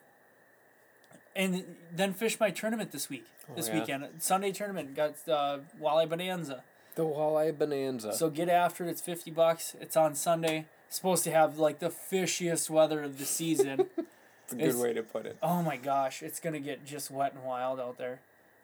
and 1.36 1.64
then 1.96 2.14
fish 2.14 2.40
my 2.40 2.52
tournament 2.52 2.92
this 2.92 3.10
week. 3.10 3.26
This 3.56 3.70
Oh, 3.70 3.74
yeah. 3.74 3.80
weekend, 3.80 4.08
Sunday 4.20 4.52
tournament 4.52 4.96
got 4.96 5.16
uh, 5.28 5.60
Walleye 5.82 6.10
Bonanza. 6.10 6.64
The 6.96 7.04
walleye 7.04 7.56
bonanza. 7.58 8.12
So 8.14 8.30
get 8.32 8.50
after 8.50 8.84
it. 8.84 8.90
It's 8.90 9.02
fifty 9.02 9.30
bucks. 9.30 9.76
It's 9.80 9.96
on 9.96 10.16
Sunday. 10.16 10.66
Supposed 10.90 11.24
to 11.26 11.32
have 11.32 11.60
like 11.60 11.78
the 11.80 11.90
fishiest 11.92 12.70
weather 12.72 13.04
of 13.04 13.20
the 13.20 13.26
season. 13.26 13.82
it's 13.98 14.54
a 14.54 14.56
good 14.56 14.62
it's- 14.70 14.76
way 14.82 14.94
to 14.94 15.04
put 15.04 15.26
it. 15.28 15.38
oh 15.44 15.62
my 15.62 15.78
gosh, 15.78 16.24
it's 16.24 16.40
gonna 16.40 16.60
get 16.60 16.86
just 16.86 17.12
wet 17.12 17.34
and 17.34 17.44
wild 17.44 17.80
out 17.80 18.00
there. 18.00 18.22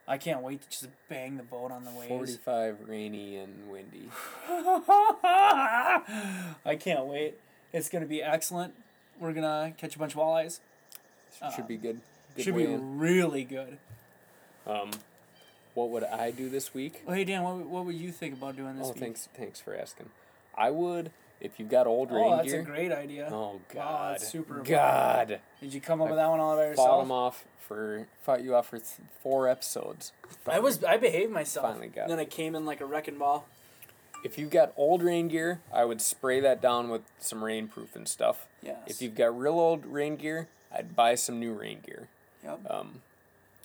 I 0.08 0.18
can't 0.18 0.42
wait 0.42 0.62
to 0.62 0.70
just 0.70 0.88
bang 1.10 1.38
the 1.38 1.44
boat 1.44 1.72
on 1.72 1.86
the 1.86 1.92
waves. 1.92 2.10
Forty-five 2.10 2.78
rainy 2.88 3.38
and 3.38 3.70
windy. 3.72 4.10
I 4.50 6.78
can't 6.80 7.06
wait. 7.06 7.36
It's 7.72 7.89
gonna 7.89 8.06
be 8.06 8.22
excellent. 8.22 8.74
We're 9.20 9.34
gonna 9.34 9.74
catch 9.78 9.96
a 9.96 10.00
bunch 10.00 10.13
of 10.13 10.20
walleyes. 10.20 10.60
Should 11.56 11.68
be 11.68 11.78
good. 11.78 12.00
good 12.36 12.44
Should 12.44 12.56
be 12.56 12.66
in. 12.66 13.00
really 13.00 13.44
good. 13.44 13.78
Um, 14.68 14.92
what 15.74 15.89
would 15.89 16.04
I 16.04 16.32
do 16.32 16.50
this 16.50 16.74
week? 16.74 17.02
Oh, 17.08 17.13
hey 17.13 17.24
Dan, 17.24 17.44
what, 17.44 17.56
what 17.66 17.86
would 17.86 17.96
you 17.96 18.12
think 18.12 18.36
about 18.36 18.56
doing 18.56 18.78
this 18.78 18.88
Oh, 18.88 18.92
week? 18.92 19.00
thanks, 19.00 19.28
thanks 19.36 19.60
for 19.60 19.76
asking. 19.76 20.10
I 20.56 20.70
would 20.70 21.12
if 21.43 21.60
you've 21.60 21.69
got 21.69 21.86
old 21.86 22.10
rain 22.12 22.23
gear. 22.23 22.34
Oh, 22.34 22.38
that's 22.38 22.53
a 22.53 22.62
great 22.63 22.91
idea. 22.91 23.29
Oh 23.32 23.34
Wow, 23.34 23.60
God, 23.73 24.13
that's 24.15 24.27
super. 24.29 24.62
God, 24.63 25.39
Did 25.62 25.73
you 25.73 25.82
come 25.82 26.01
up 26.01 26.08
I 26.08 26.12
with 26.12 26.17
that 26.19 26.29
one 26.29 26.39
all 26.39 26.56
by 26.56 26.63
yourself? 26.67 26.88
fought 26.88 27.01
him 27.03 27.12
off 27.12 27.45
for 27.60 28.08
fought 28.23 28.43
you 28.43 28.56
off 28.56 28.69
for 28.69 28.77
th- 28.79 28.89
four 29.21 29.47
episodes. 29.47 30.12
I 30.47 30.60
was 30.60 30.84
I 30.84 30.97
behaved 30.97 31.32
myself. 31.32 31.67
Finally 31.67 31.89
got 31.89 32.08
then 32.08 32.17
it. 32.17 32.23
I 32.23 32.25
came 32.25 32.56
in 32.56 32.65
like 32.65 32.82
a 32.82 32.86
wrecking 32.86 33.17
ball. 33.19 33.45
If 34.23 34.38
you've 34.38 34.49
got 34.51 34.71
old 34.77 35.03
rain 35.03 35.27
gear, 35.27 35.60
I 35.73 35.84
would 35.84 35.99
spray 36.01 36.39
that 36.39 36.62
down 36.62 36.88
with 36.89 37.01
some 37.19 37.41
rainproof 37.41 37.93
and 37.95 38.08
stuff. 38.08 38.47
Yes. 38.62 38.77
If 38.88 39.01
you've 39.01 39.15
got 39.15 39.38
real 39.38 39.60
old 39.60 39.86
rain 39.86 40.15
gear, 40.15 40.47
I'd 40.73 40.95
buy 40.95 41.15
some 41.15 41.39
new 41.41 41.53
rain 41.53 41.79
gear. 41.86 42.08
Yep. 42.43 42.60
Um, 42.71 43.01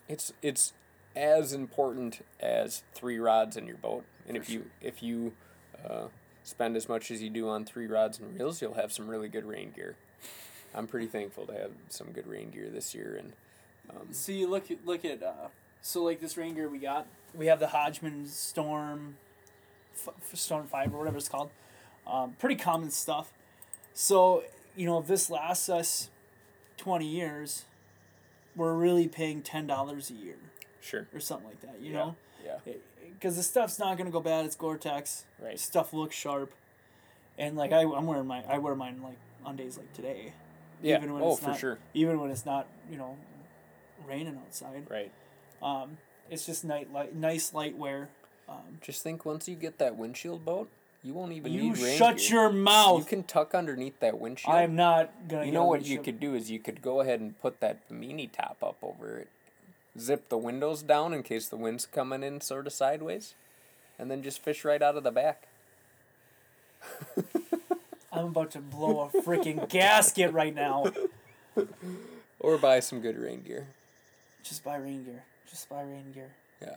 it's 0.09 0.33
it's 0.43 0.73
as 1.15 1.53
important 1.53 2.25
as 2.41 2.83
three 2.95 3.19
rods 3.19 3.57
in 3.57 3.67
your 3.67 3.77
boat, 3.77 4.05
and 4.27 4.37
if 4.37 4.51
you 4.51 4.65
if 4.81 5.03
you 5.03 5.33
uh, 5.89 6.07
spend 6.49 6.77
as 6.77 6.89
much 6.89 7.11
as 7.11 7.23
you 7.23 7.29
do 7.31 7.49
on 7.49 7.65
three 7.65 7.87
rods 7.87 8.19
and 8.19 8.35
reels, 8.39 8.63
you'll 8.63 8.75
have 8.75 8.91
some 8.93 9.07
really 9.09 9.29
good 9.29 9.45
rain 9.45 9.71
gear. 9.75 9.97
I'm 10.75 10.87
pretty 10.87 11.07
thankful 11.07 11.47
to 11.47 11.53
have 11.53 11.71
some 11.89 12.09
good 12.13 12.27
rain 12.27 12.51
gear 12.51 12.69
this 12.71 12.95
year, 12.95 13.17
and 13.19 13.33
um, 13.91 14.09
So 14.13 14.33
you 14.33 14.47
look 14.49 14.71
at 14.71 14.87
look 14.87 15.05
at 15.05 15.23
uh, 15.23 15.49
so 15.83 16.03
like 16.03 16.21
this 16.21 16.37
rain 16.37 16.55
gear 16.55 16.69
we 16.69 16.79
got. 16.79 17.07
We 17.35 17.47
have 17.47 17.61
the 17.61 17.69
Hodgman 17.69 18.27
Storm, 18.27 19.17
f- 19.95 20.09
f- 20.33 20.39
Storm 20.39 20.67
Five 20.67 20.95
or 20.95 20.99
whatever 20.99 21.19
it's 21.19 21.29
called. 21.29 21.51
Um, 22.07 22.35
pretty 22.39 22.57
common 22.57 22.91
stuff. 22.91 23.33
So 23.95 24.45
you 24.77 24.87
know 24.87 24.99
if 24.99 25.07
this 25.07 25.31
lasts 25.31 25.69
us 25.69 26.11
twenty 26.77 27.07
years, 27.07 27.65
we're 28.57 28.75
really 28.75 29.09
paying 29.09 29.43
ten 29.43 29.67
dollars 29.67 30.11
a 30.11 30.15
year 30.15 30.37
sure, 30.81 31.09
or 31.15 31.21
something 31.21 31.49
like 31.49 31.61
that. 31.63 31.81
You 31.81 31.93
Yeah. 31.93 31.99
know, 31.99 32.17
yeah, 32.45 32.73
because 33.15 33.37
the 33.37 33.43
stuff's 33.43 33.79
not 33.79 33.97
gonna 33.99 34.11
go 34.11 34.21
bad. 34.21 34.45
It's 34.45 34.57
Gore-Tex. 34.57 35.25
Right. 35.43 35.59
Stuff 35.59 35.93
looks 35.93 36.15
sharp, 36.17 36.53
and 37.39 37.57
like 37.57 37.73
I, 37.73 37.83
I'm 37.83 38.07
wearing 38.07 38.27
my 38.27 38.43
I 38.49 38.59
wear 38.59 38.75
mine 38.75 39.01
like 39.03 39.19
on 39.45 39.57
days 39.57 39.77
like 39.79 39.93
today. 39.93 40.33
yeah. 40.83 40.97
Even 40.99 41.13
when 41.15 41.23
Oh, 41.23 41.33
it's 41.33 41.41
for 41.41 41.49
not, 41.49 41.59
sure, 41.59 41.79
Even 41.95 42.21
when 42.21 42.31
it's 42.31 42.45
not 42.47 42.67
you 42.91 42.97
know, 42.99 43.17
raining 44.07 44.37
outside. 44.45 44.87
right. 44.91 45.11
Um, 45.63 45.99
it's 46.31 46.47
just 46.47 46.65
night 46.65 46.93
light, 46.93 47.15
nice 47.15 47.53
light 47.55 47.77
wear. 47.77 48.09
Um, 48.49 48.79
Just 48.81 49.03
think, 49.03 49.25
once 49.27 49.47
you 49.49 49.57
get 49.57 49.79
that 49.79 49.97
windshield 49.97 50.45
boat, 50.45 50.71
you 51.03 51.13
won't 51.13 51.33
even 51.33 51.53
you 51.53 51.63
need 51.65 51.79
rain 51.79 51.99
shut 51.99 52.17
gear. 52.17 52.29
your 52.31 52.51
mouth. 52.53 53.01
You 53.01 53.05
can 53.05 53.23
tuck 53.25 53.55
underneath 53.55 53.99
that 54.01 54.19
windshield. 54.19 54.55
I'm 54.57 54.75
not 54.75 55.11
gonna. 55.29 55.45
You 55.45 55.53
know 55.53 55.65
what 55.67 55.85
you 55.85 56.01
could 56.01 56.19
do 56.21 56.35
is 56.35 56.51
you 56.51 56.59
could 56.59 56.81
go 56.81 57.01
ahead 57.01 57.21
and 57.21 57.39
put 57.41 57.61
that 57.61 57.91
mini 57.91 58.27
top 58.27 58.57
up 58.63 58.77
over 58.83 59.19
it, 59.19 59.29
zip 59.99 60.29
the 60.29 60.39
windows 60.39 60.83
down 60.83 61.13
in 61.13 61.23
case 61.23 61.49
the 61.49 61.57
wind's 61.57 61.87
coming 61.87 62.23
in 62.23 62.41
sort 62.41 62.67
of 62.67 62.73
sideways, 62.73 63.35
and 63.99 64.11
then 64.11 64.23
just 64.23 64.43
fish 64.43 64.65
right 64.65 64.83
out 64.83 64.97
of 64.97 65.05
the 65.05 65.11
back. 65.11 65.49
I'm 68.13 68.27
about 68.27 68.51
to 68.53 68.61
blow 68.61 69.09
a 69.13 69.23
freaking 69.23 69.69
gasket 69.69 70.33
right 70.33 70.55
now. 70.55 70.87
Or 72.41 72.57
buy 72.59 72.81
some 72.81 73.01
good 73.01 73.19
rain 73.19 73.43
gear. 73.43 73.69
Just 74.43 74.65
buy 74.65 74.77
rain 74.77 75.05
gear. 75.05 75.25
Just 75.49 75.69
buy 75.69 75.83
rain 75.83 76.13
gear. 76.13 76.31
Yeah. 76.63 76.77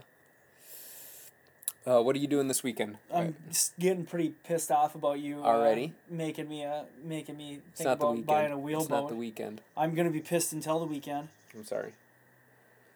Uh, 1.85 2.01
what 2.01 2.15
are 2.15 2.19
you 2.19 2.27
doing 2.27 2.47
this 2.47 2.63
weekend? 2.63 2.97
I'm 3.11 3.35
just 3.49 3.77
getting 3.79 4.05
pretty 4.05 4.33
pissed 4.43 4.71
off 4.71 4.93
about 4.93 5.19
you 5.19 5.41
uh, 5.41 5.47
Already? 5.47 5.93
making 6.09 6.47
me 6.47 6.63
uh 6.63 6.83
making 7.03 7.37
me 7.37 7.59
think 7.75 7.89
about 7.89 8.23
buying 8.25 8.51
a 8.51 8.67
it's 8.67 8.89
not 8.89 9.09
the 9.09 9.15
weekend. 9.15 9.61
I'm 9.75 9.95
gonna 9.95 10.11
be 10.11 10.19
pissed 10.19 10.53
until 10.53 10.79
the 10.79 10.85
weekend. 10.85 11.29
I'm 11.55 11.63
sorry. 11.63 11.93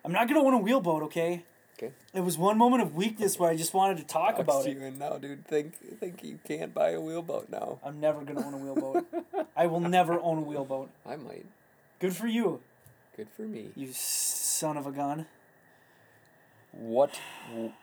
I'm 0.05 0.11
not 0.11 0.27
gonna 0.27 0.41
own 0.41 0.53
a 0.53 0.59
wheelboat, 0.59 1.03
okay? 1.03 1.43
Okay. 1.77 1.91
It 2.13 2.21
was 2.21 2.37
one 2.37 2.57
moment 2.57 2.81
of 2.83 2.95
weakness 2.95 3.37
where 3.37 3.49
I 3.49 3.57
just 3.57 3.73
wanted 3.73 3.97
to 3.97 4.03
talk 4.05 4.35
about 4.35 4.45
Boxed 4.47 4.67
it. 4.69 4.77
you 4.77 4.83
in 4.83 4.97
now, 4.97 5.17
dude. 5.17 5.45
Think 5.45 5.73
think 5.99 6.23
you 6.23 6.39
can't 6.47 6.73
buy 6.73 6.91
a 6.91 7.01
wheelboat 7.01 7.49
now. 7.49 7.79
I'm 7.83 7.99
never 7.99 8.21
gonna 8.23 8.45
own 8.45 8.53
a 8.53 8.57
wheelboat. 8.57 9.05
I 9.57 9.67
will 9.67 9.81
never 9.81 10.19
own 10.21 10.37
a 10.37 10.41
wheelboat. 10.41 10.89
I 11.05 11.15
might. 11.17 11.45
Good 11.99 12.15
for 12.15 12.27
you, 12.27 12.61
Good 13.17 13.27
for 13.35 13.41
me. 13.43 13.69
you 13.75 13.89
son 13.91 14.77
of 14.77 14.85
a 14.87 14.91
gun. 14.91 15.25
What 16.71 17.19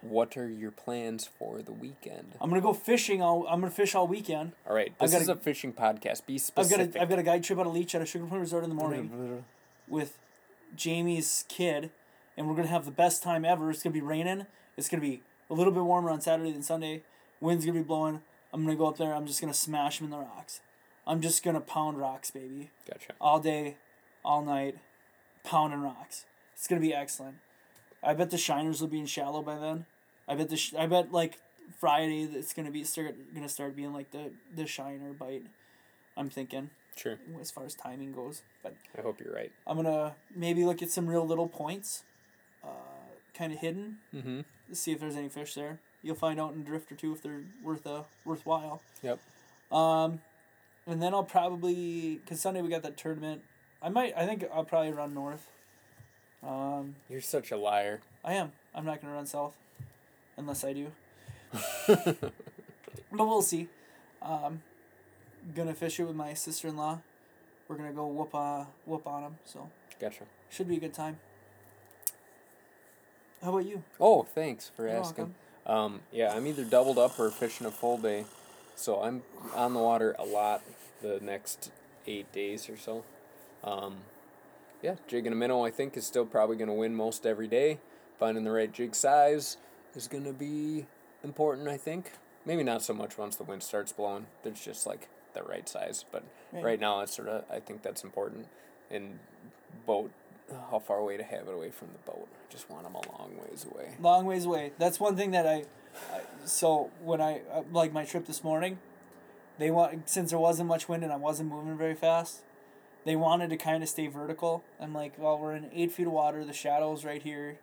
what 0.02 0.36
are 0.36 0.48
your 0.48 0.70
plans 0.70 1.26
for 1.26 1.62
the 1.62 1.72
weekend? 1.72 2.34
I'm 2.40 2.50
gonna 2.50 2.60
go 2.62 2.74
fishing. 2.74 3.22
All 3.22 3.46
I'm 3.48 3.60
gonna 3.60 3.70
fish 3.70 3.94
all 3.94 4.06
weekend. 4.06 4.52
All 4.68 4.74
right, 4.74 4.92
this 4.98 5.12
got 5.12 5.22
is 5.22 5.28
a- 5.28 5.32
a 5.32 5.36
fishing 5.36 5.72
podcast. 5.72 6.26
Be 6.26 6.36
specific. 6.38 6.80
I've 6.80 6.92
got 6.92 6.98
a 6.98 7.02
I've 7.02 7.08
got 7.08 7.18
a 7.18 7.22
guide 7.22 7.42
trip 7.44 7.58
out 7.58 7.66
of 7.66 7.72
Leech 7.74 7.94
at 7.94 8.02
a 8.02 8.06
Sugar 8.06 8.26
Point 8.26 8.40
Resort 8.40 8.64
in 8.64 8.70
the 8.70 8.76
morning 8.76 9.10
uh, 9.40 9.42
with 9.88 10.18
Jamie's 10.76 11.46
kid, 11.48 11.90
and 12.36 12.48
we're 12.48 12.54
gonna 12.54 12.68
have 12.68 12.84
the 12.84 12.90
best 12.90 13.22
time 13.22 13.44
ever. 13.44 13.70
It's 13.70 13.82
gonna 13.82 13.92
be 13.94 14.00
raining. 14.00 14.46
It's 14.76 14.88
gonna 14.88 15.00
be 15.00 15.22
a 15.50 15.54
little 15.54 15.72
bit 15.72 15.82
warmer 15.82 16.10
on 16.10 16.20
Saturday 16.20 16.52
than 16.52 16.62
Sunday. 16.62 17.02
Wind's 17.40 17.64
gonna 17.66 17.78
be 17.80 17.84
blowing. 17.84 18.22
I'm 18.52 18.64
gonna 18.64 18.76
go 18.76 18.86
up 18.86 18.96
there. 18.98 19.14
I'm 19.14 19.26
just 19.26 19.40
gonna 19.40 19.54
smash 19.54 19.98
them 19.98 20.06
in 20.06 20.10
the 20.10 20.18
rocks. 20.18 20.60
I'm 21.06 21.20
just 21.20 21.42
gonna 21.42 21.60
pound 21.60 21.98
rocks, 21.98 22.30
baby, 22.30 22.70
Gotcha. 22.88 23.12
all 23.20 23.40
day, 23.40 23.76
all 24.24 24.42
night, 24.42 24.76
pounding 25.44 25.80
rocks. 25.82 26.26
It's 26.54 26.68
gonna 26.68 26.80
be 26.80 26.94
excellent. 26.94 27.36
I 28.02 28.14
bet 28.14 28.30
the 28.30 28.38
shiners 28.38 28.80
will 28.80 28.88
be 28.88 29.00
in 29.00 29.06
shallow 29.06 29.42
by 29.42 29.58
then. 29.58 29.86
I 30.28 30.34
bet 30.36 30.48
the 30.48 30.56
sh- 30.56 30.74
I 30.74 30.86
bet 30.86 31.12
like 31.12 31.38
Friday 31.78 32.22
it's 32.24 32.52
gonna 32.52 32.70
be 32.70 32.84
start 32.84 33.14
gonna 33.34 33.48
start 33.48 33.74
being 33.76 33.92
like 33.92 34.10
the 34.12 34.32
the 34.54 34.66
shiner 34.66 35.12
bite. 35.12 35.44
I'm 36.16 36.28
thinking 36.30 36.70
Sure. 36.94 37.18
as 37.40 37.50
far 37.50 37.64
as 37.64 37.74
timing 37.74 38.12
goes, 38.12 38.42
but 38.62 38.74
I 38.96 39.00
hope 39.00 39.18
you're 39.20 39.32
right. 39.34 39.50
I'm 39.66 39.76
gonna 39.76 40.14
maybe 40.36 40.64
look 40.64 40.82
at 40.82 40.90
some 40.90 41.08
real 41.08 41.26
little 41.26 41.48
points, 41.48 42.04
uh, 42.64 42.68
kind 43.34 43.52
of 43.52 43.58
hidden. 43.58 43.98
Mm-hmm. 44.14 44.40
See 44.72 44.92
if 44.92 45.00
there's 45.00 45.16
any 45.16 45.28
fish 45.28 45.54
there. 45.54 45.80
You'll 46.02 46.16
find 46.16 46.40
out 46.40 46.54
in 46.54 46.60
a 46.60 46.64
drift 46.64 46.90
or 46.90 46.96
two 46.96 47.12
if 47.12 47.22
they're 47.22 47.42
worth 47.62 47.86
a 47.86 48.04
worthwhile. 48.24 48.82
Yep. 49.02 49.20
Um, 49.70 50.20
and 50.86 51.00
then 51.02 51.14
I'll 51.14 51.22
probably 51.24 52.20
cause 52.26 52.40
Sunday 52.40 52.60
we 52.60 52.68
got 52.68 52.82
that 52.82 52.96
tournament. 52.96 53.42
I 53.80 53.88
might. 53.88 54.12
I 54.16 54.26
think 54.26 54.44
I'll 54.52 54.64
probably 54.64 54.92
run 54.92 55.14
north. 55.14 55.46
Um, 56.42 56.96
You're 57.08 57.20
such 57.20 57.50
a 57.52 57.56
liar. 57.56 58.00
I 58.24 58.34
am. 58.34 58.52
I'm 58.74 58.84
not 58.84 59.00
gonna 59.00 59.14
run 59.14 59.26
south, 59.26 59.54
unless 60.36 60.64
I 60.64 60.72
do. 60.72 60.88
but 61.86 62.32
we'll 63.12 63.42
see. 63.42 63.68
Um, 64.20 64.62
gonna 65.54 65.74
fish 65.74 66.00
it 66.00 66.04
with 66.04 66.16
my 66.16 66.34
sister 66.34 66.68
in 66.68 66.76
law. 66.76 67.00
We're 67.68 67.76
gonna 67.76 67.92
go 67.92 68.06
whoop 68.06 68.34
uh 68.34 68.64
whoop 68.86 69.06
on 69.06 69.22
them. 69.22 69.38
So 69.44 69.70
Gotcha. 70.00 70.24
should 70.50 70.68
be 70.68 70.76
a 70.76 70.80
good 70.80 70.94
time. 70.94 71.18
How 73.42 73.50
about 73.50 73.66
you? 73.66 73.82
Oh, 74.00 74.22
thanks 74.22 74.70
for 74.74 74.86
You're 74.86 74.96
asking. 74.98 75.34
Um, 75.66 76.00
yeah, 76.12 76.32
I'm 76.34 76.46
either 76.46 76.64
doubled 76.64 76.98
up 76.98 77.18
or 77.18 77.30
fishing 77.30 77.66
a 77.66 77.70
full 77.70 77.98
day, 77.98 78.24
so 78.74 79.00
I'm 79.02 79.22
on 79.54 79.74
the 79.74 79.80
water 79.80 80.14
a 80.18 80.24
lot 80.24 80.62
the 81.02 81.18
next 81.20 81.70
eight 82.06 82.30
days 82.32 82.68
or 82.68 82.76
so. 82.76 83.04
Um, 83.64 83.98
yeah, 84.82 84.96
jigging 85.06 85.32
a 85.32 85.36
minnow 85.36 85.64
I 85.64 85.70
think 85.70 85.96
is 85.96 86.06
still 86.06 86.26
probably 86.26 86.56
gonna 86.56 86.74
win 86.74 86.94
most 86.94 87.26
every 87.26 87.46
day. 87.48 87.78
Finding 88.18 88.44
the 88.44 88.50
right 88.50 88.72
jig 88.72 88.94
size 88.94 89.56
is 89.94 90.08
gonna 90.08 90.32
be 90.32 90.86
important. 91.22 91.68
I 91.68 91.76
think 91.76 92.12
maybe 92.44 92.62
not 92.64 92.82
so 92.82 92.92
much 92.94 93.18
once 93.18 93.36
the 93.36 93.44
wind 93.44 93.62
starts 93.62 93.92
blowing. 93.92 94.26
There's 94.42 94.64
just 94.64 94.86
like 94.86 95.08
the 95.34 95.42
right 95.42 95.68
size, 95.68 96.04
but 96.10 96.24
Right. 96.52 96.64
right 96.64 96.80
now 96.80 97.00
it's 97.00 97.14
sort 97.14 97.28
of 97.28 97.44
I 97.50 97.60
think 97.60 97.82
that's 97.82 98.04
important. 98.04 98.48
And 98.90 99.18
boat, 99.86 100.10
how 100.70 100.78
far 100.78 100.98
away 100.98 101.16
to 101.16 101.22
have 101.22 101.48
it 101.48 101.54
away 101.54 101.70
from 101.70 101.88
the 101.92 102.10
boat? 102.10 102.28
I 102.32 102.52
just 102.52 102.68
want 102.70 102.84
them 102.84 102.94
a 102.94 103.08
long 103.18 103.32
ways 103.40 103.66
away. 103.70 103.94
long 104.00 104.26
ways 104.26 104.44
away. 104.44 104.72
That's 104.78 105.00
one 105.00 105.16
thing 105.16 105.30
that 105.32 105.46
I, 105.46 105.64
I 106.12 106.20
so 106.44 106.90
when 107.02 107.20
I 107.20 107.40
uh, 107.52 107.62
like 107.72 107.92
my 107.92 108.04
trip 108.04 108.26
this 108.26 108.42
morning, 108.44 108.78
they 109.58 109.70
want 109.70 110.08
since 110.08 110.30
there 110.30 110.38
wasn't 110.38 110.68
much 110.68 110.88
wind 110.88 111.02
and 111.02 111.12
I 111.12 111.16
wasn't 111.16 111.48
moving 111.50 111.76
very 111.76 111.94
fast, 111.94 112.42
they 113.04 113.16
wanted 113.16 113.50
to 113.50 113.56
kind 113.56 113.82
of 113.82 113.88
stay 113.88 114.06
vertical. 114.06 114.62
I'm 114.80 114.94
like, 114.94 115.14
well, 115.18 115.38
we're 115.38 115.54
in 115.54 115.70
eight 115.72 115.92
feet 115.92 116.06
of 116.06 116.12
water. 116.12 116.44
The 116.44 116.52
shadow's 116.52 117.04
right 117.04 117.22
here. 117.22 117.58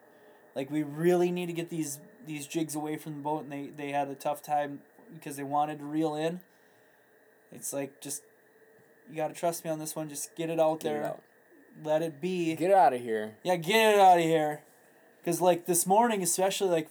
Like 0.56 0.72
we 0.72 0.84
really 0.84 1.32
need 1.32 1.46
to 1.48 1.54
get 1.54 1.70
these 1.70 2.00
these 2.26 2.48
jigs 2.48 2.76
away 2.76 2.98
from 2.98 3.16
the 3.16 3.22
boat, 3.22 3.44
and 3.44 3.52
they 3.52 3.70
they 3.76 3.92
had 3.92 4.08
a 4.10 4.16
tough 4.16 4.42
time 4.42 4.82
because 5.14 5.38
they 5.38 5.44
wanted 5.44 5.80
to 5.80 5.86
reel 5.86 6.16
in. 6.16 6.42
It's 7.52 7.74
like 7.74 8.02
just 8.02 8.24
you 9.10 9.16
got 9.16 9.30
to 9.30 9.34
trust 9.34 9.64
me 9.64 9.72
on 9.72 9.80
this 9.80 9.96
one. 9.96 10.10
Just 10.10 10.36
get 10.36 10.50
it 10.50 10.60
out 10.60 10.80
Get 10.82 10.90
it 10.90 10.94
there. 10.94 11.06
out. 11.06 11.22
Let 11.84 12.02
it 12.02 12.20
be. 12.22 12.56
Get 12.56 12.72
out 12.72 12.94
of 12.94 13.02
here. 13.02 13.36
Yeah, 13.44 13.56
get 13.56 13.94
it 13.96 14.00
out 14.00 14.18
of 14.18 14.24
here. 14.24 14.62
Because, 15.22 15.42
like, 15.42 15.66
this 15.66 15.86
morning, 15.86 16.22
especially, 16.24 16.70
like, 16.70 16.90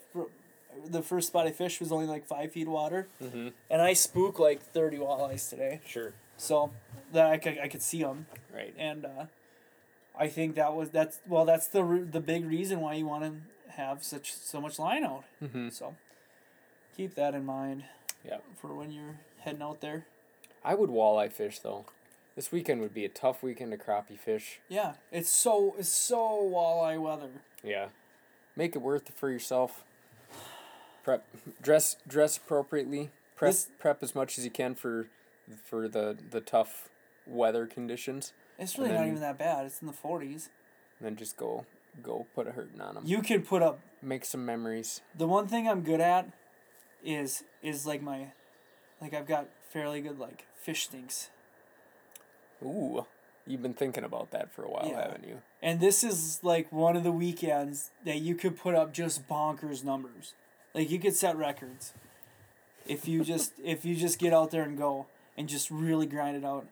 the 0.87 1.03
first 1.03 1.29
spot 1.29 1.47
I 1.47 1.51
fished 1.51 1.81
was 1.81 1.93
only, 1.93 2.07
like, 2.07 2.27
five 2.27 2.53
feet 2.53 2.67
of 2.67 2.73
water. 2.73 3.09
Mm-hmm. 3.23 3.49
And 3.71 3.83
I 3.83 3.93
spook, 3.95 4.39
like, 4.39 4.61
30 4.63 4.99
walleyes 4.99 5.49
today. 5.49 5.81
Sure. 5.87 6.13
So, 6.37 6.71
that 7.13 7.27
I 7.27 7.39
could, 7.39 7.59
I 7.59 7.69
could 7.69 7.83
see 7.83 8.03
them. 8.03 8.27
Right. 8.55 8.75
And, 8.79 9.05
uh, 9.05 9.25
I 10.19 10.29
think 10.29 10.55
that 10.57 10.75
was, 10.75 10.91
that's, 10.91 11.21
well, 11.27 11.45
that's 11.45 11.69
the, 11.69 12.07
the 12.11 12.21
big 12.21 12.45
reason 12.47 12.81
why 12.81 12.95
you 12.95 13.07
want 13.07 13.25
to 13.25 13.73
have 13.73 14.03
such, 14.05 14.33
so 14.35 14.61
much 14.61 14.79
line 14.79 15.05
out. 15.05 15.25
Mm-hmm. 15.43 15.69
So, 15.71 15.95
keep 16.97 17.15
that 17.15 17.35
in 17.35 17.45
mind 17.47 17.85
Yeah. 18.25 18.39
for 18.57 18.75
when 18.75 18.91
you're 18.91 19.21
heading 19.41 19.63
out 19.63 19.81
there. 19.81 20.07
I 20.65 20.75
would 20.75 20.91
walleye 20.91 21.33
fish 21.33 21.61
though. 21.61 21.87
This 22.39 22.53
weekend 22.53 22.81
would 22.83 22.95
be 22.95 23.05
a 23.05 23.09
tough 23.09 23.43
weekend 23.43 23.73
to 23.73 23.77
crappie 23.77 24.17
fish. 24.17 24.61
Yeah, 24.69 24.93
it's 25.11 25.29
so, 25.29 25.75
it's 25.77 25.89
so 25.89 26.49
walleye 26.49 26.97
weather. 27.03 27.31
Yeah. 27.65 27.87
Make 28.55 28.77
it 28.77 28.79
worth 28.79 29.11
it 29.11 29.17
for 29.17 29.29
yourself. 29.29 29.83
Prep, 31.03 31.27
dress, 31.61 31.97
dress 32.07 32.37
appropriately. 32.37 33.11
Prep, 33.35 33.51
This- 33.51 33.69
prep 33.81 34.05
as 34.05 34.15
much 34.15 34.39
as 34.39 34.45
you 34.45 34.53
can 34.53 34.77
for, 34.77 35.09
for 35.65 35.89
the 35.89 36.17
the 36.31 36.41
tough 36.41 36.89
weather 37.27 37.67
conditions. 37.67 38.33
It's 38.57 38.79
really 38.79 38.93
not 38.93 39.09
even 39.09 39.19
that 39.19 39.37
bad. 39.37 39.67
It's 39.67 39.81
in 39.81 39.89
the 39.89 39.93
forties. 39.93 40.49
Then 41.01 41.17
just 41.17 41.37
go, 41.37 41.67
go 42.05 42.29
put 42.37 42.47
a 42.47 42.53
hurting 42.53 42.81
on 42.81 42.95
them. 42.95 43.03
You 43.05 43.21
can 43.21 43.43
put 43.43 43.63
up 43.63 43.81
Make 44.01 44.25
some 44.25 44.47
memories. 44.47 45.01
the 45.13 45.27
one 45.27 45.49
thing 45.49 45.67
I'm 45.67 45.83
good 45.83 46.01
at 46.01 46.31
is 47.03 47.43
is 47.65 47.85
like 47.85 48.01
my 48.01 48.29
like 49.01 49.13
I've 49.13 49.27
got 49.27 49.49
fairly 49.73 50.01
good 50.01 50.21
like 50.21 50.47
fish 50.55 50.85
stinks. 50.85 51.31
Ooh, 52.63 53.07
you've 53.47 53.63
been 53.63 53.75
thinking 53.75 54.05
about 54.05 54.31
that 54.33 54.53
for 54.53 54.63
a 54.65 54.69
while, 54.71 54.87
Yeah. 54.89 55.03
haven't 55.03 55.25
you? 55.25 55.43
And 55.63 55.81
this 55.81 56.03
is 56.05 56.41
like 56.43 56.71
one 56.73 56.97
of 56.97 57.05
the 57.05 57.13
weekends 57.13 57.91
that 58.05 58.19
you 58.21 58.35
could 58.35 58.57
put 58.59 58.75
up 58.75 58.93
just 58.93 59.27
bonkers 59.29 59.85
numbers. 59.85 60.35
Like 60.75 60.91
you 60.91 60.99
could 60.99 61.15
set 61.15 61.37
records. 61.37 61.93
If 62.87 63.07
you 63.09 63.25
just 63.25 63.53
if 63.65 63.85
you 63.85 63.95
just 63.95 64.19
get 64.19 64.33
out 64.33 64.51
there 64.51 64.63
and 64.63 64.77
go 64.79 65.07
and 65.37 65.49
just 65.49 65.71
really 65.71 66.07
grind 66.07 66.37
it 66.37 66.45
out. 66.45 66.67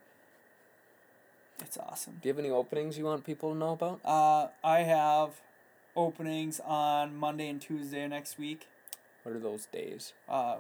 It's 1.61 1.79
awesome. 1.79 2.19
Do 2.23 2.29
you 2.29 2.35
have 2.35 2.39
any 2.39 2.51
openings 2.51 2.99
you 2.99 3.05
want 3.05 3.25
people 3.25 3.53
to 3.53 3.57
know 3.59 3.73
about? 3.73 4.01
Uh 4.05 4.49
I 4.63 4.81
have 4.81 5.41
openings 5.97 6.61
on 6.61 7.17
Monday 7.17 7.49
and 7.49 7.61
Tuesday 7.61 8.07
next 8.07 8.39
week. 8.39 8.67
What 9.23 9.35
are 9.35 9.39
those 9.41 9.67
days? 9.67 10.13
Uh 10.29 10.57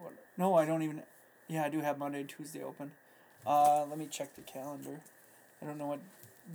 what, 0.00 0.12
no, 0.36 0.54
I 0.54 0.64
don't 0.64 0.82
even 0.82 1.02
Yeah, 1.48 1.64
I 1.64 1.68
do 1.68 1.80
have 1.80 1.98
Monday 1.98 2.20
and 2.20 2.28
Tuesday 2.28 2.62
open. 2.62 2.92
Uh 3.46 3.84
let 3.86 3.98
me 3.98 4.06
check 4.06 4.34
the 4.34 4.42
calendar. 4.42 5.00
I 5.62 5.66
don't 5.66 5.78
know 5.78 5.86
what 5.86 6.00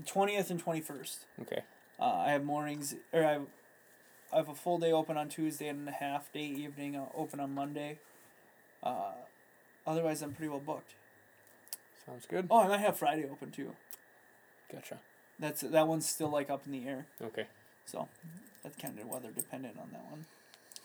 20th 0.06 0.50
and 0.50 0.64
21st. 0.64 1.18
Okay. 1.42 1.62
Uh, 2.00 2.16
I 2.26 2.32
have 2.32 2.44
mornings, 2.44 2.96
or 3.14 3.24
I 3.24 3.34
have, 3.34 3.46
I 4.34 4.38
have 4.38 4.50
a 4.50 4.56
full 4.56 4.80
day 4.80 4.92
open 4.92 5.16
on 5.18 5.30
Tuesday 5.30 5.68
and 5.68 5.88
a 5.88 5.92
half 5.92 6.32
day 6.34 6.46
evening 6.46 6.96
uh, 6.96 7.06
open 7.16 7.40
on 7.40 7.54
Monday. 7.54 8.00
Uh, 8.82 9.12
otherwise, 9.86 10.22
I'm 10.24 10.34
pretty 10.34 10.50
well 10.50 10.60
booked. 10.60 10.96
Sounds 12.06 12.26
good. 12.26 12.48
Oh, 12.50 12.62
I 12.62 12.68
might 12.68 12.80
have 12.80 12.98
Friday 12.98 13.26
open 13.32 13.52
too. 13.52 13.74
Gotcha. 14.72 15.00
That's 15.40 15.62
that 15.62 15.88
one's 15.88 16.08
still 16.10 16.30
like 16.30 16.50
up 16.50 16.64
in 16.66 16.72
the 16.72 16.88
air, 16.88 17.06
Okay. 17.22 17.46
so 17.86 18.08
that's 18.64 18.76
kind 18.76 18.98
of 19.00 19.06
weather 19.08 19.30
dependent 19.36 19.78
on 19.80 19.90
that 19.92 20.06
one. 20.10 20.26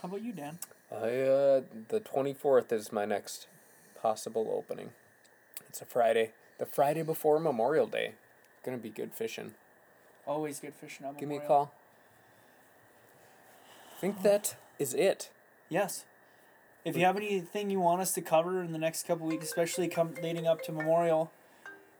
How 0.03 0.09
about 0.09 0.23
you, 0.23 0.33
Dan? 0.33 0.59
I 0.93 1.21
uh 1.21 1.61
the 1.89 2.01
twenty 2.05 2.35
fourth 2.35 2.71
is 2.73 2.93
my 2.93 3.05
next 3.07 3.47
possible 4.01 4.51
opening. 4.55 4.91
It's 5.69 5.83
a 5.83 5.85
Friday. 5.85 6.33
The 6.59 6.67
Friday 6.67 7.03
before 7.03 7.39
Memorial 7.39 7.87
Day. 7.87 8.13
Gonna 8.65 8.79
be 8.79 8.91
good 8.91 9.13
fishing. 9.15 9.55
Always 10.27 10.61
good 10.61 10.75
fishing 10.75 11.07
on 11.07 11.17
Give 11.17 11.29
me 11.29 11.37
a 11.37 11.41
call. 11.41 11.73
I 13.97 14.01
think 14.01 14.23
that 14.23 14.57
is 14.79 14.95
it. 14.95 15.31
Yes. 15.69 16.05
If 16.85 16.97
you 16.97 17.05
have 17.05 17.17
anything 17.17 17.71
you 17.71 17.81
want 17.81 18.01
us 18.01 18.13
to 18.15 18.21
cover 18.21 18.63
in 18.63 18.73
the 18.73 18.79
next 18.79 19.07
couple 19.07 19.27
weeks, 19.27 19.47
especially 19.47 19.89
come 19.89 20.15
leading 20.23 20.47
up 20.47 20.63
to 20.63 20.73
Memorial, 20.73 21.31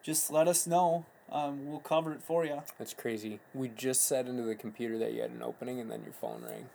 just 0.03 0.31
let 0.31 0.49
us 0.49 0.67
know. 0.67 1.05
Um, 1.31 1.67
we'll 1.67 1.81
cover 1.81 2.13
it 2.13 2.23
for 2.23 2.45
you. 2.47 2.63
That's 2.79 2.95
crazy. 2.95 3.41
We 3.53 3.69
just 3.69 4.07
said 4.07 4.29
into 4.29 4.45
the 4.45 4.55
computer 4.55 4.97
that 4.99 5.13
you 5.13 5.21
had 5.21 5.31
an 5.31 5.43
opening 5.43 5.79
and 5.79 5.91
then 5.91 6.03
your 6.05 6.15
phone 6.15 6.43
rang. 6.47 6.67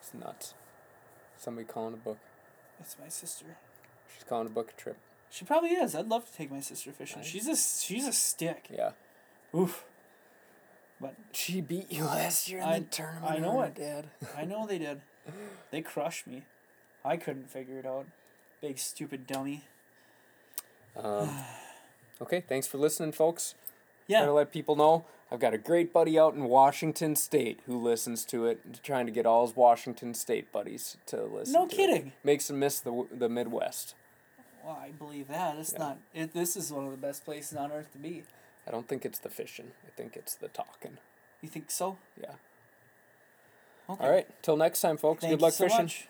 It's 0.00 0.12
nuts. 0.12 0.54
Somebody 1.36 1.66
calling 1.66 1.94
to 1.94 2.00
book. 2.00 2.18
It's 2.80 2.96
my 3.00 3.08
sister. 3.08 3.56
She's 4.12 4.24
calling 4.24 4.48
to 4.48 4.52
book 4.52 4.72
a 4.76 4.80
trip. 4.80 4.96
She 5.32 5.44
probably 5.46 5.70
is. 5.70 5.94
I'd 5.94 6.08
love 6.08 6.26
to 6.30 6.32
take 6.36 6.50
my 6.50 6.60
sister 6.60 6.92
fishing. 6.92 7.20
Nice. 7.22 7.28
She's 7.30 7.48
a 7.48 7.56
she's 7.56 8.06
a 8.06 8.12
stick. 8.12 8.66
Yeah. 8.70 8.90
Oof. 9.54 9.84
But 11.00 11.14
She 11.32 11.60
beat 11.60 11.90
you 11.90 12.04
last 12.04 12.48
year 12.50 12.58
in 12.60 12.64
I- 12.64 12.78
the 12.80 12.84
tournament. 12.84 13.32
I 13.32 13.38
know 13.38 13.62
it. 13.62 13.74
Dad. 13.74 14.08
I 14.36 14.44
know 14.44 14.66
they 14.66 14.78
did. 14.78 15.00
They 15.70 15.80
crushed 15.80 16.26
me. 16.26 16.42
I 17.04 17.16
couldn't 17.16 17.48
figure 17.50 17.78
it 17.78 17.86
out. 17.86 18.04
Big 18.60 18.78
stupid 18.78 19.26
dummy. 19.26 19.64
Um, 20.96 21.30
okay, 22.20 22.42
thanks 22.46 22.66
for 22.66 22.76
listening, 22.78 23.12
folks. 23.12 23.54
Yeah. 24.06 24.18
Trying 24.18 24.28
to 24.28 24.32
let 24.34 24.52
people 24.52 24.76
know 24.76 25.06
I've 25.30 25.40
got 25.40 25.54
a 25.54 25.58
great 25.58 25.92
buddy 25.94 26.18
out 26.18 26.34
in 26.34 26.44
Washington 26.44 27.16
State 27.16 27.60
who 27.66 27.78
listens 27.80 28.24
to 28.26 28.44
it, 28.46 28.82
trying 28.82 29.06
to 29.06 29.12
get 29.12 29.24
all 29.24 29.46
his 29.46 29.56
Washington 29.56 30.12
State 30.12 30.52
buddies 30.52 30.98
to 31.06 31.22
listen. 31.24 31.54
No 31.54 31.66
to 31.66 31.72
it. 31.72 31.76
kidding. 31.76 32.12
Makes 32.22 32.48
them 32.48 32.58
miss 32.58 32.78
the 32.80 33.06
the 33.10 33.30
Midwest. 33.30 33.94
Well, 34.64 34.78
I 34.80 34.90
believe 34.90 35.28
that. 35.28 35.56
It's 35.58 35.72
Yeah. 35.72 35.78
not. 35.78 35.98
It. 36.14 36.32
This 36.32 36.56
is 36.56 36.72
one 36.72 36.84
of 36.84 36.90
the 36.92 36.96
best 36.96 37.24
places 37.24 37.56
on 37.56 37.72
earth 37.72 37.90
to 37.92 37.98
be. 37.98 38.24
I 38.66 38.70
don't 38.70 38.86
think 38.86 39.04
it's 39.04 39.18
the 39.18 39.28
fishing. 39.28 39.72
I 39.86 39.90
think 39.90 40.16
it's 40.16 40.34
the 40.34 40.48
talking. 40.48 40.98
You 41.40 41.48
think 41.48 41.70
so? 41.70 41.98
Yeah. 42.20 42.34
Okay. 43.90 44.04
All 44.04 44.10
right. 44.10 44.42
Till 44.42 44.56
next 44.56 44.80
time, 44.80 44.96
folks. 44.96 45.22
Thank 45.22 45.32
Good 45.32 45.42
luck 45.42 45.52
so 45.54 45.64
fishing. 45.64 45.84
much. 45.84 46.06